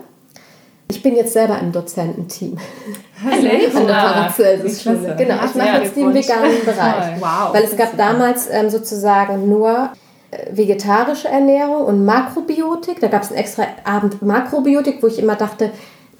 Ich 0.88 1.02
bin 1.02 1.14
jetzt 1.14 1.34
selber 1.34 1.58
im 1.58 1.72
Dozententeam. 1.72 2.56
Ehrlich? 3.30 3.76
An 3.76 3.86
der 3.86 3.92
Paracelsus-Schule. 3.92 5.14
Genau, 5.18 5.34
ich 5.44 5.54
mache 5.54 5.82
jetzt 5.82 5.94
den 5.94 6.14
veganen 6.14 6.56
Bereich. 6.64 7.20
Wow. 7.20 7.52
Weil 7.52 7.64
es 7.64 7.76
gab 7.76 7.98
damals 7.98 8.48
ähm, 8.50 8.70
sozusagen 8.70 9.46
nur 9.46 9.90
äh, 10.30 10.56
vegetarische 10.56 11.28
Ernährung 11.28 11.84
und 11.84 12.06
Makrobiotik. 12.06 12.98
Da 12.98 13.08
gab 13.08 13.24
es 13.24 13.28
einen 13.28 13.40
extra 13.40 13.64
Abend 13.84 14.22
Makrobiotik, 14.22 15.02
wo 15.02 15.06
ich 15.08 15.18
immer 15.18 15.36
dachte, 15.36 15.70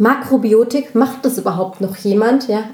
Makrobiotik, 0.02 0.96
macht 0.96 1.24
das 1.24 1.38
überhaupt 1.38 1.80
noch 1.80 1.96
jemand? 1.96 2.48
Ja, 2.48 2.64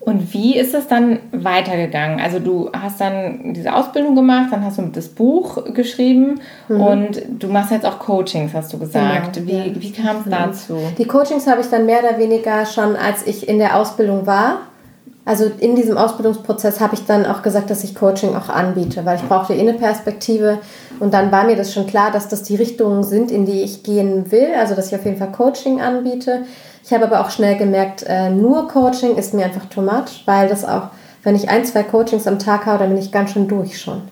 Und 0.00 0.32
wie 0.32 0.56
ist 0.58 0.72
es 0.72 0.86
dann 0.86 1.18
weitergegangen? 1.32 2.18
Also 2.18 2.38
du 2.38 2.70
hast 2.72 2.98
dann 2.98 3.52
diese 3.52 3.74
Ausbildung 3.74 4.14
gemacht, 4.14 4.48
dann 4.50 4.64
hast 4.64 4.78
du 4.78 4.82
das 4.82 5.08
Buch 5.08 5.74
geschrieben 5.74 6.40
und 6.68 7.22
du 7.28 7.48
machst 7.48 7.72
jetzt 7.72 7.84
auch 7.84 7.98
Coachings, 7.98 8.54
hast 8.54 8.72
du 8.72 8.78
gesagt. 8.78 9.38
Mhm. 9.38 9.46
Genau, 9.46 9.64
wie 9.64 9.68
ja. 9.68 9.82
wie 9.82 9.92
kam 9.92 10.16
es 10.24 10.30
dazu? 10.30 10.78
Die 10.96 11.04
Coachings 11.04 11.46
habe 11.46 11.60
ich 11.60 11.68
dann 11.68 11.84
mehr 11.84 12.00
oder 12.00 12.18
weniger 12.18 12.64
schon, 12.64 12.96
als 12.96 13.26
ich 13.26 13.46
in 13.46 13.58
der 13.58 13.76
Ausbildung 13.78 14.26
war. 14.26 14.60
Also 15.26 15.50
in 15.58 15.74
diesem 15.74 15.96
Ausbildungsprozess 15.96 16.80
habe 16.80 16.94
ich 16.94 17.06
dann 17.06 17.24
auch 17.24 17.42
gesagt, 17.42 17.70
dass 17.70 17.82
ich 17.82 17.94
Coaching 17.94 18.36
auch 18.36 18.50
anbiete, 18.50 19.06
weil 19.06 19.16
ich 19.16 19.26
brauchte 19.26 19.54
eh 19.54 19.60
eine 19.60 19.72
Perspektive. 19.72 20.58
Und 21.00 21.14
dann 21.14 21.32
war 21.32 21.44
mir 21.44 21.56
das 21.56 21.72
schon 21.72 21.86
klar, 21.86 22.10
dass 22.10 22.28
das 22.28 22.42
die 22.42 22.56
Richtungen 22.56 23.02
sind, 23.02 23.30
in 23.30 23.46
die 23.46 23.62
ich 23.62 23.82
gehen 23.82 24.30
will. 24.30 24.48
Also 24.58 24.74
dass 24.74 24.88
ich 24.88 24.94
auf 24.94 25.04
jeden 25.04 25.16
Fall 25.16 25.32
Coaching 25.32 25.80
anbiete. 25.80 26.44
Ich 26.84 26.92
habe 26.92 27.06
aber 27.06 27.20
auch 27.20 27.30
schnell 27.30 27.56
gemerkt, 27.56 28.04
äh, 28.06 28.28
nur 28.28 28.68
Coaching 28.68 29.16
ist 29.16 29.32
mir 29.32 29.46
einfach 29.46 29.64
too 29.66 29.80
much, 29.80 30.22
weil 30.26 30.48
das 30.48 30.66
auch, 30.66 30.88
wenn 31.22 31.34
ich 31.34 31.48
ein, 31.48 31.64
zwei 31.64 31.82
Coachings 31.82 32.26
am 32.26 32.38
Tag 32.38 32.66
habe, 32.66 32.80
dann 32.80 32.90
bin 32.90 32.98
ich 32.98 33.10
ganz 33.10 33.30
schön 33.30 33.48
durch 33.48 33.80
schon. 33.80 34.02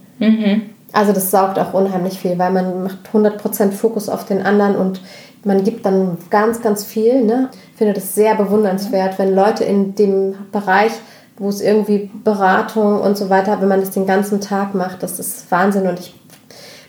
Also 0.92 1.12
das 1.12 1.30
saugt 1.30 1.58
auch 1.58 1.74
unheimlich 1.74 2.18
viel, 2.18 2.38
weil 2.38 2.52
man 2.52 2.84
macht 2.84 2.98
100% 3.12 3.72
Fokus 3.72 4.08
auf 4.08 4.24
den 4.24 4.42
anderen 4.42 4.76
und 4.76 5.00
man 5.45 5.64
gibt 5.64 5.84
dann 5.84 6.18
ganz, 6.30 6.62
ganz 6.62 6.84
viel. 6.84 7.24
Ne? 7.24 7.51
Ich 7.72 7.78
finde 7.78 7.95
das 7.95 8.14
sehr 8.14 8.34
bewundernswert, 8.34 9.18
wenn 9.18 9.34
Leute 9.34 9.64
in 9.64 9.95
dem 9.95 10.34
Bereich, 10.53 10.93
wo 11.38 11.49
es 11.49 11.61
irgendwie 11.61 12.11
Beratung 12.24 13.01
und 13.01 13.16
so 13.16 13.30
weiter, 13.30 13.61
wenn 13.61 13.68
man 13.68 13.80
das 13.80 13.90
den 13.90 14.07
ganzen 14.07 14.40
Tag 14.40 14.74
macht, 14.74 15.03
das 15.03 15.18
ist 15.18 15.51
Wahnsinn 15.51 15.88
und 15.88 15.99
ich 15.99 16.14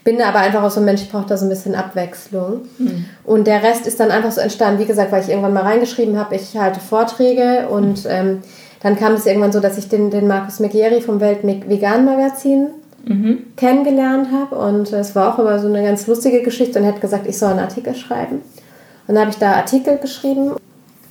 bin 0.04 0.18
da 0.18 0.30
aber 0.30 0.40
einfach 0.40 0.64
auch 0.64 0.70
so 0.70 0.82
ein 0.82 0.86
Mensch, 0.86 1.02
ich 1.02 1.12
brauche 1.12 1.28
da 1.28 1.38
so 1.38 1.46
ein 1.46 1.50
bisschen 1.50 1.76
Abwechslung. 1.76 2.64
Und 3.24 3.48
der 3.48 3.64
Rest 3.64 3.88
ist 3.88 4.02
dann 4.02 4.12
einfach 4.12 4.34
so 4.34 4.42
entstanden, 4.42 4.82
wie 4.82 4.86
gesagt, 4.86 5.14
weil 5.14 5.24
ich 5.24 5.30
irgendwann 5.30 5.54
mal 5.54 5.64
reingeschrieben 5.64 6.20
habe, 6.20 6.36
ich 6.36 6.58
halte 6.58 6.82
Vorträge 6.82 7.70
und 7.70 8.06
ähm, 8.10 8.42
dann 8.82 8.98
kam 9.00 9.14
es 9.14 9.26
irgendwann 9.26 9.54
so, 9.54 9.62
dass 9.62 9.78
ich 9.78 9.88
den, 9.88 10.12
den 10.12 10.28
Markus 10.28 10.60
Megieri 10.60 11.00
vom 11.00 11.22
Welt 11.22 11.40
Vegan 11.44 12.04
Magazin 12.04 12.68
kennengelernt 13.58 14.30
habe 14.32 14.56
und 14.56 14.94
es 14.94 15.14
war 15.14 15.34
auch 15.34 15.40
immer 15.40 15.60
so 15.60 15.68
eine 15.68 15.84
ganz 15.84 16.08
lustige 16.08 16.42
Geschichte 16.42 16.80
und 16.80 16.86
er 16.86 16.94
hat 16.94 17.02
gesagt, 17.02 17.28
ich 17.28 17.38
soll 17.38 17.52
einen 17.52 17.60
Artikel 17.60 17.96
schreiben. 17.96 18.36
Und 19.08 19.16
dann 19.16 19.20
habe 19.20 19.32
ich 19.32 19.38
da 19.38 19.54
Artikel 19.54 19.98
geschrieben, 19.98 20.54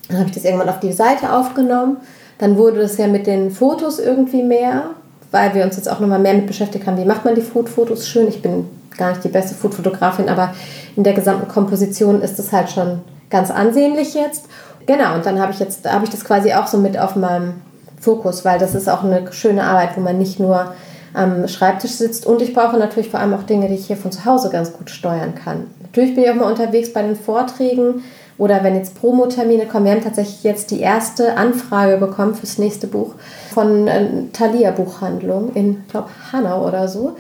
dann 0.09 0.19
habe 0.19 0.29
ich 0.29 0.35
das 0.35 0.45
irgendwann 0.45 0.71
auf 0.71 0.81
die 0.81 0.93
Seite 0.93 1.33
aufgenommen. 1.33 1.99
Dann 2.39 2.57
wurde 2.57 2.81
das 2.81 2.97
ja 2.97 3.07
mit 3.07 3.27
den 3.27 3.51
Fotos 3.51 3.99
irgendwie 3.99 4.43
mehr, 4.43 4.85
weil 5.31 5.55
wir 5.55 5.65
uns 5.65 5.77
jetzt 5.77 5.91
auch 5.91 6.01
nochmal 6.01 6.19
mehr 6.19 6.35
mit 6.35 6.47
beschäftigt 6.47 6.87
haben, 6.87 6.97
wie 6.97 7.05
macht 7.05 7.25
man 7.27 7.35
die 7.35 7.43
Food-Fotos 7.43 8.09
schön. 8.09 8.29
Ich 8.29 8.41
bin 8.41 8.65
gar 8.97 9.11
nicht 9.11 9.25
die 9.25 9.29
beste 9.29 9.55
Food-Fotografin, 9.55 10.31
aber 10.31 10.55
in 10.97 11.05
der 11.05 11.13
gesamten 11.13 11.49
Komposition 11.49 12.23
ist 12.23 12.39
es 12.39 12.53
halt 12.53 12.71
schon 12.71 13.01
ganz 13.29 13.51
ansehnlich 13.51 14.15
jetzt. 14.15 14.47
Genau, 14.87 15.15
und 15.15 15.27
dann 15.27 15.41
habe 15.41 15.53
ich 15.53 15.59
jetzt, 15.59 15.91
habe 15.91 16.05
ich 16.05 16.11
das 16.11 16.25
quasi 16.25 16.53
auch 16.55 16.67
so 16.67 16.79
mit 16.79 16.99
auf 16.99 17.17
meinem 17.17 17.55
Fokus, 18.01 18.45
weil 18.45 18.59
das 18.59 18.75
ist 18.75 18.89
auch 18.89 19.05
eine 19.05 19.31
schöne 19.33 19.65
Arbeit, 19.65 19.91
wo 19.97 20.01
man 20.01 20.19
nicht 20.19 20.41
nur 20.41 20.75
am 21.15 21.47
Schreibtisch 21.49 21.93
sitzt 21.93 22.27
und 22.27 22.41
ich 22.43 22.55
brauche 22.55 22.79
natürlich 22.79 23.11
vor 23.11 23.21
allem 23.21 23.35
auch 23.35 23.43
Dinge, 23.43 23.69
die 23.69 23.75
ich 23.75 23.87
hier 23.87 23.97
von 23.97 24.13
zu 24.13 24.25
Hause 24.25 24.51
ganz 24.51 24.73
gut 24.73 24.91
steuern 24.91 25.35
kann. 25.35 25.67
Natürlich 25.83 26.15
bin 26.15 26.25
ich 26.25 26.31
auch 26.31 26.35
mal 26.35 26.51
unterwegs 26.51 26.93
bei 26.93 27.03
den 27.03 27.17
Vorträgen 27.17 28.03
oder 28.39 28.65
wenn 28.65 28.75
jetzt 28.75 28.95
Promotermine 28.99 29.67
kommen. 29.67 29.85
Wir 29.85 29.93
haben 29.93 30.03
tatsächlich 30.03 30.43
jetzt 30.43 30.71
die 30.71 30.81
erste 30.81 31.37
Anfrage 31.37 31.99
bekommen 31.99 32.35
fürs 32.35 32.59
nächste 32.59 32.87
Buch 32.87 33.15
von 33.53 33.87
äh, 33.87 34.07
Thalia 34.33 34.71
Buchhandlung 34.71 35.53
in, 35.55 35.83
ich 35.85 35.93
glaube, 35.93 36.09
Hanau 36.33 36.67
oder 36.67 36.89
so. 36.89 37.17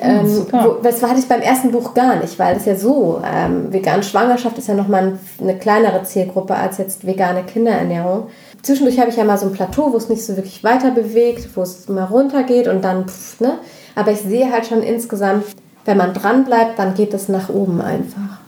ähm, 0.00 0.28
super. 0.28 0.64
wo, 0.64 0.82
das 0.82 1.02
hatte 1.02 1.18
ich 1.18 1.28
beim 1.28 1.40
ersten 1.40 1.70
Buch 1.72 1.94
gar 1.94 2.16
nicht, 2.16 2.38
weil 2.38 2.54
das 2.54 2.66
ja 2.66 2.76
so, 2.76 3.20
ähm, 3.24 3.72
vegane 3.72 4.02
Schwangerschaft 4.02 4.58
ist 4.58 4.68
ja 4.68 4.74
nochmal 4.74 5.02
ein, 5.04 5.18
eine 5.40 5.58
kleinere 5.58 6.02
Zielgruppe 6.04 6.54
als 6.54 6.78
jetzt 6.78 7.06
vegane 7.06 7.42
Kinderernährung. 7.44 8.28
Zwischendurch 8.62 8.98
habe 8.98 9.10
ich 9.10 9.16
ja 9.16 9.24
mal 9.24 9.38
so 9.38 9.46
ein 9.46 9.52
Plateau, 9.52 9.92
wo 9.92 9.96
es 9.96 10.08
nicht 10.08 10.24
so 10.24 10.36
wirklich 10.36 10.62
weiter 10.62 10.90
bewegt, 10.90 11.48
wo 11.54 11.62
es 11.62 11.88
mal 11.88 12.04
runtergeht 12.04 12.68
und 12.68 12.84
dann, 12.84 13.08
pff, 13.08 13.40
ne? 13.40 13.58
Aber 13.94 14.12
ich 14.12 14.20
sehe 14.20 14.52
halt 14.52 14.66
schon 14.66 14.82
insgesamt, 14.82 15.44
wenn 15.84 15.96
man 15.96 16.12
dran 16.14 16.44
bleibt, 16.44 16.78
dann 16.78 16.94
geht 16.94 17.14
es 17.14 17.28
nach 17.28 17.48
oben 17.48 17.80
einfach. 17.80 18.39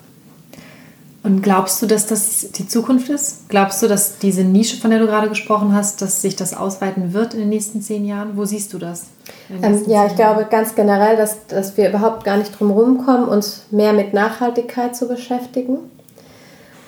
Und 1.24 1.40
glaubst 1.40 1.80
du, 1.80 1.86
dass 1.86 2.06
das 2.06 2.50
die 2.50 2.66
Zukunft 2.66 3.08
ist? 3.08 3.48
Glaubst 3.48 3.80
du, 3.80 3.86
dass 3.86 4.18
diese 4.18 4.42
Nische, 4.42 4.80
von 4.80 4.90
der 4.90 4.98
du 4.98 5.06
gerade 5.06 5.28
gesprochen 5.28 5.72
hast, 5.72 6.02
dass 6.02 6.20
sich 6.20 6.34
das 6.34 6.52
ausweiten 6.52 7.12
wird 7.12 7.34
in 7.34 7.40
den 7.40 7.48
nächsten 7.48 7.80
zehn 7.80 8.04
Jahren? 8.04 8.36
Wo 8.36 8.44
siehst 8.44 8.72
du 8.72 8.78
das? 8.78 9.04
Ähm, 9.62 9.84
ja, 9.86 10.06
ich 10.06 10.16
glaube 10.16 10.48
ganz 10.50 10.74
generell, 10.74 11.16
dass, 11.16 11.46
dass 11.46 11.76
wir 11.76 11.88
überhaupt 11.88 12.24
gar 12.24 12.38
nicht 12.38 12.58
drum 12.58 12.72
rumkommen, 12.72 13.28
uns 13.28 13.66
mehr 13.70 13.92
mit 13.92 14.14
Nachhaltigkeit 14.14 14.96
zu 14.96 15.06
beschäftigen. 15.06 15.78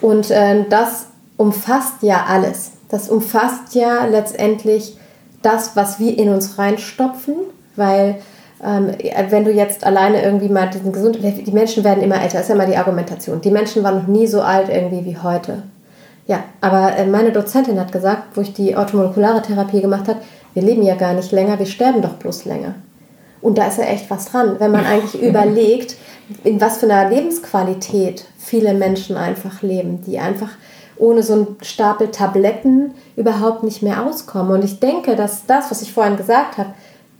Und 0.01 0.32
äh, 0.32 0.64
das 0.68 1.07
umfasst 1.37 2.03
ja 2.03 2.24
alles. 2.28 2.72
Das 2.89 3.09
umfasst 3.09 3.74
ja 3.74 4.05
letztendlich 4.07 4.97
das, 5.43 5.76
was 5.76 6.01
wir 6.01 6.18
in 6.18 6.30
uns 6.30 6.59
reinstopfen, 6.59 7.37
weil 7.76 8.20
ähm, 8.65 8.91
wenn 9.31 9.45
du 9.45 9.53
jetzt 9.53 9.85
alleine 9.85 10.23
irgendwie 10.23 10.49
mal 10.49 10.71
diesen 10.71 10.93
gesund, 10.93 11.19
die 11.23 11.53
Menschen 11.53 11.85
werden 11.85 12.03
immer 12.03 12.21
älter, 12.23 12.41
ist 12.41 12.49
ja 12.49 12.55
mal 12.55 12.67
die 12.67 12.77
Argumentation. 12.77 13.41
Die 13.41 13.51
Menschen 13.51 13.83
waren 13.83 13.99
noch 13.99 14.07
nie 14.07 14.27
so 14.27 14.41
alt 14.41 14.69
irgendwie 14.69 15.05
wie 15.05 15.19
heute. 15.19 15.62
Ja, 16.27 16.45
aber 16.61 16.97
äh, 16.97 17.07
meine 17.07 17.33
Dozentin 17.33 17.79
hat 17.79 17.93
gesagt, 17.93 18.37
wo 18.37 18.41
ich 18.41 18.55
die 18.55 18.77
automolekulare 18.77 19.43
Therapie 19.43 19.83
gemacht 19.83 20.09
habe, 20.09 20.21
wir 20.55 20.62
leben 20.62 20.83
ja 20.83 20.95
gar 20.95 21.12
nicht 21.12 21.33
länger, 21.33 21.59
wir 21.59 21.67
sterben 21.67 22.01
doch 22.01 22.15
bloß 22.15 22.47
länger. 22.47 22.75
Und 23.43 23.59
da 23.59 23.67
ist 23.67 23.77
ja 23.77 23.85
echt 23.85 24.09
was 24.09 24.27
dran, 24.27 24.57
wenn 24.59 24.71
man 24.71 24.87
eigentlich 24.87 25.23
überlegt, 25.23 25.97
in 26.43 26.61
was 26.61 26.79
für 26.79 26.91
einer 26.91 27.11
Lebensqualität 27.11 28.25
viele 28.39 28.73
Menschen 28.73 29.19
einfach 29.19 29.61
leben, 29.61 30.03
die 30.07 30.19
einfach 30.19 30.49
ohne 30.97 31.23
so 31.23 31.35
einen 31.35 31.57
Stapel 31.61 32.11
Tabletten 32.11 32.95
überhaupt 33.17 33.62
nicht 33.62 33.83
mehr 33.83 34.07
auskommen. 34.07 34.53
Und 34.53 34.65
ich 34.65 34.81
denke, 34.81 35.17
dass 35.17 35.45
das, 35.45 35.71
was 35.71 35.83
ich 35.83 35.93
vorhin 35.93 36.17
gesagt 36.17 36.57
habe, 36.57 36.71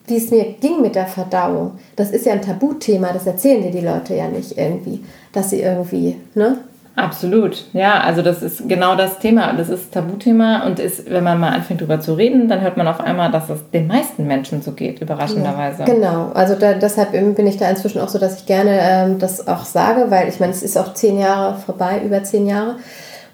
wie 0.07 0.17
es 0.17 0.31
mir 0.31 0.55
ging 0.61 0.83
mit 0.83 0.95
der 0.95 1.07
Verdauung, 1.07 1.73
das 1.97 2.11
ist 2.11 2.27
ja 2.27 2.33
ein 2.33 2.43
Tabuthema, 2.43 3.13
das 3.13 3.27
erzählen 3.27 3.63
dir 3.63 3.71
die 3.71 3.85
Leute 3.85 4.15
ja 4.15 4.29
nicht 4.29 4.57
irgendwie, 4.57 5.03
dass 5.33 5.51
sie 5.51 5.61
irgendwie, 5.61 6.17
ne? 6.35 6.59
Absolut, 6.97 7.65
ja, 7.73 8.01
also 8.01 8.23
das 8.23 8.41
ist 8.41 8.69
genau 8.69 8.95
das 8.95 9.19
Thema. 9.19 9.53
Das 9.55 9.69
ist 9.69 9.93
Tabuthema 9.93 10.65
und 10.65 10.79
ist, 10.79 11.11
wenn 11.11 11.25
man 11.25 11.41
mal 11.41 11.53
anfängt 11.53 11.81
darüber 11.81 11.99
zu 11.99 12.15
reden, 12.15 12.49
dann 12.49 12.61
hört 12.61 12.77
man 12.77 12.87
auf 12.87 13.01
einmal, 13.01 13.33
dass 13.33 13.51
es 13.51 13.69
den 13.73 13.89
meisten 13.89 14.29
Menschen 14.29 14.63
so 14.63 14.71
geht, 14.71 15.01
überraschenderweise. 15.01 15.83
Genau, 15.85 16.31
also 16.35 16.55
da, 16.55 16.75
deshalb 16.75 17.11
bin 17.11 17.47
ich 17.49 17.57
da 17.57 17.69
inzwischen 17.69 18.01
auch 18.01 18.09
so, 18.09 18.21
dass 18.21 18.39
ich 18.39 18.47
gerne 18.47 18.79
ähm, 18.81 19.19
das 19.19 19.49
auch 19.49 19.65
sage, 19.65 20.09
weil 20.11 20.29
ich 20.29 20.39
meine, 20.39 20.53
es 20.53 20.63
ist 20.63 20.79
auch 20.79 20.95
zehn 20.95 21.19
Jahre 21.19 21.57
vorbei, 21.57 22.01
über 22.05 22.23
zehn 22.23 22.47
Jahre. 22.47 22.77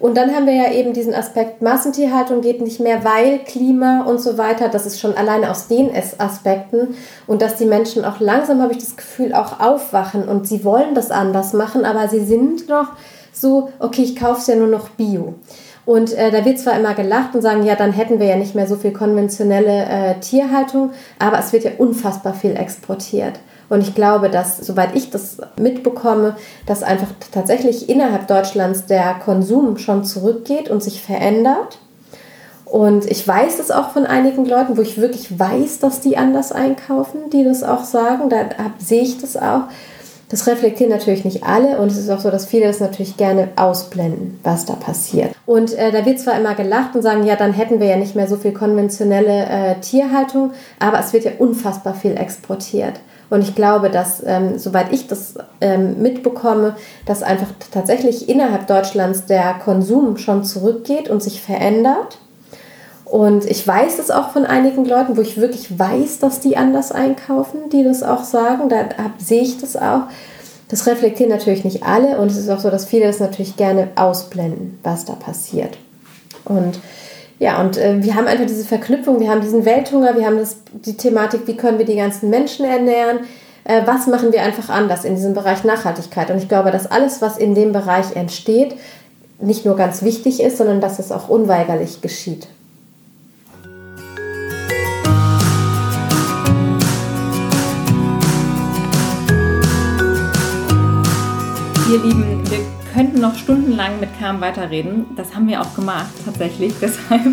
Und 0.01 0.17
dann 0.17 0.33
haben 0.33 0.47
wir 0.47 0.55
ja 0.55 0.71
eben 0.71 0.93
diesen 0.93 1.13
Aspekt, 1.13 1.61
Massentierhaltung 1.61 2.41
geht 2.41 2.59
nicht 2.59 2.79
mehr, 2.79 3.03
weil 3.03 3.37
Klima 3.39 4.03
und 4.05 4.19
so 4.19 4.35
weiter, 4.39 4.67
das 4.67 4.87
ist 4.87 4.99
schon 4.99 5.15
alleine 5.15 5.51
aus 5.51 5.67
den 5.67 5.91
Aspekten 6.17 6.95
und 7.27 7.43
dass 7.43 7.57
die 7.57 7.65
Menschen 7.65 8.03
auch 8.03 8.19
langsam, 8.19 8.63
habe 8.63 8.71
ich 8.71 8.79
das 8.79 8.97
Gefühl, 8.97 9.31
auch 9.33 9.59
aufwachen 9.59 10.27
und 10.27 10.47
sie 10.47 10.65
wollen 10.65 10.95
das 10.95 11.11
anders 11.11 11.53
machen, 11.53 11.85
aber 11.85 12.07
sie 12.07 12.25
sind 12.25 12.67
noch 12.67 12.87
so, 13.31 13.69
okay, 13.77 14.01
ich 14.01 14.15
kaufe 14.15 14.41
es 14.41 14.47
ja 14.47 14.55
nur 14.55 14.67
noch 14.67 14.89
Bio. 14.89 15.35
Und 15.85 16.13
äh, 16.13 16.31
da 16.31 16.45
wird 16.45 16.57
zwar 16.57 16.79
immer 16.79 16.95
gelacht 16.95 17.35
und 17.35 17.43
sagen, 17.43 17.63
ja, 17.63 17.75
dann 17.75 17.91
hätten 17.91 18.19
wir 18.19 18.25
ja 18.25 18.37
nicht 18.37 18.55
mehr 18.55 18.67
so 18.67 18.77
viel 18.77 18.93
konventionelle 18.93 19.85
äh, 19.85 20.19
Tierhaltung, 20.19 20.91
aber 21.19 21.37
es 21.37 21.53
wird 21.53 21.63
ja 21.63 21.71
unfassbar 21.77 22.33
viel 22.33 22.55
exportiert. 22.55 23.33
Und 23.71 23.79
ich 23.79 23.95
glaube, 23.95 24.29
dass, 24.29 24.57
soweit 24.57 24.97
ich 24.97 25.11
das 25.11 25.37
mitbekomme, 25.55 26.35
dass 26.65 26.83
einfach 26.83 27.07
tatsächlich 27.31 27.87
innerhalb 27.87 28.27
Deutschlands 28.27 28.85
der 28.85 29.13
Konsum 29.23 29.77
schon 29.77 30.03
zurückgeht 30.03 30.69
und 30.69 30.83
sich 30.83 31.01
verändert. 31.01 31.79
Und 32.65 33.09
ich 33.09 33.25
weiß 33.25 33.59
es 33.59 33.71
auch 33.71 33.91
von 33.91 34.05
einigen 34.05 34.45
Leuten, 34.45 34.75
wo 34.75 34.81
ich 34.81 34.99
wirklich 34.99 35.39
weiß, 35.39 35.79
dass 35.79 36.01
die 36.01 36.17
anders 36.17 36.51
einkaufen, 36.51 37.29
die 37.31 37.45
das 37.45 37.63
auch 37.63 37.85
sagen. 37.85 38.29
Da 38.29 38.49
sehe 38.77 39.03
ich 39.03 39.21
das 39.21 39.37
auch. 39.37 39.61
Das 40.27 40.47
reflektieren 40.47 40.91
natürlich 40.91 41.23
nicht 41.23 41.45
alle 41.45 41.77
und 41.77 41.91
es 41.91 41.97
ist 41.97 42.09
auch 42.09 42.19
so, 42.19 42.29
dass 42.29 42.45
viele 42.45 42.67
das 42.67 42.81
natürlich 42.81 43.15
gerne 43.15 43.49
ausblenden, 43.55 44.37
was 44.43 44.65
da 44.65 44.73
passiert. 44.73 45.33
Und 45.45 45.73
äh, 45.75 45.93
da 45.93 46.05
wird 46.05 46.19
zwar 46.19 46.37
immer 46.37 46.55
gelacht 46.55 46.93
und 46.95 47.03
sagen, 47.03 47.25
ja, 47.25 47.37
dann 47.37 47.53
hätten 47.53 47.79
wir 47.79 47.87
ja 47.87 47.95
nicht 47.95 48.15
mehr 48.17 48.27
so 48.27 48.35
viel 48.35 48.51
konventionelle 48.51 49.45
äh, 49.45 49.79
Tierhaltung, 49.79 50.51
aber 50.79 50.99
es 50.99 51.13
wird 51.13 51.23
ja 51.23 51.31
unfassbar 51.39 51.93
viel 51.93 52.17
exportiert. 52.17 52.99
Und 53.31 53.43
ich 53.43 53.55
glaube, 53.55 53.89
dass, 53.89 54.21
ähm, 54.25 54.59
soweit 54.59 54.91
ich 54.91 55.07
das 55.07 55.35
ähm, 55.61 56.01
mitbekomme, 56.01 56.75
dass 57.05 57.23
einfach 57.23 57.47
tatsächlich 57.71 58.27
innerhalb 58.27 58.67
Deutschlands 58.67 59.25
der 59.25 59.53
Konsum 59.53 60.17
schon 60.17 60.43
zurückgeht 60.43 61.09
und 61.09 61.23
sich 61.23 61.41
verändert. 61.41 62.17
Und 63.05 63.45
ich 63.45 63.65
weiß 63.65 63.99
es 63.99 64.11
auch 64.11 64.31
von 64.31 64.45
einigen 64.45 64.83
Leuten, 64.83 65.15
wo 65.15 65.21
ich 65.21 65.39
wirklich 65.39 65.79
weiß, 65.79 66.19
dass 66.19 66.41
die 66.41 66.57
anders 66.57 66.91
einkaufen, 66.91 67.69
die 67.71 67.85
das 67.85 68.03
auch 68.03 68.25
sagen. 68.25 68.67
Da 68.67 68.89
hab, 69.01 69.21
sehe 69.21 69.41
ich 69.41 69.57
das 69.57 69.77
auch. 69.77 70.03
Das 70.67 70.85
reflektieren 70.85 71.31
natürlich 71.31 71.63
nicht 71.63 71.83
alle 71.83 72.17
und 72.17 72.31
es 72.31 72.37
ist 72.37 72.49
auch 72.49 72.59
so, 72.59 72.69
dass 72.69 72.85
viele 72.85 73.07
das 73.07 73.21
natürlich 73.21 73.55
gerne 73.55 73.89
ausblenden, 73.95 74.77
was 74.83 75.05
da 75.05 75.13
passiert. 75.13 75.77
Und 76.43 76.79
ja, 77.41 77.59
und 77.59 77.75
äh, 77.75 78.03
wir 78.03 78.13
haben 78.13 78.27
einfach 78.27 78.45
diese 78.45 78.63
Verknüpfung, 78.63 79.19
wir 79.19 79.31
haben 79.31 79.41
diesen 79.41 79.65
Welthunger, 79.65 80.15
wir 80.15 80.27
haben 80.27 80.37
das, 80.37 80.57
die 80.73 80.95
Thematik, 80.95 81.47
wie 81.47 81.57
können 81.57 81.79
wir 81.79 81.87
die 81.87 81.95
ganzen 81.95 82.29
Menschen 82.29 82.65
ernähren, 82.65 83.21
äh, 83.63 83.81
was 83.83 84.05
machen 84.05 84.31
wir 84.31 84.43
einfach 84.43 84.69
anders 84.69 85.05
in 85.05 85.15
diesem 85.15 85.33
Bereich 85.33 85.63
Nachhaltigkeit. 85.63 86.29
Und 86.29 86.37
ich 86.37 86.47
glaube, 86.47 86.69
dass 86.69 86.85
alles, 86.85 87.19
was 87.19 87.39
in 87.39 87.55
dem 87.55 87.71
Bereich 87.71 88.15
entsteht, 88.15 88.75
nicht 89.39 89.65
nur 89.65 89.75
ganz 89.75 90.03
wichtig 90.03 90.39
ist, 90.39 90.59
sondern 90.59 90.81
dass 90.81 90.99
es 90.99 91.11
auch 91.11 91.29
unweigerlich 91.29 92.01
geschieht. 92.01 92.47
Ihr 101.91 102.03
Lieben, 102.03 102.43
wir 102.51 102.60
könnten 103.01 103.19
noch 103.19 103.35
stundenlang 103.35 103.99
mit 103.99 104.09
Carmen 104.19 104.41
weiterreden. 104.41 105.07
Das 105.15 105.33
haben 105.33 105.47
wir 105.47 105.59
auch 105.59 105.73
gemacht, 105.73 106.11
tatsächlich. 106.23 106.71
Deshalb 106.81 107.23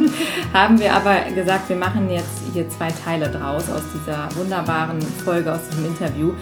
haben 0.54 0.80
wir 0.80 0.94
aber 0.94 1.30
gesagt, 1.34 1.68
wir 1.68 1.76
machen 1.76 2.08
jetzt 2.08 2.40
hier 2.54 2.66
zwei 2.70 2.88
Teile 2.88 3.28
draus 3.28 3.64
aus 3.68 3.82
dieser 3.94 4.30
wunderbaren 4.34 4.98
Folge, 5.02 5.52
aus 5.52 5.60
diesem 5.68 5.84
Interview. 5.84 6.32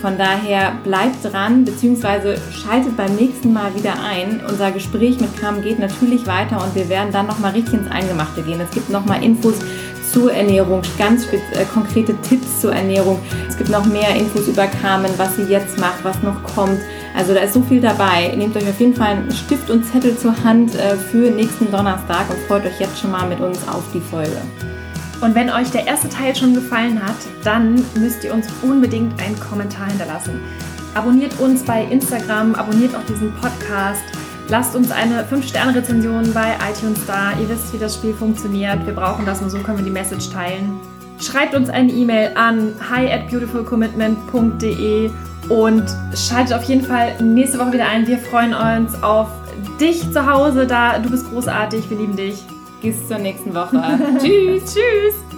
Von 0.00 0.16
daher 0.16 0.72
bleibt 0.82 1.22
dran, 1.22 1.66
beziehungsweise 1.66 2.38
schaltet 2.52 2.96
beim 2.96 3.14
nächsten 3.16 3.52
Mal 3.52 3.74
wieder 3.74 4.02
ein. 4.02 4.40
Unser 4.48 4.70
Gespräch 4.70 5.20
mit 5.20 5.38
Carmen 5.38 5.60
geht 5.60 5.78
natürlich 5.78 6.26
weiter 6.26 6.64
und 6.64 6.74
wir 6.74 6.88
werden 6.88 7.12
dann 7.12 7.26
nochmal 7.26 7.52
richtig 7.52 7.74
ins 7.74 7.90
Eingemachte 7.90 8.40
gehen. 8.40 8.62
Es 8.62 8.70
gibt 8.70 8.88
nochmal 8.88 9.22
Infos 9.22 9.56
zur 10.10 10.32
Ernährung, 10.32 10.80
ganz 10.96 11.26
äh, 11.26 11.66
konkrete 11.74 12.16
Tipps 12.22 12.62
zur 12.62 12.74
Ernährung. 12.74 13.18
Es 13.46 13.58
gibt 13.58 13.68
noch 13.68 13.84
mehr 13.84 14.16
Infos 14.16 14.48
über 14.48 14.66
Carmen, 14.66 15.10
was 15.18 15.36
sie 15.36 15.42
jetzt 15.42 15.78
macht, 15.78 16.02
was 16.02 16.22
noch 16.22 16.42
kommt. 16.54 16.80
Also 17.20 17.34
da 17.34 17.40
ist 17.40 17.52
so 17.52 17.60
viel 17.60 17.82
dabei. 17.82 18.32
Nehmt 18.34 18.56
euch 18.56 18.66
auf 18.66 18.80
jeden 18.80 18.94
Fall 18.94 19.08
einen 19.08 19.30
Stift 19.30 19.68
und 19.68 19.84
Zettel 19.84 20.16
zur 20.16 20.42
Hand 20.42 20.74
äh, 20.74 20.96
für 20.96 21.30
nächsten 21.30 21.70
Donnerstag 21.70 22.30
und 22.30 22.38
freut 22.48 22.64
euch 22.64 22.80
jetzt 22.80 22.98
schon 22.98 23.10
mal 23.10 23.28
mit 23.28 23.40
uns 23.40 23.58
auf 23.68 23.84
die 23.92 24.00
Folge. 24.00 24.38
Und 25.20 25.34
wenn 25.34 25.50
euch 25.50 25.70
der 25.70 25.86
erste 25.86 26.08
Teil 26.08 26.34
schon 26.34 26.54
gefallen 26.54 26.98
hat, 26.98 27.16
dann 27.44 27.84
müsst 27.94 28.24
ihr 28.24 28.32
uns 28.32 28.46
unbedingt 28.62 29.20
einen 29.20 29.38
Kommentar 29.38 29.88
hinterlassen. 29.88 30.40
Abonniert 30.94 31.38
uns 31.40 31.62
bei 31.62 31.84
Instagram, 31.84 32.54
abonniert 32.54 32.96
auch 32.96 33.04
diesen 33.04 33.34
Podcast. 33.34 34.02
Lasst 34.48 34.74
uns 34.74 34.90
eine 34.90 35.22
5-Sterne-Rezension 35.24 36.32
bei 36.32 36.54
iTunes 36.72 37.04
da. 37.06 37.32
Ihr 37.38 37.50
wisst, 37.50 37.74
wie 37.74 37.78
das 37.78 37.96
Spiel 37.96 38.14
funktioniert. 38.14 38.86
Wir 38.86 38.94
brauchen 38.94 39.26
das, 39.26 39.42
nur 39.42 39.50
so 39.50 39.58
können 39.58 39.76
wir 39.76 39.84
die 39.84 39.90
Message 39.90 40.30
teilen. 40.30 40.80
Schreibt 41.20 41.54
uns 41.54 41.68
eine 41.68 41.92
E-Mail 41.92 42.32
an 42.34 42.74
hi 42.90 43.10
at 43.10 43.28
beautifulcommitment.de 43.28 45.10
und 45.48 45.84
schaltet 46.14 46.54
auf 46.54 46.64
jeden 46.64 46.82
Fall 46.82 47.20
nächste 47.22 47.58
Woche 47.58 47.74
wieder 47.74 47.88
ein. 47.88 48.06
Wir 48.06 48.18
freuen 48.18 48.54
uns 48.54 49.02
auf 49.02 49.28
dich 49.80 50.10
zu 50.12 50.26
Hause 50.26 50.66
da. 50.66 50.98
Du 50.98 51.10
bist 51.10 51.30
großartig. 51.30 51.90
Wir 51.90 51.98
lieben 51.98 52.16
dich. 52.16 52.42
Bis 52.80 53.06
zur 53.06 53.18
nächsten 53.18 53.54
Woche. 53.54 53.76
Tschüss. 54.18 54.74
Tschüss. 54.74 55.29